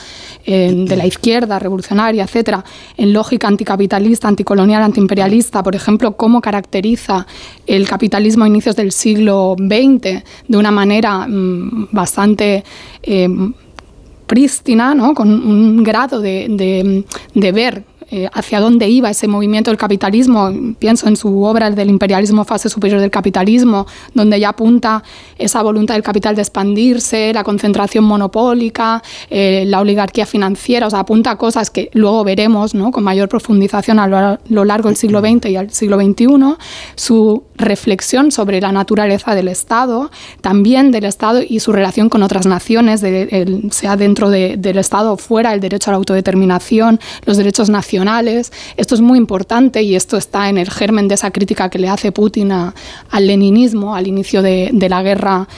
eh, 0.47 0.73
de 0.89 0.97
la 0.97 1.07
izquierda 1.07 1.59
revolucionaria, 1.59 2.25
etcétera, 2.25 2.65
en 2.97 3.13
lógica 3.13 3.49
anticapitalista, 3.49 4.29
anticolonial, 4.29 4.83
antiimperialista, 4.83 5.63
por 5.63 5.75
ejemplo, 5.75 6.17
cómo 6.17 6.41
caracteriza 6.69 7.27
el 7.67 7.89
capitalismo 7.89 8.45
a 8.45 8.47
inicios 8.47 8.77
del 8.77 8.93
siglo 8.93 9.57
XX 9.59 10.23
de 10.49 10.57
una 10.57 10.71
manera 10.71 11.27
mm, 11.27 11.89
bastante 11.93 12.63
eh, 13.03 13.29
prístina, 14.27 14.95
¿no? 14.95 15.15
con 15.15 15.31
un 15.31 15.83
grado 15.83 16.21
de, 16.21 17.05
de 17.35 17.53
ver 17.53 17.85
eh, 18.11 18.27
hacia 18.33 18.59
dónde 18.59 18.89
iba 18.89 19.11
ese 19.11 19.29
movimiento 19.29 19.71
del 19.71 19.77
capitalismo. 19.77 20.51
Pienso 20.79 21.09
en 21.09 21.17
su 21.17 21.43
obra 21.43 21.71
del 21.71 21.91
imperialismo 21.91 22.47
fase 22.47 22.71
superior 22.71 23.03
del 23.03 23.11
capitalismo, 23.11 23.87
donde 24.15 24.41
ya 24.41 24.49
apunta 24.49 25.03
esa 25.37 25.63
voluntad 25.63 25.93
del 25.93 26.03
capital 26.03 26.35
de 26.35 26.41
expandirse, 26.41 27.35
la 27.35 27.45
concentración 27.45 28.05
monopólica, 28.05 29.03
eh, 29.29 29.65
la 29.67 29.81
oligarquía 29.81 30.25
financiera, 30.25 30.87
o 30.87 30.91
sea, 30.91 31.01
apunta 31.01 31.33
a 31.33 31.37
cosas 31.37 31.69
que 31.69 31.91
luego 31.93 32.25
veremos 32.25 32.75
¿no? 32.75 32.93
con 32.93 33.05
mayor 33.05 33.29
profundización 33.29 33.99
a 33.99 34.39
lo, 34.49 34.65
largo 34.65 34.89
del 34.89 34.97
siglo 34.97 35.21
XX 35.21 35.51
y 35.51 35.57
al 35.57 35.71
siglo 35.71 36.01
XXI. 36.01 36.27
Su 36.95 37.43
reflexión 37.57 38.33
sobre 38.33 38.63
la 38.63 38.73
naturaleza 38.73 39.35
del 39.35 39.49
Estado, 39.49 40.11
también 40.41 40.93
del 40.93 41.05
Estado 41.05 41.43
y 41.47 41.61
su 41.61 41.73
relación 41.73 42.09
con 42.09 42.23
otras 42.23 42.47
naciones, 42.47 43.05
sea 43.71 43.99
dentro 43.99 44.31
del 44.31 44.79
Estado 44.79 45.13
o 45.13 45.17
fuera, 45.19 45.53
el 45.53 45.61
derecho 45.61 45.91
a 45.91 45.93
la 45.93 45.99
autodeterminación, 45.99 47.01
los 47.27 47.37
derechos 47.37 47.69
nacionales 47.69 47.98
esto 48.77 48.95
es 48.95 49.01
muy 49.01 49.19
importante 49.19 49.83
y 49.83 49.95
esto 49.95 50.17
está 50.17 50.49
en 50.49 50.59
el 50.59 50.71
germen 50.71 51.09
de 51.09 51.15
esa 51.15 51.31
crítica 51.31 51.69
que 51.69 51.79
le 51.79 51.89
hace 51.89 52.13
Putin 52.13 52.53
al 52.53 53.27
leninismo 53.27 53.95
al 53.95 54.07
inicio 54.07 54.43
de, 54.43 54.71
la 54.89 55.03
guerra 55.03 55.49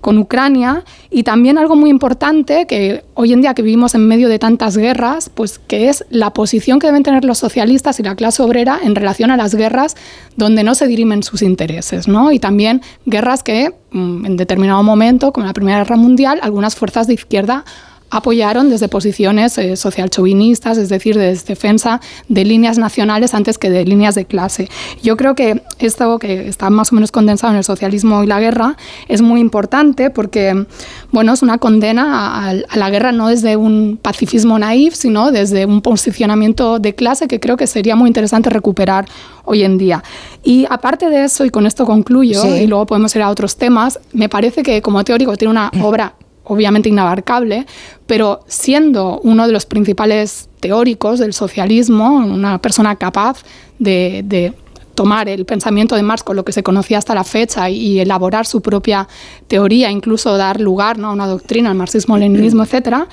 con 0.00 0.18
Ucrania 0.18 0.84
y 1.10 1.24
también 1.24 1.58
algo 1.58 1.74
muy 1.74 1.90
importante 1.90 2.66
que 2.66 3.02
hoy 3.14 3.32
en 3.32 3.40
día 3.40 3.54
que 3.54 3.62
vivimos 3.62 3.94
en 3.96 4.06
medio 4.06 4.28
de 4.28 4.38
tantas 4.38 4.76
guerras, 4.76 5.30
pues 5.34 5.58
que 5.58 5.88
es 5.88 6.04
la 6.10 6.32
posición 6.32 6.78
que 6.78 6.86
deben 6.86 7.02
tener 7.02 7.24
los 7.24 7.38
socialistas 7.38 7.98
y 7.98 8.04
la 8.04 8.14
clase 8.14 8.42
obrera 8.42 8.78
en 8.82 8.94
relación 8.94 9.32
a 9.32 9.36
las 9.36 9.54
guerras 9.54 9.96
donde 10.36 10.62
no 10.62 10.76
se 10.76 10.86
dirimen 10.86 11.24
sus 11.24 11.42
intereses, 11.42 12.06
¿no? 12.06 12.30
Y 12.30 12.38
también 12.38 12.82
guerras 13.04 13.42
que 13.42 13.72
mm, 13.90 14.26
en 14.26 14.36
determinado 14.36 14.82
momento, 14.84 15.32
como 15.32 15.46
la 15.46 15.52
Primera 15.52 15.78
Guerra 15.78 15.96
Mundial, 15.96 16.38
algunas 16.42 16.76
fuerzas 16.76 17.08
de 17.08 17.14
izquierda 17.14 17.64
apoyaron 18.10 18.70
desde 18.70 18.88
posiciones 18.88 19.58
eh, 19.58 19.76
social 19.76 20.10
chauvinistas, 20.10 20.78
es 20.78 20.88
decir, 20.88 21.16
desde 21.16 21.46
defensa 21.46 22.00
de 22.28 22.44
líneas 22.44 22.78
nacionales 22.78 23.34
antes 23.34 23.58
que 23.58 23.70
de 23.70 23.84
líneas 23.84 24.14
de 24.14 24.24
clase. 24.24 24.68
Yo 25.02 25.16
creo 25.16 25.34
que 25.34 25.62
esto 25.78 26.18
que 26.18 26.48
está 26.48 26.70
más 26.70 26.92
o 26.92 26.94
menos 26.94 27.10
condensado 27.10 27.52
en 27.52 27.58
el 27.58 27.64
socialismo 27.64 28.22
y 28.22 28.26
la 28.26 28.40
guerra 28.40 28.76
es 29.08 29.22
muy 29.22 29.40
importante 29.40 30.10
porque 30.10 30.66
bueno, 31.10 31.32
es 31.32 31.42
una 31.42 31.58
condena 31.58 32.50
a, 32.50 32.54
la 32.54 32.90
guerra 32.90 33.12
no 33.12 33.28
desde 33.28 33.56
un 33.56 33.98
pacifismo 34.00 34.58
naif, 34.58 34.94
sino 34.94 35.32
desde 35.32 35.66
un 35.66 35.82
posicionamiento 35.82 36.78
de 36.78 36.94
clase 36.94 37.28
que 37.28 37.40
creo 37.40 37.56
que 37.56 37.66
sería 37.66 37.96
muy 37.96 38.08
interesante 38.08 38.50
recuperar 38.50 39.06
hoy 39.44 39.62
en 39.62 39.78
día. 39.78 40.02
Y 40.42 40.66
aparte 40.70 41.08
de 41.08 41.24
eso, 41.24 41.44
y 41.44 41.50
con 41.50 41.66
esto 41.66 41.86
concluyo, 41.86 42.56
y 42.56 42.66
luego 42.66 42.86
podemos 42.86 43.14
ir 43.16 43.22
a 43.22 43.30
otros 43.30 43.56
temas, 43.56 43.98
me 44.12 44.28
parece 44.28 44.62
que 44.62 44.82
como 44.82 45.02
teórico 45.04 45.36
tiene 45.36 45.50
una 45.52 45.70
obra 45.82 46.14
obviamente 46.46 46.88
inabarcable, 46.88 47.66
pero 48.06 48.40
siendo 48.46 49.20
uno 49.22 49.46
de 49.46 49.52
los 49.52 49.66
principales 49.66 50.48
teóricos 50.60 51.18
del 51.18 51.32
socialismo, 51.32 52.16
una 52.16 52.58
persona 52.58 52.96
capaz 52.96 53.42
de, 53.78 54.54
tomar 54.94 55.28
el 55.28 55.44
pensamiento 55.44 55.94
de 55.94 56.02
Marx 56.02 56.24
con 56.24 56.36
lo 56.36 56.44
que 56.46 56.52
se 56.52 56.62
conocía 56.62 56.96
hasta 56.96 57.14
la 57.14 57.22
fecha 57.22 57.68
y, 57.68 58.00
elaborar 58.00 58.46
su 58.46 58.62
propia 58.62 59.06
teoría, 59.46 59.90
incluso 59.90 60.38
dar 60.38 60.58
lugar 60.58 60.96
¿no? 60.96 61.08
a 61.08 61.12
una 61.12 61.26
doctrina, 61.26 61.68
al 61.68 61.76
marxismo, 61.76 62.16
leninismo, 62.16 62.62
etc., 62.70 63.04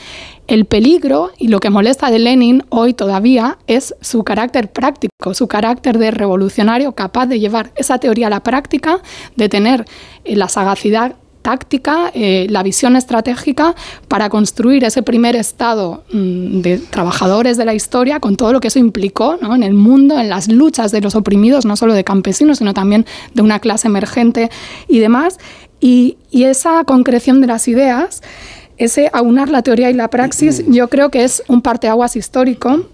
el 0.47 0.65
peligro 0.65 1.31
y 1.37 1.49
lo 1.49 1.59
que 1.59 1.69
molesta 1.69 2.09
de 2.09 2.19
Lenin 2.19 2.63
hoy 2.69 2.93
todavía 2.93 3.57
es 3.67 3.95
su 4.01 4.23
carácter 4.23 4.71
práctico, 4.71 5.33
su 5.33 5.47
carácter 5.47 5.97
de 5.97 6.11
revolucionario 6.11 6.93
capaz 6.93 7.27
de 7.27 7.39
llevar 7.39 7.71
esa 7.75 7.97
teoría 7.97 8.27
a 8.27 8.29
la 8.29 8.43
práctica, 8.43 9.01
de 9.35 9.49
tener 9.49 9.85
la 10.25 10.47
sagacidad 10.47 11.15
táctica, 11.43 12.09
eh, 12.15 12.47
la 12.49 12.63
visión 12.63 12.95
estratégica 12.95 13.75
para 14.07 14.29
construir 14.29 14.83
ese 14.83 15.03
primer 15.03 15.35
estado 15.35 16.03
mm, 16.11 16.61
de 16.61 16.79
trabajadores 16.79 17.57
de 17.57 17.65
la 17.65 17.75
historia 17.75 18.19
con 18.19 18.35
todo 18.35 18.53
lo 18.53 18.59
que 18.59 18.69
eso 18.69 18.79
implicó 18.79 19.37
¿no? 19.39 19.53
en 19.53 19.61
el 19.61 19.75
mundo, 19.75 20.17
en 20.19 20.29
las 20.29 20.47
luchas 20.47 20.91
de 20.91 21.01
los 21.01 21.13
oprimidos, 21.13 21.65
no 21.65 21.75
solo 21.75 21.93
de 21.93 22.03
campesinos, 22.03 22.57
sino 22.57 22.73
también 22.73 23.05
de 23.35 23.41
una 23.43 23.59
clase 23.59 23.87
emergente 23.87 24.49
y 24.87 24.99
demás. 24.99 25.37
Y, 25.79 26.17
y 26.31 26.45
esa 26.45 26.85
concreción 26.85 27.41
de 27.41 27.47
las 27.47 27.67
ideas, 27.67 28.23
ese 28.77 29.09
aunar 29.13 29.49
la 29.49 29.61
teoría 29.61 29.91
y 29.91 29.93
la 29.93 30.09
praxis, 30.09 30.63
yo 30.67 30.87
creo 30.87 31.11
que 31.11 31.23
es 31.23 31.43
un 31.47 31.61
parteaguas 31.61 32.15
histórico 32.15 32.87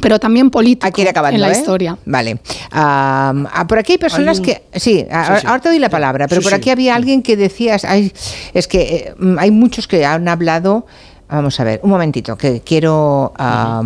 pero 0.00 0.18
también 0.18 0.50
político 0.50 0.86
Aquí 0.86 1.06
acabando, 1.06 1.36
en 1.36 1.40
la 1.40 1.48
¿eh? 1.48 1.58
historia. 1.58 1.96
Vale. 2.04 2.38
Ah, 2.70 3.32
ah, 3.52 3.66
por 3.66 3.78
aquí 3.78 3.92
hay 3.92 3.98
personas 3.98 4.36
Hay 4.36 4.40
un- 4.40 4.44
que... 4.44 4.62
Sí, 4.78 5.06
a- 5.10 5.40
sí. 5.40 5.46
ahora 5.46 5.60
te 5.62 5.68
doy 5.70 5.78
la 5.78 5.88
palabra, 5.88 6.28
pero 6.28 6.40
Sí, 6.40 6.44
por 6.44 6.52
sí. 6.52 6.56
aquí 6.56 6.70
había 6.70 6.94
alguien 6.94 7.22
que 7.22 7.36
decía... 7.36 7.76
ay, 7.88 8.12
es 8.52 8.68
que 8.68 8.80
eh, 8.82 9.14
hay 9.38 9.50
muchos 9.50 9.88
que 9.88 10.04
han 10.04 10.28
hablado... 10.28 10.86
Vamos 11.28 11.58
a 11.58 11.64
ver, 11.64 11.80
un 11.82 11.90
momentito, 11.90 12.36
que 12.36 12.60
quiero... 12.60 13.32
ah, 13.36 13.82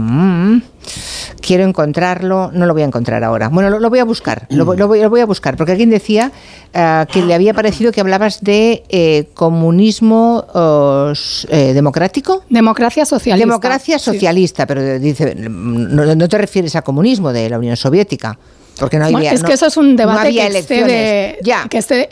quiero 1.41 1.65
encontrarlo, 1.65 2.51
no 2.53 2.67
lo 2.67 2.73
voy 2.73 2.83
a 2.83 2.87
encontrar 2.87 3.23
ahora. 3.25 3.49
Bueno, 3.49 3.71
lo, 3.71 3.81
lo 3.81 3.91
voy 3.91 3.99
a 3.99 4.05
buscar, 4.05 4.47
lo, 4.51 4.65
voy- 4.65 4.77
lo 4.77 4.89
voy, 4.89 5.01
lo 5.01 5.11
voy 5.11 5.21
a 5.21 5.27
buscar, 5.27 5.57
porque 5.57 5.73
alguien 5.73 5.91
decía 5.91 6.33
ah, 6.75 7.07
que 7.11 7.23
le 7.23 7.35
había 7.35 7.55
parecido 7.55 7.93
que 7.93 8.01
hablabas 8.01 8.43
de 8.43 8.85
eh, 8.89 9.29
comunismo 9.35 10.45
oh, 10.55 11.13
eh, 11.49 11.73
democrático. 11.73 12.45
Democracia 12.49 13.05
socialista. 13.05 13.47
Democracia 13.47 13.99
sí. 13.99 14.05
socialista, 14.07 14.67
pero 14.67 14.99
dice, 14.99 15.35
no, 15.37 16.15
no 16.15 16.29
te 16.29 16.39
refieres 16.39 16.77
a 16.77 16.83
comunismo 16.83 17.33
de 17.33 17.49
la 17.51 17.59
Unión 17.59 17.77
Soviética, 17.77 18.39
porque 18.79 18.99
no 18.99 19.05
Bueno, 19.05 19.19
había. 19.19 19.33
es 19.33 19.43
no- 19.43 19.49
que 19.49 19.55
eso 19.55 19.67
es 19.67 19.77
un 19.77 19.97
debate 19.97 20.33
que 20.33 20.47
excede. 20.47 21.39
Ya. 21.43 21.67
que 21.69 21.79
excede- 21.79 22.09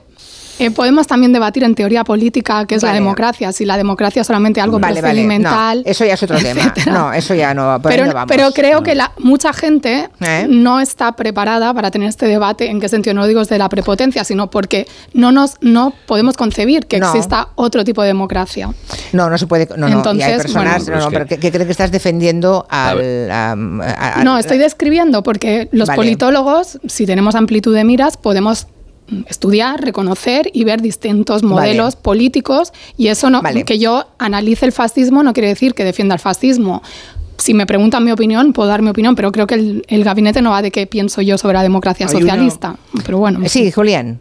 eh, 0.58 0.70
podemos 0.70 1.06
también 1.06 1.32
debatir 1.32 1.64
en 1.64 1.74
teoría 1.74 2.04
política 2.04 2.66
qué 2.66 2.74
es 2.76 2.82
la 2.82 2.92
democracia, 2.92 3.52
si 3.52 3.64
la 3.64 3.76
democracia 3.76 4.20
es 4.22 4.26
solamente 4.26 4.60
algo 4.60 4.78
Vale, 4.78 5.00
vale, 5.00 5.00
procedimental. 5.02 5.82
no, 5.84 5.90
eso 5.90 6.04
ya 6.04 6.14
es 6.14 6.22
otro 6.22 6.38
tema. 6.42 6.74
No, 6.86 7.12
eso 7.12 7.34
ya 7.34 7.54
no. 7.54 7.80
Por 7.80 7.92
ahí 7.92 7.98
pero, 7.98 8.08
no 8.08 8.14
vamos. 8.14 8.28
pero 8.28 8.50
creo 8.52 8.82
que 8.82 8.94
la, 8.94 9.12
mucha 9.18 9.52
gente 9.52 10.08
¿Eh? 10.20 10.46
no 10.48 10.80
está 10.80 11.12
preparada 11.12 11.72
para 11.74 11.90
tener 11.90 12.08
este 12.08 12.26
debate. 12.26 12.70
¿En 12.70 12.80
qué 12.80 12.88
sentido? 12.88 13.14
No 13.14 13.20
lo 13.22 13.26
digo 13.26 13.40
desde 13.40 13.58
la 13.58 13.68
prepotencia, 13.68 14.24
sino 14.24 14.50
porque 14.50 14.86
no 15.14 15.32
nos 15.32 15.56
no 15.60 15.92
podemos 16.06 16.36
concebir 16.36 16.86
que 16.86 16.98
No. 16.98 17.06
exista 17.08 17.48
otro 17.54 17.84
tipo 17.84 18.02
de 18.02 18.08
democracia. 18.08 18.70
No, 19.12 19.30
no 19.30 19.38
se 19.38 19.46
puede. 19.46 19.68
No, 19.76 19.76
no, 19.76 19.88
y 19.88 19.92
hay 19.92 19.96
Entonces, 19.98 20.42
personas 20.42 20.84
bueno, 20.84 20.90
no, 20.90 20.92
no, 20.92 20.98
Es 20.98 21.06
que- 21.06 21.12
pero 21.12 21.26
que, 21.26 21.38
que 21.38 21.50
creen 21.50 21.66
que 21.66 21.72
estás 21.72 21.90
defendiendo 21.92 22.66
al. 22.68 22.98
ver. 22.98 23.30
a- 23.30 23.52
a- 23.52 24.20
a- 24.20 24.24
No, 24.24 24.38
estoy 24.38 24.58
describiendo 24.58 25.22
porque 25.22 25.68
los 25.72 25.88
Vale. 25.88 25.96
politólogos, 25.96 26.78
si 26.86 27.06
tenemos 27.06 27.34
amplitud 27.34 27.74
de 27.74 27.84
miras, 27.84 28.16
podemos 28.16 28.66
estudiar, 29.26 29.82
reconocer 29.82 30.50
y 30.52 30.64
ver 30.64 30.80
distintos 30.82 31.42
modelos 31.42 31.94
Vale. 31.94 32.02
políticos 32.02 32.72
y 32.96 33.08
eso 33.08 33.30
no 33.30 33.42
Vale. 33.42 33.64
que 33.64 33.78
yo 33.78 34.06
analice 34.18 34.66
el 34.66 34.72
fascismo 34.72 35.22
no 35.22 35.32
quiere 35.32 35.48
decir 35.48 35.74
que 35.74 35.84
defienda 35.84 36.14
el 36.14 36.20
fascismo. 36.20 36.82
Si 37.38 37.54
me 37.54 37.66
preguntan 37.66 38.04
mi 38.04 38.10
opinión, 38.10 38.52
puedo 38.52 38.68
dar 38.68 38.82
mi 38.82 38.90
opinión, 38.90 39.14
pero 39.14 39.30
creo 39.30 39.46
que 39.46 39.54
el, 39.54 39.84
el 39.88 40.02
gabinete 40.02 40.42
no 40.42 40.50
va 40.50 40.60
de 40.60 40.70
qué 40.72 40.86
pienso 40.86 41.22
yo 41.22 41.38
sobre 41.38 41.54
la 41.54 41.62
democracia 41.62 42.06
Hay 42.06 42.12
socialista. 42.12 42.76
Pero 43.06 43.18
bueno, 43.18 43.40
Sí, 43.48 43.70
Julián. 43.70 44.20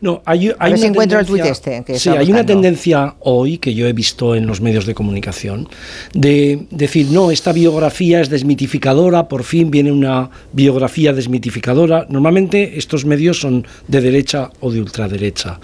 No, 0.00 0.22
hay, 0.24 0.52
hay 0.58 0.72
una 0.74 0.86
encuentro 0.86 1.18
el 1.18 1.26
tuit 1.26 1.44
este 1.44 1.82
que 1.84 1.98
sí, 1.98 2.08
hay 2.08 2.30
una 2.30 2.46
tendencia 2.46 3.16
hoy 3.20 3.58
que 3.58 3.74
yo 3.74 3.86
he 3.86 3.92
visto 3.92 4.36
en 4.36 4.46
los 4.46 4.60
medios 4.60 4.86
de 4.86 4.94
comunicación 4.94 5.68
de 6.14 6.66
decir, 6.70 7.08
no, 7.10 7.32
esta 7.32 7.52
biografía 7.52 8.20
es 8.20 8.28
desmitificadora, 8.28 9.28
por 9.28 9.42
fin 9.42 9.70
viene 9.70 9.90
una 9.90 10.30
biografía 10.52 11.12
desmitificadora. 11.12 12.06
Normalmente 12.08 12.78
estos 12.78 13.04
medios 13.04 13.40
son 13.40 13.66
de 13.88 14.00
derecha 14.00 14.50
o 14.60 14.70
de 14.70 14.80
ultraderecha. 14.80 15.58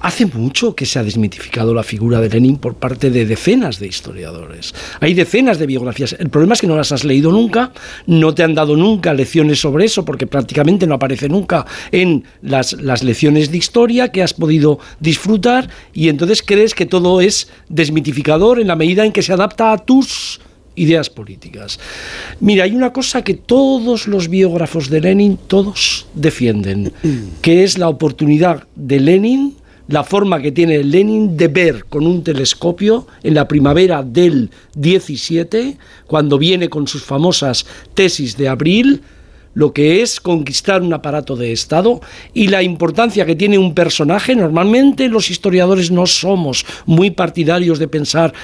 Hace 0.00 0.26
mucho 0.26 0.74
que 0.74 0.86
se 0.86 0.98
ha 0.98 1.04
desmitificado 1.04 1.72
la 1.72 1.84
figura 1.84 2.20
de 2.20 2.28
Lenin 2.28 2.56
por 2.56 2.74
parte 2.74 3.10
de 3.10 3.24
decenas 3.24 3.78
de 3.78 3.86
historiadores. 3.86 4.74
Hay 5.00 5.14
decenas 5.14 5.58
de 5.58 5.66
biografías. 5.66 6.16
El 6.18 6.30
problema 6.30 6.54
es 6.54 6.60
que 6.60 6.66
no 6.66 6.76
las 6.76 6.90
has 6.90 7.04
leído 7.04 7.30
nunca, 7.30 7.72
no 8.06 8.34
te 8.34 8.42
han 8.42 8.54
dado 8.54 8.76
nunca 8.76 9.14
lecciones 9.14 9.60
sobre 9.60 9.84
eso, 9.84 10.04
porque 10.04 10.26
prácticamente 10.26 10.86
no 10.86 10.96
aparece 10.96 11.28
nunca 11.28 11.66
en 11.92 12.24
las, 12.42 12.72
las 12.72 13.04
lecciones 13.04 13.50
de 13.52 13.58
historia 13.58 13.75
que 14.12 14.22
has 14.22 14.32
podido 14.32 14.78
disfrutar 15.00 15.68
y 15.92 16.08
entonces 16.08 16.42
crees 16.42 16.74
que 16.74 16.86
todo 16.86 17.20
es 17.20 17.48
desmitificador 17.68 18.58
en 18.58 18.68
la 18.68 18.76
medida 18.76 19.04
en 19.04 19.12
que 19.12 19.22
se 19.22 19.34
adapta 19.34 19.72
a 19.72 19.78
tus 19.78 20.40
ideas 20.76 21.10
políticas. 21.10 21.78
Mira, 22.40 22.64
hay 22.64 22.74
una 22.74 22.92
cosa 22.92 23.22
que 23.22 23.34
todos 23.34 24.08
los 24.08 24.28
biógrafos 24.28 24.88
de 24.88 25.00
Lenin, 25.00 25.38
todos 25.46 26.06
defienden, 26.14 26.92
que 27.42 27.64
es 27.64 27.76
la 27.76 27.88
oportunidad 27.88 28.64
de 28.74 29.00
Lenin, 29.00 29.56
la 29.88 30.04
forma 30.04 30.40
que 30.40 30.52
tiene 30.52 30.82
Lenin 30.82 31.36
de 31.36 31.48
ver 31.48 31.84
con 31.84 32.06
un 32.06 32.24
telescopio 32.24 33.06
en 33.22 33.34
la 33.34 33.46
primavera 33.46 34.02
del 34.02 34.50
17, 34.74 35.76
cuando 36.06 36.38
viene 36.38 36.68
con 36.68 36.88
sus 36.88 37.02
famosas 37.02 37.66
tesis 37.94 38.36
de 38.36 38.48
abril, 38.48 39.02
lo 39.56 39.72
que 39.72 40.02
es 40.02 40.20
conquistar 40.20 40.82
un 40.82 40.92
aparato 40.92 41.34
de 41.34 41.50
Estado 41.50 42.00
y 42.34 42.48
la 42.48 42.62
importancia 42.62 43.24
que 43.24 43.34
tiene 43.34 43.56
un 43.56 43.72
personaje. 43.72 44.36
Normalmente 44.36 45.08
los 45.08 45.30
historiadores 45.30 45.90
no 45.90 46.06
somos 46.06 46.66
muy 46.84 47.10
partidarios 47.10 47.78
de 47.78 47.88
pensar 47.88 48.34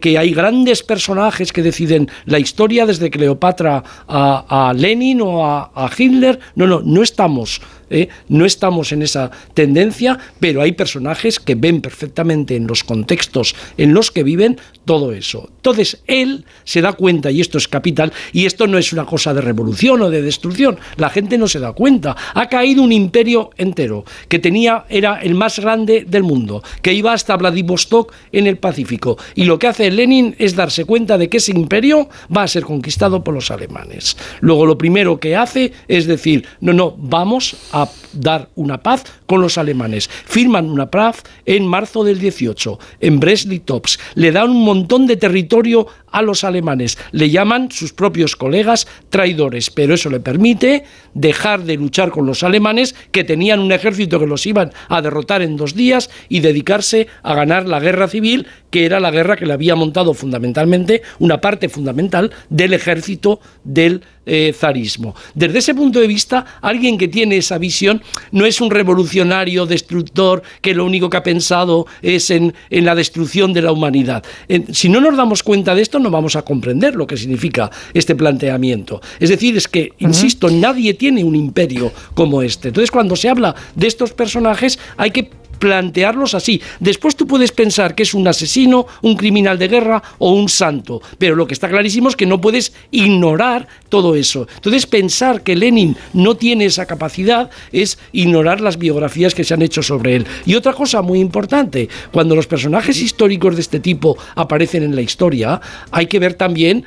que 0.00 0.16
hay 0.16 0.30
grandes 0.32 0.84
personajes 0.84 1.52
que 1.52 1.64
deciden 1.64 2.08
la 2.24 2.38
historia 2.38 2.86
desde 2.86 3.10
Cleopatra 3.10 3.82
a, 4.06 4.72
Lenin 4.76 5.20
o 5.22 5.44
a 5.44 5.90
Hitler. 5.98 6.38
No, 6.54 6.68
no, 6.68 6.82
no 6.84 7.02
estamos. 7.02 7.60
¿Eh? 7.90 8.08
No 8.28 8.46
estamos 8.46 8.92
en 8.92 9.02
esa 9.02 9.30
tendencia, 9.54 10.18
pero 10.38 10.62
hay 10.62 10.72
personajes 10.72 11.38
que 11.38 11.54
ven 11.54 11.80
perfectamente 11.80 12.56
en 12.56 12.66
los 12.66 12.84
contextos 12.84 13.54
en 13.76 13.92
los 13.92 14.10
que 14.10 14.22
viven 14.22 14.58
todo 14.84 15.12
eso. 15.12 15.50
Entonces, 15.56 16.02
él 16.06 16.44
se 16.64 16.80
da 16.80 16.92
cuenta, 16.94 17.30
y 17.30 17.40
esto 17.40 17.58
es 17.58 17.68
capital, 17.68 18.12
y 18.32 18.46
esto 18.46 18.66
no 18.66 18.78
es 18.78 18.92
una 18.92 19.04
cosa 19.04 19.34
de 19.34 19.40
revolución 19.40 20.00
o 20.02 20.10
de 20.10 20.22
destrucción, 20.22 20.78
la 20.96 21.10
gente 21.10 21.38
no 21.38 21.48
se 21.48 21.60
da 21.60 21.72
cuenta. 21.72 22.16
Ha 22.34 22.48
caído 22.48 22.82
un 22.82 22.92
imperio 22.92 23.50
entero, 23.56 24.04
que 24.28 24.38
tenía, 24.38 24.84
era 24.88 25.20
el 25.20 25.34
más 25.34 25.58
grande 25.58 26.04
del 26.06 26.22
mundo, 26.22 26.62
que 26.82 26.92
iba 26.92 27.12
hasta 27.12 27.36
Vladivostok 27.36 28.12
en 28.32 28.46
el 28.46 28.58
Pacífico. 28.58 29.18
Y 29.34 29.44
lo 29.44 29.58
que 29.58 29.66
hace 29.66 29.90
Lenin 29.90 30.34
es 30.38 30.56
darse 30.56 30.84
cuenta 30.84 31.18
de 31.18 31.28
que 31.28 31.38
ese 31.38 31.52
imperio 31.52 32.08
va 32.34 32.42
a 32.42 32.48
ser 32.48 32.64
conquistado 32.64 33.22
por 33.22 33.34
los 33.34 33.50
alemanes. 33.50 34.16
Luego 34.40 34.66
lo 34.66 34.78
primero 34.78 35.20
que 35.20 35.36
hace 35.36 35.72
es 35.88 36.06
decir, 36.06 36.46
no, 36.60 36.72
no, 36.72 36.94
vamos 36.96 37.56
a 37.72 37.79
dar 38.12 38.48
una 38.54 38.82
paz 38.82 39.04
con 39.26 39.40
los 39.40 39.58
alemanes. 39.58 40.08
Firman 40.08 40.70
una 40.70 40.90
paz 40.90 41.22
en 41.46 41.66
marzo 41.66 42.04
del 42.04 42.18
18 42.18 42.78
en 43.00 43.20
Brest-Litovsk. 43.20 44.00
Le 44.14 44.32
dan 44.32 44.50
un 44.50 44.64
montón 44.64 45.06
de 45.06 45.16
territorio 45.16 45.86
a 46.10 46.22
los 46.22 46.44
alemanes. 46.44 46.98
Le 47.12 47.30
llaman 47.30 47.70
sus 47.70 47.92
propios 47.92 48.36
colegas 48.36 48.86
traidores, 49.08 49.70
pero 49.70 49.94
eso 49.94 50.10
le 50.10 50.20
permite 50.20 50.84
dejar 51.14 51.62
de 51.64 51.76
luchar 51.76 52.10
con 52.10 52.26
los 52.26 52.42
alemanes 52.42 52.94
que 53.10 53.24
tenían 53.24 53.60
un 53.60 53.72
ejército 53.72 54.18
que 54.18 54.26
los 54.26 54.46
iban 54.46 54.72
a 54.88 55.02
derrotar 55.02 55.42
en 55.42 55.56
dos 55.56 55.74
días 55.74 56.10
y 56.28 56.40
dedicarse 56.40 57.08
a 57.22 57.34
ganar 57.34 57.66
la 57.66 57.80
guerra 57.80 58.08
civil, 58.08 58.46
que 58.70 58.84
era 58.84 59.00
la 59.00 59.10
guerra 59.10 59.36
que 59.36 59.46
le 59.46 59.52
había 59.52 59.74
montado 59.74 60.14
fundamentalmente 60.14 61.02
una 61.18 61.40
parte 61.40 61.68
fundamental 61.68 62.30
del 62.48 62.74
ejército 62.74 63.40
del 63.64 64.02
eh, 64.26 64.52
zarismo. 64.56 65.14
Desde 65.34 65.58
ese 65.58 65.74
punto 65.74 65.98
de 65.98 66.06
vista, 66.06 66.44
alguien 66.60 66.98
que 66.98 67.08
tiene 67.08 67.36
esa 67.36 67.58
visión 67.58 68.02
no 68.32 68.46
es 68.46 68.60
un 68.60 68.70
revolucionario 68.70 69.66
destructor 69.66 70.42
que 70.60 70.74
lo 70.74 70.84
único 70.84 71.08
que 71.10 71.16
ha 71.16 71.22
pensado 71.22 71.86
es 72.02 72.30
en, 72.30 72.54
en 72.68 72.84
la 72.84 72.94
destrucción 72.94 73.52
de 73.52 73.62
la 73.62 73.72
humanidad. 73.72 74.24
Si 74.72 74.88
no 74.88 75.00
nos 75.00 75.16
damos 75.16 75.42
cuenta 75.42 75.74
de 75.74 75.82
esto, 75.82 75.98
no 76.00 76.10
vamos 76.10 76.36
a 76.36 76.42
comprender 76.42 76.94
lo 76.94 77.06
que 77.06 77.16
significa 77.16 77.70
este 77.94 78.14
planteamiento. 78.14 79.00
Es 79.18 79.30
decir, 79.30 79.56
es 79.56 79.68
que, 79.68 79.92
insisto, 79.98 80.50
nadie 80.50 80.94
tiene 80.94 81.22
un 81.24 81.36
imperio 81.36 81.92
como 82.14 82.42
este. 82.42 82.68
Entonces, 82.68 82.90
cuando 82.90 83.16
se 83.16 83.28
habla 83.28 83.54
de 83.74 83.86
estos 83.86 84.12
personajes, 84.12 84.78
hay 84.96 85.10
que 85.10 85.30
plantearlos 85.60 86.34
así. 86.34 86.60
Después 86.80 87.14
tú 87.14 87.28
puedes 87.28 87.52
pensar 87.52 87.94
que 87.94 88.02
es 88.02 88.14
un 88.14 88.26
asesino, 88.26 88.86
un 89.02 89.14
criminal 89.14 89.56
de 89.58 89.68
guerra 89.68 90.02
o 90.18 90.32
un 90.32 90.48
santo, 90.48 91.00
pero 91.18 91.36
lo 91.36 91.46
que 91.46 91.54
está 91.54 91.68
clarísimo 91.68 92.08
es 92.08 92.16
que 92.16 92.26
no 92.26 92.40
puedes 92.40 92.72
ignorar 92.90 93.68
todo 93.88 94.16
eso. 94.16 94.48
Entonces 94.56 94.86
pensar 94.86 95.42
que 95.42 95.54
Lenin 95.54 95.96
no 96.14 96.34
tiene 96.34 96.64
esa 96.64 96.86
capacidad 96.86 97.50
es 97.70 97.98
ignorar 98.10 98.60
las 98.60 98.78
biografías 98.78 99.34
que 99.34 99.44
se 99.44 99.54
han 99.54 99.62
hecho 99.62 99.82
sobre 99.82 100.16
él. 100.16 100.26
Y 100.46 100.54
otra 100.54 100.72
cosa 100.72 101.02
muy 101.02 101.20
importante, 101.20 101.88
cuando 102.10 102.34
los 102.34 102.46
personajes 102.46 103.00
históricos 103.00 103.54
de 103.54 103.60
este 103.60 103.80
tipo 103.80 104.16
aparecen 104.34 104.82
en 104.82 104.96
la 104.96 105.02
historia, 105.02 105.60
hay 105.90 106.06
que 106.06 106.18
ver 106.18 106.34
también 106.34 106.84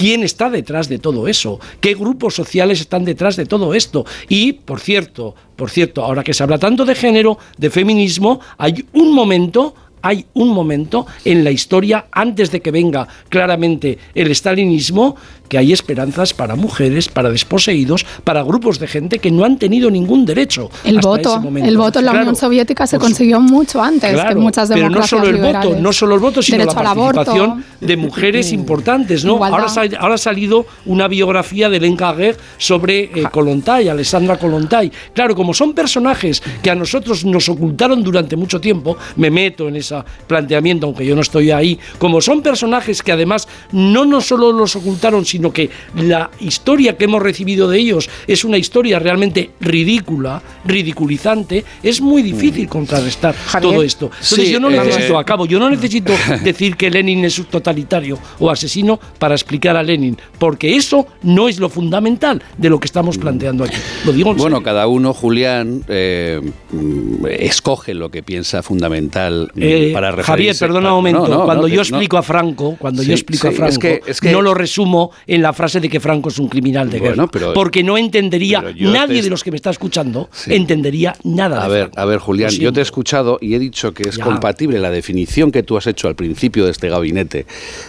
quién 0.00 0.24
está 0.24 0.48
detrás 0.48 0.88
de 0.88 0.98
todo 0.98 1.28
eso, 1.28 1.60
qué 1.78 1.92
grupos 1.92 2.34
sociales 2.34 2.80
están 2.80 3.04
detrás 3.04 3.36
de 3.36 3.44
todo 3.44 3.74
esto. 3.74 4.06
Y, 4.30 4.54
por 4.54 4.80
cierto, 4.80 5.34
por 5.56 5.68
cierto, 5.68 6.02
ahora 6.02 6.24
que 6.24 6.32
se 6.32 6.42
habla 6.42 6.56
tanto 6.56 6.86
de 6.86 6.94
género, 6.94 7.36
de 7.58 7.68
feminismo, 7.68 8.40
hay 8.56 8.86
un 8.94 9.12
momento 9.12 9.74
hay 10.02 10.26
un 10.34 10.50
momento 10.50 11.06
en 11.24 11.44
la 11.44 11.50
historia, 11.50 12.06
antes 12.12 12.50
de 12.50 12.60
que 12.60 12.70
venga 12.70 13.06
claramente 13.28 13.98
el 14.14 14.34
stalinismo, 14.34 15.16
que 15.48 15.58
hay 15.58 15.72
esperanzas 15.72 16.32
para 16.32 16.54
mujeres, 16.54 17.08
para 17.08 17.28
desposeídos, 17.28 18.06
para 18.22 18.42
grupos 18.44 18.78
de 18.78 18.86
gente 18.86 19.18
que 19.18 19.32
no 19.32 19.44
han 19.44 19.58
tenido 19.58 19.90
ningún 19.90 20.24
derecho. 20.24 20.70
El 20.84 21.00
voto, 21.00 21.42
el 21.56 21.76
voto 21.76 21.98
en 21.98 22.04
la 22.04 22.12
Unión 22.12 22.36
Soviética 22.36 22.86
se 22.86 22.98
consiguió 22.98 23.40
mucho 23.40 23.82
antes 23.82 24.12
que 24.12 24.34
muchas 24.36 24.68
democracias 24.68 24.70
Pero 24.70 24.90
no 24.90 25.06
solo 25.06 25.26
el 25.26 25.52
voto, 25.52 25.80
no 25.80 25.92
solo 25.92 26.14
el 26.14 26.20
voto, 26.20 26.42
sino 26.42 26.64
la 26.64 26.72
participación 26.72 27.64
de 27.80 27.96
mujeres 27.96 28.52
importantes, 28.60 29.24
¿no? 29.24 29.44
Ahora, 29.44 29.66
ahora, 29.98 30.14
ha 30.14 30.18
salido 30.18 30.66
una 30.86 31.08
biografía 31.08 31.68
de 31.68 31.80
Lenka 31.80 32.10
sobre 32.58 33.04
eh, 33.04 33.24
Kolontai, 33.30 33.88
Alessandra 33.88 34.38
Kolontai. 34.38 34.90
Claro, 35.14 35.34
como 35.34 35.54
son 35.54 35.74
personajes 35.74 36.42
que 36.62 36.70
a 36.70 36.74
nosotros 36.74 37.24
nos 37.24 37.48
ocultaron 37.48 38.02
durante 38.02 38.36
mucho 38.36 38.60
tiempo, 38.60 38.96
me 39.16 39.30
meto 39.30 39.68
en 39.68 39.76
ese 39.76 39.89
planteamiento, 40.26 40.86
aunque 40.86 41.04
yo 41.04 41.14
no 41.14 41.22
estoy 41.22 41.50
ahí, 41.50 41.78
como 41.98 42.20
son 42.20 42.42
personajes 42.42 43.02
que 43.02 43.12
además 43.12 43.48
no 43.72 44.04
nos 44.04 44.26
solo 44.26 44.52
los 44.52 44.76
ocultaron, 44.76 45.24
sino 45.24 45.52
que 45.52 45.70
la 45.96 46.30
historia 46.40 46.96
que 46.96 47.04
hemos 47.04 47.22
recibido 47.22 47.68
de 47.68 47.78
ellos 47.78 48.08
es 48.26 48.44
una 48.44 48.58
historia 48.58 48.98
realmente 48.98 49.50
ridícula, 49.60 50.42
ridiculizante, 50.64 51.64
es 51.82 52.00
muy 52.00 52.22
difícil 52.22 52.66
mm. 52.66 52.68
contrarrestar 52.68 53.34
todo 53.60 53.82
esto. 53.82 54.10
Entonces 54.12 54.50
yo 54.50 54.60
no 54.60 54.70
eh, 54.70 54.78
necesito, 54.78 55.18
acabo, 55.18 55.46
yo 55.46 55.58
no 55.58 55.70
necesito 55.70 56.12
decir 56.44 56.76
que 56.76 56.90
Lenin 56.90 57.24
es 57.24 57.42
totalitario 57.50 58.18
o 58.38 58.50
asesino 58.50 58.98
para 59.18 59.34
explicar 59.34 59.76
a 59.76 59.82
Lenin, 59.82 60.16
porque 60.38 60.76
eso 60.76 61.06
no 61.22 61.48
es 61.48 61.58
lo 61.58 61.68
fundamental 61.68 62.42
de 62.56 62.70
lo 62.70 62.78
que 62.78 62.86
estamos 62.86 63.18
mm. 63.18 63.20
planteando 63.20 63.64
aquí. 63.64 63.76
Lo 64.04 64.12
digo 64.12 64.34
Bueno, 64.34 64.62
cada 64.62 64.86
uno, 64.86 65.12
Julián, 65.12 65.84
eh, 65.88 66.40
mm, 66.72 67.26
escoge 67.26 67.94
lo 67.94 68.10
que 68.10 68.22
piensa 68.22 68.62
fundamental 68.62 69.50
eh, 69.56 69.79
para 69.92 70.10
referirse. 70.10 70.32
Javier, 70.32 70.56
perdona 70.58 70.88
un 70.90 70.96
momento. 70.96 71.44
cuando 71.44 71.68
yo 71.68 71.80
explico 71.80 72.16
a 72.16 72.22
Franco, 72.22 72.76
cuando 72.78 73.02
yo 73.02 73.12
explico 73.12 73.48
a 73.48 73.52
Franco, 73.52 73.88
no 74.30 74.42
lo 74.42 74.54
resumo 74.54 75.10
en 75.26 75.42
la 75.42 75.52
frase 75.52 75.80
de 75.80 75.88
que 75.88 76.00
Franco 76.00 76.28
es 76.28 76.38
un 76.38 76.48
criminal 76.48 76.90
de 76.90 77.00
guerra. 77.00 77.26
porque 77.54 77.82
no 77.82 77.98
entendería, 77.98 78.62
nadie 78.78 79.22
de 79.22 79.30
los 79.30 79.44
que 79.44 79.50
me 79.50 79.56
está 79.56 79.70
escuchando 79.70 80.28
entendería 80.46 81.14
nada. 81.24 81.64
A 81.64 81.68
ver, 81.68 81.90
a 81.96 82.04
ver, 82.04 82.18
Julián, 82.18 82.50
yo 82.50 82.72
te 82.72 82.80
he 82.80 82.82
escuchado 82.82 83.38
y 83.40 83.54
he 83.54 83.58
dicho 83.58 83.92
que 83.92 84.08
es 84.08 84.18
compatible 84.18 84.78
la 84.78 84.90
definición 84.90 85.52
que 85.52 85.62
tú 85.62 85.76
has 85.76 85.86
hecho 85.86 86.08
al 86.08 86.14
principio 86.14 86.64
de 86.64 86.70
este 86.70 86.88
gabinete 86.88 87.46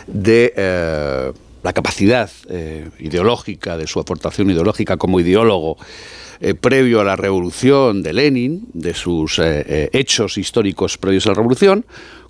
de 0.08 0.54
eh, 0.56 1.32
la 1.64 1.74
capacidad 1.74 2.30
eh, 2.50 2.90
ideológica, 3.00 3.78
de 3.78 3.88
su 3.88 4.00
aportación 4.00 4.50
ideológica 4.50 4.98
como 4.98 5.20
ideólogo. 5.20 5.78
Eh, 6.42 6.56
previo 6.56 7.00
a 7.00 7.04
la 7.04 7.16
revolución 7.16 8.02
de 8.02 8.14
Lenin, 8.14 8.68
de 8.74 8.94
sus 8.94 9.40
hechos 9.40 10.38
históricos 10.38 10.98
previos 10.98 11.28
a 11.28 11.30
la 11.30 11.36
revolución, 11.36 11.86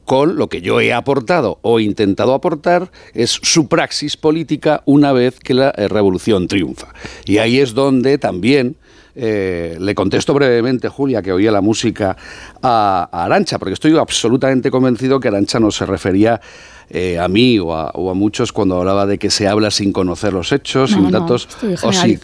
con 0.05 0.35
lo 0.35 0.49
que 0.49 0.61
yo 0.61 0.81
he 0.81 0.93
aportado 0.93 1.59
o 1.61 1.79
intentado 1.79 2.33
aportar 2.33 2.91
es 3.13 3.39
su 3.41 3.67
praxis 3.67 4.17
política 4.17 4.81
una 4.85 5.13
vez 5.13 5.39
que 5.39 5.53
la 5.53 5.73
eh, 5.77 5.87
revolución 5.87 6.47
triunfa. 6.47 6.93
Y 7.25 7.37
ahí 7.37 7.59
es 7.59 7.73
donde 7.73 8.17
también 8.17 8.75
eh, 9.15 9.77
le 9.79 9.95
contesto 9.95 10.33
brevemente, 10.33 10.89
Julia, 10.89 11.21
que 11.21 11.31
oía 11.31 11.51
la 11.51 11.61
música 11.61 12.17
a, 12.61 13.09
a 13.11 13.25
Arancha, 13.25 13.59
porque 13.59 13.73
estoy 13.73 13.97
absolutamente 13.97 14.71
convencido 14.71 15.19
que 15.19 15.27
Arancha 15.27 15.59
no 15.59 15.71
se 15.71 15.85
refería 15.85 16.41
eh, 16.93 17.19
a 17.19 17.27
mí 17.29 17.57
o 17.57 17.73
a, 17.73 18.13
muchos 18.13 18.51
cuando 18.51 18.77
hablaba 18.77 19.05
de 19.05 19.17
que 19.17 19.29
se 19.29 19.47
habla 19.47 19.71
sin 19.71 19.93
conocer 19.93 20.33
los 20.33 20.51
hechos, 20.51 20.91
sin 20.91 21.09
datos 21.09 21.47
o 21.83 21.93
sí, 21.93 22.19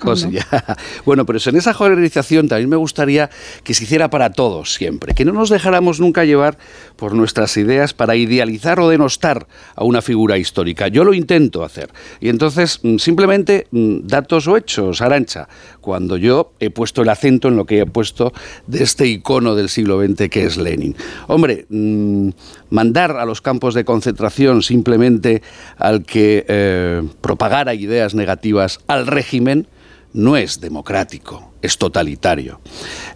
Bueno, 1.05 1.25
pero 1.25 1.39
en 1.45 1.55
esa 1.55 1.73
generalización 1.73 2.49
también 2.49 2.69
me 2.69 2.75
gustaría 2.75 3.29
que 3.63 3.73
se 3.73 3.85
hiciera 3.85 4.09
para 4.09 4.31
todos 4.31 4.73
siempre, 4.73 5.13
que 5.13 5.23
no 5.23 5.31
nos 5.31 5.49
dejáramos 5.49 6.01
nunca 6.01 6.25
llevar 6.25 6.57
por 6.97 7.13
nuestras 7.13 7.55
ideas 7.55 7.93
para 7.93 8.17
idealizar 8.17 8.79
o 8.81 8.89
denostar 8.89 9.47
a 9.75 9.85
una 9.85 10.01
figura 10.01 10.37
histórica. 10.37 10.89
Yo 10.89 11.05
lo 11.05 11.13
intento 11.13 11.63
hacer. 11.63 11.89
Y 12.19 12.27
entonces, 12.27 12.79
mm, 12.83 12.97
simplemente 12.97 13.67
mm, 13.71 13.99
datos 14.03 14.47
o 14.47 14.57
hechos, 14.57 15.01
Arancha, 15.01 15.47
cuando 15.87 16.17
yo 16.17 16.51
he 16.59 16.69
puesto 16.69 17.01
el 17.01 17.07
acento 17.07 17.47
en 17.47 17.55
lo 17.55 17.63
que 17.63 17.79
he 17.79 17.85
puesto 17.85 18.33
de 18.67 18.83
este 18.83 19.07
icono 19.07 19.55
del 19.55 19.69
siglo 19.69 20.05
XX 20.05 20.27
que 20.29 20.43
es 20.43 20.57
Lenin. 20.57 20.97
Hombre, 21.27 21.65
mm, 21.69 22.29
mandar 22.71 23.11
a 23.11 23.25
los 23.25 23.39
campos 23.39 23.73
de 23.73 23.85
concentración 23.85 24.63
simplemente 24.63 25.41
al 25.77 26.03
que 26.03 26.43
eh, 26.49 27.03
propagara 27.21 27.73
ideas 27.73 28.15
negativas 28.15 28.81
al 28.87 29.07
régimen 29.07 29.69
no 30.11 30.35
es 30.35 30.59
democrático, 30.59 31.53
es 31.61 31.77
totalitario. 31.77 32.59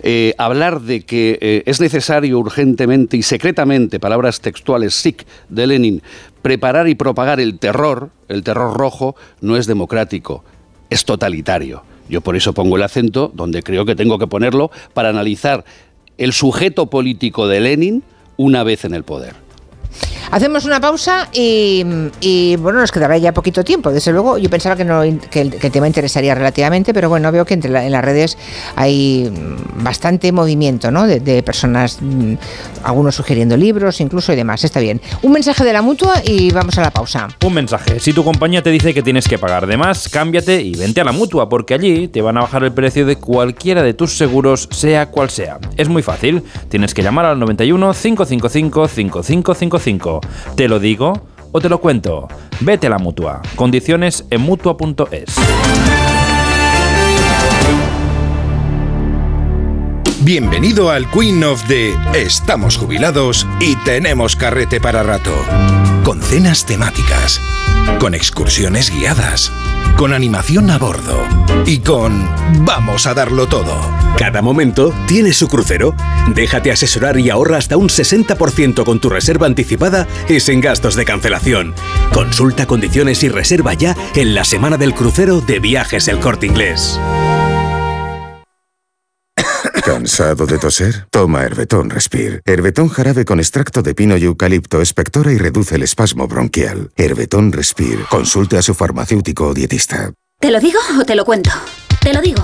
Eh, 0.01 0.33
hablar 0.37 0.79
de 0.79 1.01
que 1.01 1.39
eh, 1.41 1.63
es 1.65 1.81
necesario 1.81 2.39
urgentemente 2.39 3.17
y 3.17 3.21
secretamente, 3.21 3.99
palabras 3.99 4.39
textuales 4.39 4.93
SIC 4.93 5.25
de 5.49 5.67
Lenin, 5.67 6.01
preparar 6.41 6.87
y 6.87 6.95
propagar 6.95 7.41
el 7.41 7.59
terror, 7.59 8.11
el 8.29 8.43
terror 8.43 8.77
rojo, 8.77 9.17
no 9.41 9.57
es 9.57 9.67
democrático, 9.67 10.45
es 10.89 11.03
totalitario. 11.03 11.90
Yo 12.11 12.19
por 12.21 12.35
eso 12.35 12.53
pongo 12.53 12.75
el 12.75 12.83
acento 12.83 13.31
donde 13.33 13.63
creo 13.63 13.85
que 13.85 13.95
tengo 13.95 14.19
que 14.19 14.27
ponerlo 14.27 14.69
para 14.93 15.09
analizar 15.09 15.63
el 16.17 16.33
sujeto 16.33 16.87
político 16.87 17.47
de 17.47 17.61
Lenin 17.61 18.03
una 18.35 18.63
vez 18.63 18.83
en 18.83 18.93
el 18.93 19.03
poder. 19.03 19.40
Hacemos 20.31 20.63
una 20.63 20.79
pausa 20.79 21.27
y, 21.33 21.83
bueno, 22.55 22.79
nos 22.79 22.91
quedará 22.91 23.17
ya 23.17 23.33
poquito 23.33 23.65
tiempo. 23.65 23.91
Desde 23.91 24.13
luego, 24.13 24.37
yo 24.37 24.49
pensaba 24.49 24.77
que, 24.77 24.85
no, 24.85 25.01
que, 25.29 25.41
el, 25.41 25.51
tema 25.59 25.87
interesaría 25.87 26.33
relativamente, 26.33 26.93
pero 26.93 27.09
bueno, 27.09 27.29
veo 27.33 27.43
que 27.43 27.53
entre 27.53 27.85
en 27.85 27.91
las 27.91 28.03
redes 28.03 28.37
hay 28.77 29.29
bastante 29.75 30.31
movimiento, 30.31 30.89
¿no? 30.89 31.05
De, 31.05 31.43
personas, 31.43 31.97
mm, 32.01 32.35
algunos 32.83 33.15
sugiriendo 33.15 33.57
libros, 33.57 33.99
incluso 33.99 34.31
y 34.31 34.37
demás. 34.37 34.63
Está 34.63 34.79
bien. 34.79 35.01
Un 35.21 35.33
mensaje 35.33 35.65
de 35.65 35.73
la 35.73 35.81
mutua 35.81 36.21
y 36.23 36.51
vamos 36.51 36.77
a 36.77 36.81
la 36.81 36.91
pausa. 36.91 37.27
Un 37.45 37.53
mensaje. 37.53 37.99
Si 37.99 38.13
tu 38.13 38.23
compañía 38.23 38.63
te 38.63 38.69
dice 38.69 38.93
que 38.93 39.03
tienes 39.03 39.27
que 39.27 39.37
pagar 39.37 39.67
de 39.67 39.75
más, 39.75 40.07
cámbiate 40.07 40.61
y 40.61 40.75
vente 40.75 41.01
a 41.01 41.03
la 41.03 41.11
mutua, 41.11 41.49
porque 41.49 41.73
allí 41.73 42.07
te 42.07 42.21
van 42.21 42.37
a 42.37 42.41
bajar 42.41 42.63
el 42.63 42.71
precio 42.71 43.05
de 43.05 43.17
cualquiera 43.17 43.83
de 43.83 43.93
tus 43.93 44.17
seguros, 44.17 44.69
sea 44.71 45.07
cual 45.07 45.29
sea. 45.29 45.59
Es 45.75 45.89
muy 45.89 46.03
fácil. 46.03 46.43
Tienes 46.69 46.93
que 46.93 47.03
llamar 47.03 47.25
al 47.25 47.37
91 47.37 47.93
555 47.93 48.87
5555 48.87 50.20
¿Te 50.55 50.67
lo 50.67 50.79
digo 50.79 51.13
o 51.51 51.59
te 51.59 51.69
lo 51.69 51.79
cuento? 51.79 52.27
Vete 52.61 52.87
a 52.87 52.91
la 52.91 52.99
mutua. 52.99 53.41
Condiciones 53.55 54.25
en 54.29 54.41
mutua.es. 54.41 55.35
Bienvenido 60.23 60.91
al 60.91 61.09
Queen 61.09 61.43
of 61.43 61.63
the 61.67 61.97
Estamos 62.13 62.77
jubilados 62.77 63.47
y 63.59 63.75
tenemos 63.77 64.35
carrete 64.35 64.79
para 64.79 65.01
rato. 65.01 65.33
Con 66.03 66.21
cenas 66.21 66.63
temáticas, 66.63 67.41
con 67.99 68.13
excursiones 68.13 68.91
guiadas, 68.91 69.51
con 69.97 70.13
animación 70.13 70.69
a 70.69 70.77
bordo 70.77 71.23
y 71.65 71.79
con 71.79 72.29
Vamos 72.63 73.07
a 73.07 73.15
darlo 73.15 73.47
todo. 73.47 73.75
Cada 74.15 74.43
momento 74.43 74.93
tiene 75.07 75.33
su 75.33 75.47
crucero. 75.47 75.95
Déjate 76.35 76.71
asesorar 76.71 77.19
y 77.19 77.31
ahorra 77.31 77.57
hasta 77.57 77.77
un 77.77 77.89
60% 77.89 78.83
con 78.83 78.99
tu 78.99 79.09
reserva 79.09 79.47
anticipada 79.47 80.07
y 80.29 80.39
sin 80.39 80.61
gastos 80.61 80.93
de 80.93 81.05
cancelación. 81.05 81.73
Consulta 82.13 82.67
condiciones 82.67 83.23
y 83.23 83.29
reserva 83.29 83.73
ya 83.73 83.95
en 84.13 84.35
la 84.35 84.43
semana 84.43 84.77
del 84.77 84.93
crucero 84.93 85.41
de 85.41 85.57
Viajes 85.57 86.07
El 86.07 86.19
Corte 86.19 86.45
Inglés. 86.45 86.99
¿Cansado 89.83 90.45
de 90.45 90.59
toser? 90.59 91.07
Toma 91.09 91.43
Herbetón 91.43 91.89
Respire. 91.89 92.41
Herbetón 92.45 92.89
jarabe 92.89 93.25
con 93.25 93.39
extracto 93.39 93.81
de 93.81 93.95
pino 93.95 94.15
y 94.15 94.25
eucalipto 94.25 94.79
espectora 94.81 95.31
y 95.31 95.37
reduce 95.37 95.75
el 95.75 95.83
espasmo 95.83 96.27
bronquial. 96.27 96.91
Herbetón 96.95 97.51
Respire. 97.51 98.05
Consulte 98.09 98.57
a 98.57 98.61
su 98.61 98.75
farmacéutico 98.75 99.47
o 99.47 99.53
dietista. 99.53 100.13
¿Te 100.39 100.51
lo 100.51 100.59
digo 100.59 100.79
o 100.99 101.03
te 101.03 101.15
lo 101.15 101.25
cuento? 101.25 101.49
Te 101.99 102.13
lo 102.13 102.21
digo. 102.21 102.43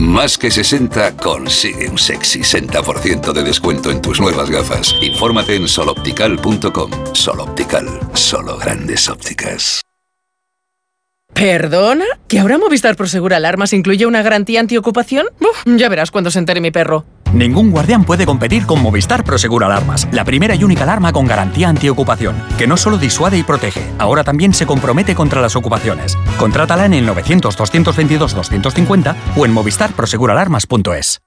Más 0.00 0.38
que 0.38 0.50
60 0.50 1.18
consigue 1.18 1.86
un 1.86 1.98
sexy 1.98 2.40
60% 2.40 3.34
de 3.34 3.42
descuento 3.42 3.90
en 3.90 4.00
tus 4.00 4.18
nuevas 4.18 4.48
gafas. 4.48 4.94
Infórmate 5.02 5.56
en 5.56 5.68
soloptical.com. 5.68 6.90
Soloptical, 7.12 7.86
solo 8.14 8.56
grandes 8.56 9.10
ópticas. 9.10 9.82
¿Perdona? 11.34 12.06
¿Que 12.28 12.38
ahora 12.38 12.56
Movistar 12.56 12.96
Prosegura 12.96 13.36
Alarmas 13.36 13.74
incluye 13.74 14.06
una 14.06 14.22
garantía 14.22 14.60
antiocupación? 14.60 15.26
Uf, 15.38 15.64
ya 15.66 15.90
verás 15.90 16.10
cuando 16.10 16.30
se 16.30 16.38
entere 16.38 16.62
mi 16.62 16.70
perro. 16.70 17.04
Ningún 17.32 17.70
guardián 17.70 18.04
puede 18.04 18.26
competir 18.26 18.66
con 18.66 18.82
Movistar 18.82 19.22
Prosegur 19.22 19.64
Alarmas, 19.64 20.08
la 20.10 20.24
primera 20.24 20.54
y 20.54 20.64
única 20.64 20.82
alarma 20.82 21.12
con 21.12 21.26
garantía 21.26 21.68
antiocupación, 21.68 22.42
que 22.58 22.66
no 22.66 22.76
solo 22.76 22.98
disuade 22.98 23.38
y 23.38 23.42
protege, 23.42 23.84
ahora 23.98 24.24
también 24.24 24.52
se 24.52 24.66
compromete 24.66 25.14
contra 25.14 25.40
las 25.40 25.54
ocupaciones. 25.54 26.18
Contrátala 26.38 26.86
en 26.86 26.94
el 26.94 27.08
900-222-250 27.08 29.14
o 29.36 29.46
en 29.46 29.52
movistarproseguralarmas.es. 29.52 31.20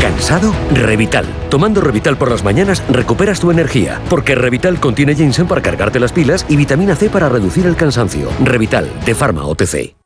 ¿Cansado? 0.00 0.52
Revital. 0.72 1.26
Tomando 1.48 1.80
Revital 1.80 2.16
por 2.16 2.30
las 2.30 2.44
mañanas 2.44 2.82
recuperas 2.88 3.40
tu 3.40 3.50
energía, 3.50 4.00
porque 4.08 4.34
Revital 4.34 4.78
contiene 4.78 5.14
ginseng 5.14 5.48
para 5.48 5.62
cargarte 5.62 5.98
las 5.98 6.12
pilas 6.12 6.46
y 6.48 6.56
vitamina 6.56 6.94
C 6.94 7.10
para 7.10 7.28
reducir 7.28 7.66
el 7.66 7.76
cansancio. 7.76 8.28
Revital, 8.44 8.88
de 9.04 9.14
Pharma 9.14 9.46
OTC. 9.46 10.05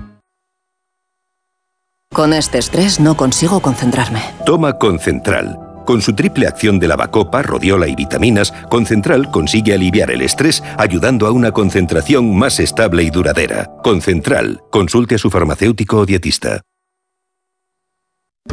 Con 2.13 2.33
este 2.33 2.57
estrés 2.57 2.99
no 2.99 3.15
consigo 3.15 3.61
concentrarme. 3.61 4.21
Toma 4.45 4.77
Concentral. 4.77 5.57
Con 5.85 6.01
su 6.01 6.13
triple 6.13 6.45
acción 6.45 6.77
de 6.77 6.89
lavacopa, 6.89 7.41
rodiola 7.41 7.87
y 7.87 7.95
vitaminas, 7.95 8.51
Concentral 8.69 9.31
consigue 9.31 9.73
aliviar 9.73 10.11
el 10.11 10.21
estrés 10.21 10.61
ayudando 10.77 11.25
a 11.25 11.31
una 11.31 11.53
concentración 11.53 12.35
más 12.37 12.59
estable 12.59 13.03
y 13.03 13.11
duradera. 13.11 13.71
Concentral. 13.81 14.61
Consulte 14.71 15.15
a 15.15 15.17
su 15.19 15.29
farmacéutico 15.29 15.99
o 15.99 16.05
dietista. 16.05 16.61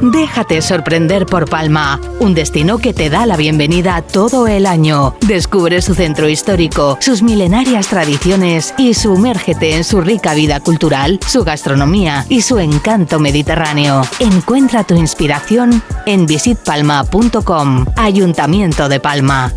Déjate 0.00 0.62
sorprender 0.62 1.26
por 1.26 1.48
Palma, 1.48 2.00
un 2.20 2.34
destino 2.34 2.78
que 2.78 2.92
te 2.92 3.10
da 3.10 3.26
la 3.26 3.36
bienvenida 3.36 4.02
todo 4.02 4.46
el 4.46 4.66
año. 4.66 5.16
Descubre 5.26 5.82
su 5.82 5.94
centro 5.94 6.28
histórico, 6.28 6.98
sus 7.00 7.22
milenarias 7.22 7.88
tradiciones 7.88 8.74
y 8.78 8.94
sumérgete 8.94 9.76
en 9.76 9.84
su 9.84 10.00
rica 10.00 10.34
vida 10.34 10.60
cultural, 10.60 11.18
su 11.26 11.42
gastronomía 11.42 12.26
y 12.28 12.42
su 12.42 12.58
encanto 12.58 13.18
mediterráneo. 13.18 14.02
Encuentra 14.20 14.84
tu 14.84 14.94
inspiración 14.94 15.82
en 16.06 16.26
visitpalma.com, 16.26 17.86
Ayuntamiento 17.96 18.88
de 18.88 19.00
Palma. 19.00 19.52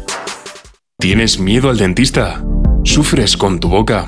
¿Tienes 0.98 1.40
miedo 1.40 1.70
al 1.70 1.78
dentista? 1.78 2.44
¿Sufres 2.84 3.38
con 3.38 3.60
tu 3.60 3.70
boca? 3.70 4.08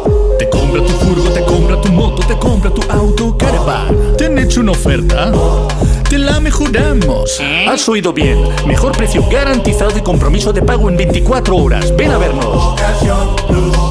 compra 2.61 2.73
tu 2.73 2.91
auto, 2.91 3.37
caravan. 3.37 4.15
¿Te 4.17 4.25
han 4.25 4.37
hecho 4.37 4.61
una 4.61 4.71
oferta? 4.71 5.31
Te 6.09 6.17
la 6.17 6.39
mejoramos. 6.39 7.39
Has 7.67 7.87
oído 7.89 8.13
bien. 8.13 8.37
Mejor 8.67 8.91
precio 8.95 9.23
garantizado 9.29 9.97
y 9.97 10.01
compromiso 10.01 10.53
de 10.53 10.61
pago 10.61 10.89
en 10.89 10.97
24 10.97 11.55
horas. 11.55 11.95
Ven 11.95 12.11
a 12.11 12.17
vernos. 12.17 13.90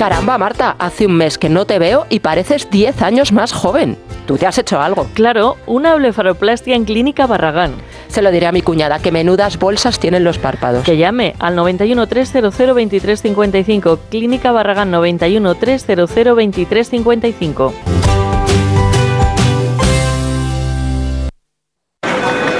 Caramba, 0.00 0.38
Marta, 0.38 0.76
hace 0.78 1.04
un 1.04 1.12
mes 1.12 1.36
que 1.36 1.50
no 1.50 1.66
te 1.66 1.78
veo 1.78 2.06
y 2.08 2.20
pareces 2.20 2.70
10 2.70 3.02
años 3.02 3.32
más 3.32 3.52
joven. 3.52 3.98
Tú 4.26 4.38
te 4.38 4.46
has 4.46 4.56
hecho 4.56 4.80
algo. 4.80 5.06
Claro, 5.12 5.58
una 5.66 5.94
blefaroplastia 5.94 6.74
en 6.74 6.86
Clínica 6.86 7.26
Barragán. 7.26 7.74
Se 8.08 8.22
lo 8.22 8.30
diré 8.30 8.46
a 8.46 8.52
mi 8.52 8.62
cuñada, 8.62 9.00
que 9.00 9.12
menudas 9.12 9.58
bolsas 9.58 9.98
tienen 9.98 10.24
los 10.24 10.38
párpados. 10.38 10.84
Que 10.84 10.96
llame 10.96 11.34
al 11.38 11.54
91 11.54 12.06
300 12.06 12.56
2355. 12.56 13.98
Clínica 14.08 14.52
Barragán 14.52 14.90
91 14.90 15.54
300 15.56 16.14
2355. 16.14 17.74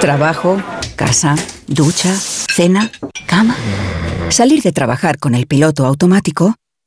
Trabajo, 0.03 0.63
casa, 0.95 1.37
ducha, 1.67 2.15
cena, 2.15 2.91
cama. 3.27 3.57
Salir 4.29 4.61
de 4.61 4.73
trabajar 4.73 5.19
con 5.19 5.35
el 5.35 5.47
piloto 5.47 5.87
automático 5.87 6.55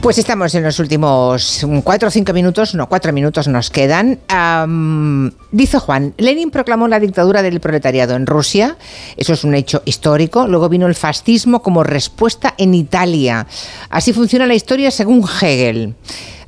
Pues 0.00 0.16
estamos 0.16 0.54
en 0.54 0.62
los 0.62 0.78
últimos 0.78 1.66
cuatro 1.82 2.08
o 2.08 2.10
cinco 2.10 2.32
minutos, 2.32 2.74
no, 2.74 2.88
cuatro 2.88 3.12
minutos 3.12 3.48
nos 3.48 3.68
quedan. 3.68 4.20
dice 5.50 5.78
Juan, 5.78 6.14
Lenin 6.16 6.50
proclamó 6.50 6.86
la 6.86 7.00
dictadura 7.00 7.42
del 7.42 7.60
proletariado 7.60 8.14
en 8.14 8.26
Rusia, 8.26 8.78
eso 9.16 9.32
es 9.32 9.44
un 9.44 9.54
hecho 9.54 9.82
histórico. 9.84 10.46
Luego 10.46 10.68
vino 10.68 10.86
el 10.86 10.94
fascismo 10.94 11.62
como 11.62 11.82
respuesta 11.82 12.54
en 12.58 12.74
Italia. 12.74 13.46
Así 13.90 14.12
funciona 14.12 14.46
la 14.46 14.54
historia 14.54 14.90
según 14.90 15.24
Hegel. 15.24 15.94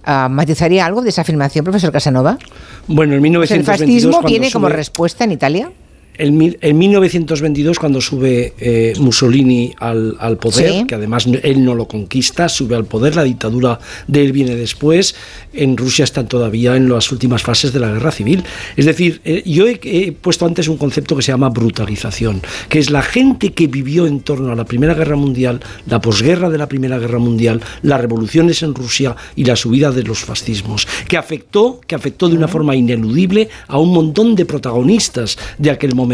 ¿Matizaría 0.07 0.87
algo 0.87 1.03
de 1.03 1.11
esa 1.11 1.23
afirmación, 1.23 1.65
profesor 1.65 1.93
Casanova? 1.93 2.39
Bueno, 2.87 3.15
en 3.15 3.21
1922... 3.21 3.51
¿El 3.51 3.65
fascismo 3.65 4.23
viene 4.23 4.51
como 4.51 4.69
respuesta 4.69 5.25
en 5.25 5.33
Italia? 5.33 5.71
En, 6.21 6.37
mil- 6.39 6.59
en 6.61 6.79
1922, 6.79 7.79
cuando 7.79 8.01
sube 8.01 8.53
eh, 8.59 8.93
Mussolini 8.99 9.75
al, 9.79 10.17
al 10.21 10.37
poder, 10.37 10.73
Sí. 10.73 10.85
que 10.87 10.95
además 10.95 11.27
él 11.43 11.65
no 11.65 11.75
lo 11.75 11.87
conquista, 11.89 12.49
sube 12.49 12.77
al 12.77 12.85
poder, 12.85 13.17
la 13.17 13.25
dictadura 13.25 13.79
de 14.07 14.23
él 14.23 14.33
viene 14.33 14.55
después, 14.55 15.15
en 15.53 15.77
Rusia 15.77 16.05
están 16.05 16.29
todavía 16.29 16.77
en 16.77 16.89
las 16.89 17.11
últimas 17.11 17.43
fases 17.43 17.73
de 17.73 17.81
la 17.81 17.91
guerra 17.93 18.11
civil. 18.13 18.45
Es 18.77 18.85
decir, 18.87 19.21
eh, 19.25 19.43
yo 19.47 19.67
he, 19.67 19.81
he 19.83 20.13
puesto 20.13 20.45
antes 20.47 20.69
un 20.69 20.77
concepto 20.77 21.17
que 21.17 21.23
se 21.23 21.33
llama 21.33 21.49
brutalización, 21.49 22.43
que 22.69 22.79
es 22.79 22.91
la 22.91 23.03
gente 23.03 23.53
que 23.53 23.67
vivió 23.67 24.07
en 24.07 24.21
torno 24.21 24.53
a 24.53 24.55
la 24.55 24.65
Primera 24.67 24.95
Guerra 24.95 25.17
Mundial, 25.17 25.61
la 25.87 26.01
posguerra 26.01 26.51
de 26.51 26.59
la 26.59 26.69
Primera 26.69 26.99
Guerra 26.99 27.19
Mundial, 27.19 27.61
las 27.83 28.01
revoluciones 28.01 28.63
en 28.63 28.75
Rusia 28.75 29.17
y 29.37 29.45
la 29.45 29.57
subida 29.57 29.91
de 29.91 30.03
los 30.03 30.19
fascismos, 30.21 30.87
que 31.09 31.17
afectó, 31.17 31.81
que 31.87 31.95
afectó 31.95 32.29
de 32.29 32.37
una 32.37 32.49
forma 32.49 32.77
ineludible 32.77 33.49
a 33.69 33.79
un 33.79 33.93
montón 33.93 34.35
de 34.35 34.45
protagonistas 34.45 35.39
de 35.59 35.71
aquel 35.71 35.95
momento 35.95 36.10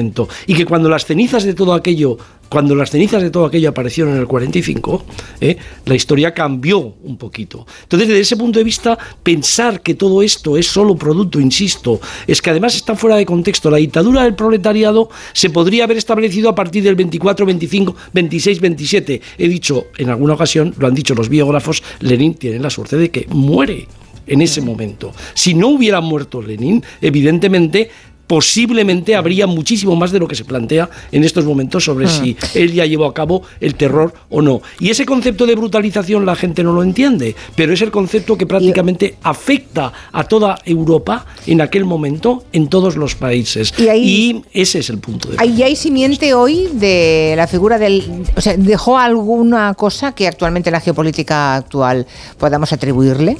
y 0.46 0.54
que 0.54 0.64
cuando 0.64 0.88
las 0.88 1.06
cenizas 1.06 1.44
de 1.44 1.54
todo 1.54 1.74
aquello 1.74 2.18
cuando 2.48 2.74
las 2.74 2.90
cenizas 2.90 3.22
de 3.22 3.30
todo 3.30 3.44
aquello 3.44 3.70
aparecieron 3.70 4.14
en 4.14 4.20
el 4.20 4.26
45, 4.26 5.04
¿eh? 5.40 5.56
la 5.84 5.94
historia 5.94 6.32
cambió 6.32 6.78
un 6.78 7.16
poquito. 7.16 7.66
Entonces, 7.82 8.08
desde 8.08 8.20
ese 8.20 8.36
punto 8.36 8.58
de 8.58 8.64
vista, 8.64 8.96
pensar 9.22 9.82
que 9.82 9.94
todo 9.94 10.22
esto 10.22 10.56
es 10.56 10.66
solo 10.66 10.96
producto, 10.96 11.40
insisto, 11.40 12.00
es 12.26 12.40
que 12.40 12.50
además 12.50 12.76
está 12.76 12.94
fuera 12.94 13.16
de 13.16 13.26
contexto. 13.26 13.70
La 13.70 13.78
dictadura 13.78 14.22
del 14.22 14.34
proletariado 14.34 15.08
se 15.32 15.50
podría 15.50 15.84
haber 15.84 15.96
establecido 15.96 16.48
a 16.48 16.54
partir 16.54 16.84
del 16.84 16.94
24, 16.94 17.46
25, 17.46 17.96
26, 18.12 18.60
27. 18.60 19.22
He 19.38 19.48
dicho 19.48 19.86
en 19.98 20.10
alguna 20.10 20.34
ocasión, 20.34 20.74
lo 20.78 20.86
han 20.86 20.94
dicho 20.94 21.14
los 21.14 21.28
biógrafos, 21.28 21.82
Lenin 22.00 22.34
tiene 22.34 22.58
la 22.58 22.70
suerte 22.70 22.96
de 22.96 23.10
que 23.10 23.26
muere 23.28 23.88
en 24.26 24.42
ese 24.42 24.60
momento. 24.60 25.12
Si 25.34 25.54
no 25.54 25.68
hubiera 25.68 26.00
muerto 26.00 26.42
Lenin, 26.42 26.84
evidentemente 27.00 27.90
posiblemente 28.26 29.14
habría 29.16 29.46
muchísimo 29.46 29.96
más 29.96 30.10
de 30.12 30.18
lo 30.18 30.26
que 30.28 30.34
se 30.34 30.44
plantea 30.44 30.88
en 31.12 31.24
estos 31.24 31.44
momentos 31.44 31.84
sobre 31.84 32.06
Ah. 32.06 32.08
si 32.08 32.36
él 32.54 32.72
ya 32.72 32.84
llevó 32.86 33.06
a 33.06 33.14
cabo 33.14 33.42
el 33.60 33.74
terror 33.74 34.12
o 34.30 34.42
no. 34.42 34.62
Y 34.80 34.90
ese 34.90 35.06
concepto 35.06 35.46
de 35.46 35.54
brutalización 35.54 36.26
la 36.26 36.36
gente 36.36 36.62
no 36.62 36.72
lo 36.72 36.82
entiende, 36.82 37.34
pero 37.54 37.72
es 37.72 37.82
el 37.82 37.90
concepto 37.90 38.36
que 38.36 38.46
prácticamente 38.46 39.16
afecta 39.22 39.92
a 40.12 40.24
toda 40.24 40.58
Europa 40.64 41.26
en 41.46 41.60
aquel 41.60 41.84
momento, 41.84 42.44
en 42.52 42.68
todos 42.68 42.96
los 42.96 43.14
países. 43.14 43.72
Y 43.78 43.88
ahí- 43.88 44.42
ese 44.52 44.80
es 44.80 44.90
el 44.90 44.98
punto 44.98 45.28
de 45.30 45.36
¿Hay, 45.38 45.62
hay 45.62 45.76
simiente 45.76 46.34
hoy 46.34 46.68
de 46.72 47.34
la 47.36 47.46
figura 47.46 47.78
del... 47.78 48.24
O 48.36 48.40
sea, 48.40 48.56
¿dejó 48.56 48.98
alguna 48.98 49.74
cosa 49.74 50.12
que 50.12 50.26
actualmente 50.26 50.70
la 50.70 50.80
geopolítica 50.80 51.56
actual 51.56 52.06
podamos 52.38 52.72
atribuirle? 52.72 53.36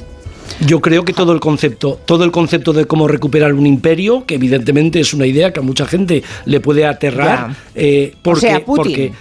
Yo 0.67 0.81
creo 0.81 1.05
que 1.05 1.13
todo 1.13 1.33
el 1.33 1.41
concepto, 1.41 2.01
todo 2.05 2.25
el 2.25 2.31
concepto 2.31 2.73
de 2.73 2.87
cómo 2.87 3.09
recuperar 3.09 3.53
un 3.53 3.67
imperio, 3.67 4.25
que 4.25 4.37
evidentemente 4.37 5.01
es 5.01 5.13
una 5.13 5.27
idea 5.27 5.53
que 5.53 5.61
a 5.61 5.63
mucha 5.63 5.87
gente 5.87 6.23
le 6.45 6.61
puede 6.61 6.87
aterrar, 6.87 7.55
eh, 7.75 8.15
porque, 8.23 8.41
sea, 8.41 8.65
Putin. 8.65 8.77
porque 8.77 9.13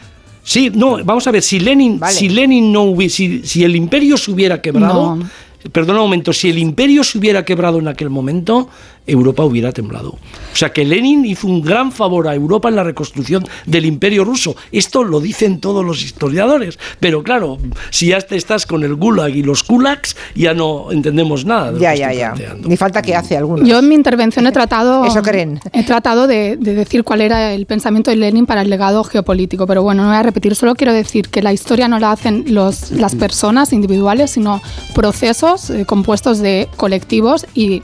sí, 0.44 0.72
no, 0.74 1.04
vamos 1.04 1.28
a 1.28 1.32
ver, 1.32 1.42
si 1.42 1.60
Lenin, 1.60 2.00
Vale. 2.00 2.14
si 2.14 2.30
Lenin 2.30 2.72
no 2.72 2.84
hubiese, 2.84 3.16
si, 3.16 3.42
si 3.46 3.64
el 3.64 3.76
imperio 3.76 4.18
se 4.18 4.32
hubiera 4.32 4.62
quebrado, 4.62 5.16
No. 5.18 5.30
Perdona 5.72 6.00
un 6.00 6.06
momento, 6.06 6.34
si 6.34 6.50
el 6.50 6.58
imperio 6.58 7.04
se 7.04 7.18
hubiera 7.18 7.44
quebrado 7.46 7.80
en 7.80 7.88
aquel 7.88 8.10
momento, 8.10 8.70
Europa 9.08 9.44
hubiera 9.46 9.72
temblado. 9.72 10.10
O 10.10 10.56
sea 10.56 10.74
que 10.74 10.84
Lenin 10.84 11.26
hizo 11.26 11.46
un 11.48 11.62
gran 11.62 11.92
favor 11.92 12.28
a 12.28 12.34
Europa 12.34 12.70
en 12.70 12.76
la 12.76 12.84
reconstrucción 12.84 13.46
del 13.68 13.86
imperio 13.86 14.24
ruso. 14.24 14.56
Esto 14.72 15.04
lo 15.04 15.20
dicen 15.20 15.60
todos 15.60 15.86
los 15.86 16.02
historiadores. 16.04 16.80
Pero 17.00 17.22
claro, 17.22 17.60
si 17.92 18.08
ya 18.08 18.20
te 18.22 18.36
estás 18.36 18.66
con 18.66 18.84
el 18.84 18.96
gulag 18.96 19.30
y 19.36 19.44
los 19.44 19.62
kulaks, 19.64 20.16
ya 20.34 20.56
no 20.56 20.92
entendemos 20.92 21.46
nada. 21.46 21.72
de 21.74 21.80
Ya, 21.80 21.94
ya, 21.94 22.06
estoy 22.08 22.18
ya. 22.20 22.34
planteando. 22.34 22.68
Ni 22.70 22.78
falta 22.78 23.02
que 23.04 23.16
hace 23.16 23.38
alguno. 23.38 23.64
Yo 23.64 23.78
en 23.78 23.88
mi 23.90 23.94
intervención 23.96 24.48
he 24.48 24.52
tratado, 24.60 25.06
Eso 25.06 25.22
creen. 25.22 25.60
he 25.74 25.84
tratado 25.84 26.26
de, 26.26 26.58
de 26.58 26.74
decir 26.74 27.04
cuál 27.04 27.22
era 27.22 27.54
el 27.54 27.68
pensamiento 27.68 28.10
de 28.10 28.18
Lenin 28.18 28.48
para 28.48 28.64
el 28.64 28.70
legado 28.72 29.04
geopolítico, 29.04 29.68
pero 29.68 29.84
bueno, 29.84 30.02
no 30.04 30.10
voy 30.10 30.18
a 30.18 30.24
repetir, 30.24 30.56
solo 30.56 30.74
quiero 30.74 30.94
decir 30.94 31.30
que 31.30 31.44
la 31.44 31.54
historia 31.54 31.88
no 31.88 32.00
la 32.00 32.12
hacen 32.12 32.46
los, 32.48 32.90
las 32.92 33.14
personas 33.16 33.72
individuales, 33.72 34.32
sino 34.32 34.62
procesos 34.96 35.55
eh, 35.70 35.86
compuestos 35.86 36.40
de 36.40 36.68
colectivos 36.78 37.46
y 37.54 37.82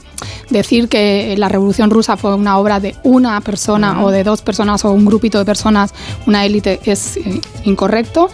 decir 0.49 0.89
que 0.89 1.36
la 1.38 1.49
Revolución 1.49 1.89
Rusa 1.89 2.17
fue 2.17 2.36
una 2.36 2.57
obra 2.57 2.80
de 2.80 2.95
una 3.03 3.39
persona 3.41 4.03
o 4.03 4.11
de 4.11 4.24
dos 4.24 4.41
personas 4.41 4.84
o 4.86 4.91
un 4.91 5.05
grupito 5.05 5.38
de 5.39 5.45
personas, 5.45 5.93
una 6.28 6.45
élite, 6.45 6.80
es 6.86 7.17
eh, 7.17 7.41
incorrecto. 7.65 8.30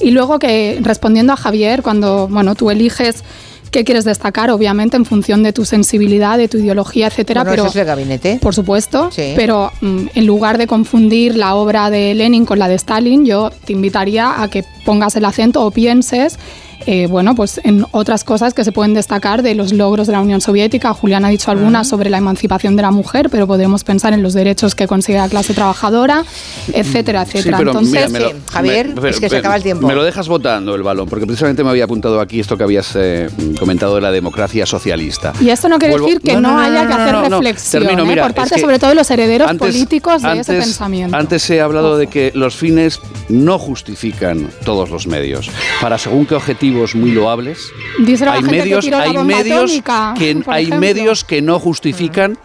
Y 0.00 0.10
luego 0.10 0.38
que 0.38 0.78
respondiendo 0.82 1.32
a 1.32 1.36
Javier, 1.36 1.82
cuando 1.82 2.28
bueno, 2.28 2.54
tú 2.54 2.70
eliges 2.70 3.24
qué 3.70 3.84
quieres 3.84 4.04
destacar, 4.04 4.50
obviamente 4.50 4.98
en 4.98 5.06
función 5.06 5.42
de 5.42 5.54
tu 5.54 5.64
sensibilidad, 5.64 6.36
de 6.36 6.46
tu 6.46 6.58
ideología, 6.58 7.06
etcétera, 7.06 7.40
Bueno, 7.40 7.52
pero 7.52 7.62
eso 7.62 7.70
es 7.70 7.76
el 7.76 7.86
gabinete. 7.86 8.38
por 8.42 8.54
supuesto, 8.54 9.10
Sí. 9.10 9.32
pero 9.34 9.72
mm, 9.80 10.08
en 10.14 10.26
lugar 10.26 10.58
de 10.58 10.66
confundir 10.66 11.36
la 11.36 11.54
obra 11.54 11.88
de 11.88 12.12
Lenin 12.14 12.44
con 12.44 12.58
la 12.58 12.68
de 12.68 12.74
Stalin, 12.74 13.24
yo 13.24 13.50
te 13.64 13.72
invitaría 13.72 14.42
a 14.42 14.48
que 14.48 14.62
pongas 14.84 15.16
el 15.16 15.24
acento 15.24 15.64
o 15.64 15.70
pienses 15.70 16.38
eh, 16.86 17.06
bueno, 17.06 17.34
pues 17.34 17.60
en 17.64 17.84
otras 17.92 18.24
cosas 18.24 18.54
que 18.54 18.64
se 18.64 18.72
pueden 18.72 18.94
destacar 18.94 19.42
de 19.42 19.54
los 19.54 19.72
logros 19.72 20.06
de 20.06 20.12
la 20.12 20.20
Unión 20.20 20.40
Soviética. 20.40 20.92
Julián 20.94 21.24
ha 21.24 21.28
dicho 21.28 21.50
algunas 21.50 21.88
sobre 21.88 22.10
la 22.10 22.18
emancipación 22.18 22.76
de 22.76 22.82
la 22.82 22.90
mujer, 22.90 23.28
pero 23.30 23.46
podemos 23.46 23.84
pensar 23.84 24.12
en 24.12 24.22
los 24.22 24.34
derechos 24.34 24.74
que 24.74 24.86
consigue 24.86 25.18
la 25.18 25.28
clase 25.28 25.54
trabajadora, 25.54 26.24
etcétera, 26.72 27.22
etcétera. 27.22 27.58
pero 27.58 27.70
Entonces, 27.72 28.10
mira, 28.10 28.28
lo- 28.30 28.34
Javier, 28.50 28.94
me- 29.00 29.10
es 29.10 29.20
que 29.20 29.28
se 29.28 29.36
acaba 29.38 29.56
el 29.56 29.62
tiempo. 29.62 29.86
Me 29.86 29.94
lo 29.94 30.04
dejas 30.04 30.28
votando 30.28 30.74
el 30.74 30.82
balón, 30.82 31.08
porque 31.08 31.26
precisamente 31.26 31.62
me 31.64 31.70
había 31.70 31.84
apuntado 31.84 32.20
aquí 32.20 32.40
esto 32.40 32.56
que 32.56 32.64
habías 32.64 32.92
eh, 32.96 33.28
comentado 33.58 33.94
de 33.96 34.00
la 34.00 34.10
democracia 34.10 34.66
socialista. 34.66 35.32
y 35.40 35.50
esto 35.50 35.68
no 35.68 35.78
quiere 35.78 35.94
Vuelvo- 35.94 36.06
decir 36.06 36.20
que 36.20 36.36
no, 36.36 36.58
haya 36.58 36.86
que 36.86 36.92
hacer 36.94 37.14
reflexión 37.30 37.82
Termino, 37.86 38.10
¿eh? 38.10 38.16
por 38.22 38.34
parte 38.34 38.58
sobre 38.60 38.78
todo 38.78 38.90
de 38.90 38.96
los 38.96 39.10
herederos 39.10 39.48
antes- 39.48 39.66
políticos 39.74 40.22
de 40.22 40.38
ese 40.40 40.52
pensamiento. 40.54 41.16
Antes 41.16 41.48
he 41.50 41.60
hablado 41.60 41.96
de 41.96 42.06
que 42.06 42.32
los 42.34 42.54
fines 42.54 43.00
no 43.28 43.58
justifican 43.58 44.48
todos 44.64 44.90
los 44.90 45.06
medios. 45.06 45.50
Para 45.80 45.98
según 45.98 46.26
qué 46.26 46.34
objetivos 46.72 46.94
muy 46.94 47.10
loables, 47.12 47.72
Díselo 47.98 48.30
a 48.30 48.34
la 48.34 48.38
hay 48.38 48.44
gente 48.44 48.56
que 48.56 48.62
medios, 48.64 48.86
la 48.86 49.02
hay 49.02 49.18
medios 49.18 49.56
atómica, 49.64 50.14
que 50.16 50.24
hay 50.46 50.62
ejemplo. 50.64 50.80
medios 50.80 51.24
que 51.24 51.42
no 51.42 51.58
justifican 51.58 52.38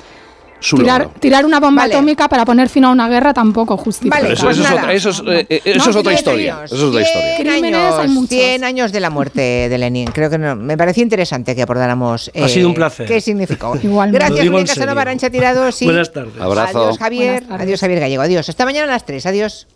su 0.60 0.76
Tirar, 0.78 1.02
logro. 1.04 1.20
tirar 1.20 1.46
una 1.46 1.60
bomba 1.60 1.84
atómica 1.84 2.28
para 2.28 2.44
poner 2.44 2.68
fin 2.68 2.84
a 2.86 2.90
una 2.90 3.08
guerra 3.08 3.32
tampoco 3.32 3.78
justifica. 3.78 4.18
Pero 4.20 4.34
eso, 4.34 4.46
pues 4.46 4.58
eso 4.58 4.68
es 4.90 4.96
eso 4.96 5.10
es, 5.10 5.20
eh, 5.28 5.46
eh, 5.50 5.62
eso 5.66 5.86
No, 5.86 5.90
es 5.92 5.96
otra 5.98 6.12
100 6.14 6.18
historia. 6.18 6.58
años, 6.58 6.72
Eso 6.72 6.76
es 6.76 6.84
otra 6.90 7.02
historia. 7.04 7.36
100 7.36 7.48
Crímenes 7.48 7.80
hay 7.80 8.00
años, 8.00 8.12
muchos. 8.12 8.30
100 8.30 8.64
años 8.64 8.92
de 8.92 9.00
la 9.00 9.10
muerte 9.12 9.42
de 9.70 9.78
Lenin. 9.78 10.08
Creo 10.12 10.32
que 10.32 10.40
no, 10.40 10.56
me 10.56 10.76
pareció 10.76 11.04
interesante 11.04 11.56
que 11.56 11.62
abordáramos. 11.62 12.32
Ha 12.34 12.48
sido 12.48 12.70
un 12.70 12.74
placer. 12.74 13.06
¿Qué 13.08 13.22
significó? 13.22 13.78
Igualmente. 13.84 14.18
Gracias, 14.26 14.48
Julián. 14.48 14.66
Casanova, 14.66 15.02
Arancha 15.02 15.30
Tirado. 15.30 15.72
Sí. 15.72 15.86
Buenas 15.86 16.12
tardes. 16.12 16.34
Abrazo. 16.42 16.86
Adiós, 16.86 16.98
Javier. 16.98 17.44
Tardes. 17.46 17.62
Adiós, 17.62 17.80
Javier 17.80 18.00
Gallego. 18.00 18.22
Adiós. 18.24 18.50
Hasta 18.50 18.66
mañana 18.66 18.86
a 18.86 18.96
las 18.96 19.06
3. 19.06 19.26
Adiós. 19.28 19.68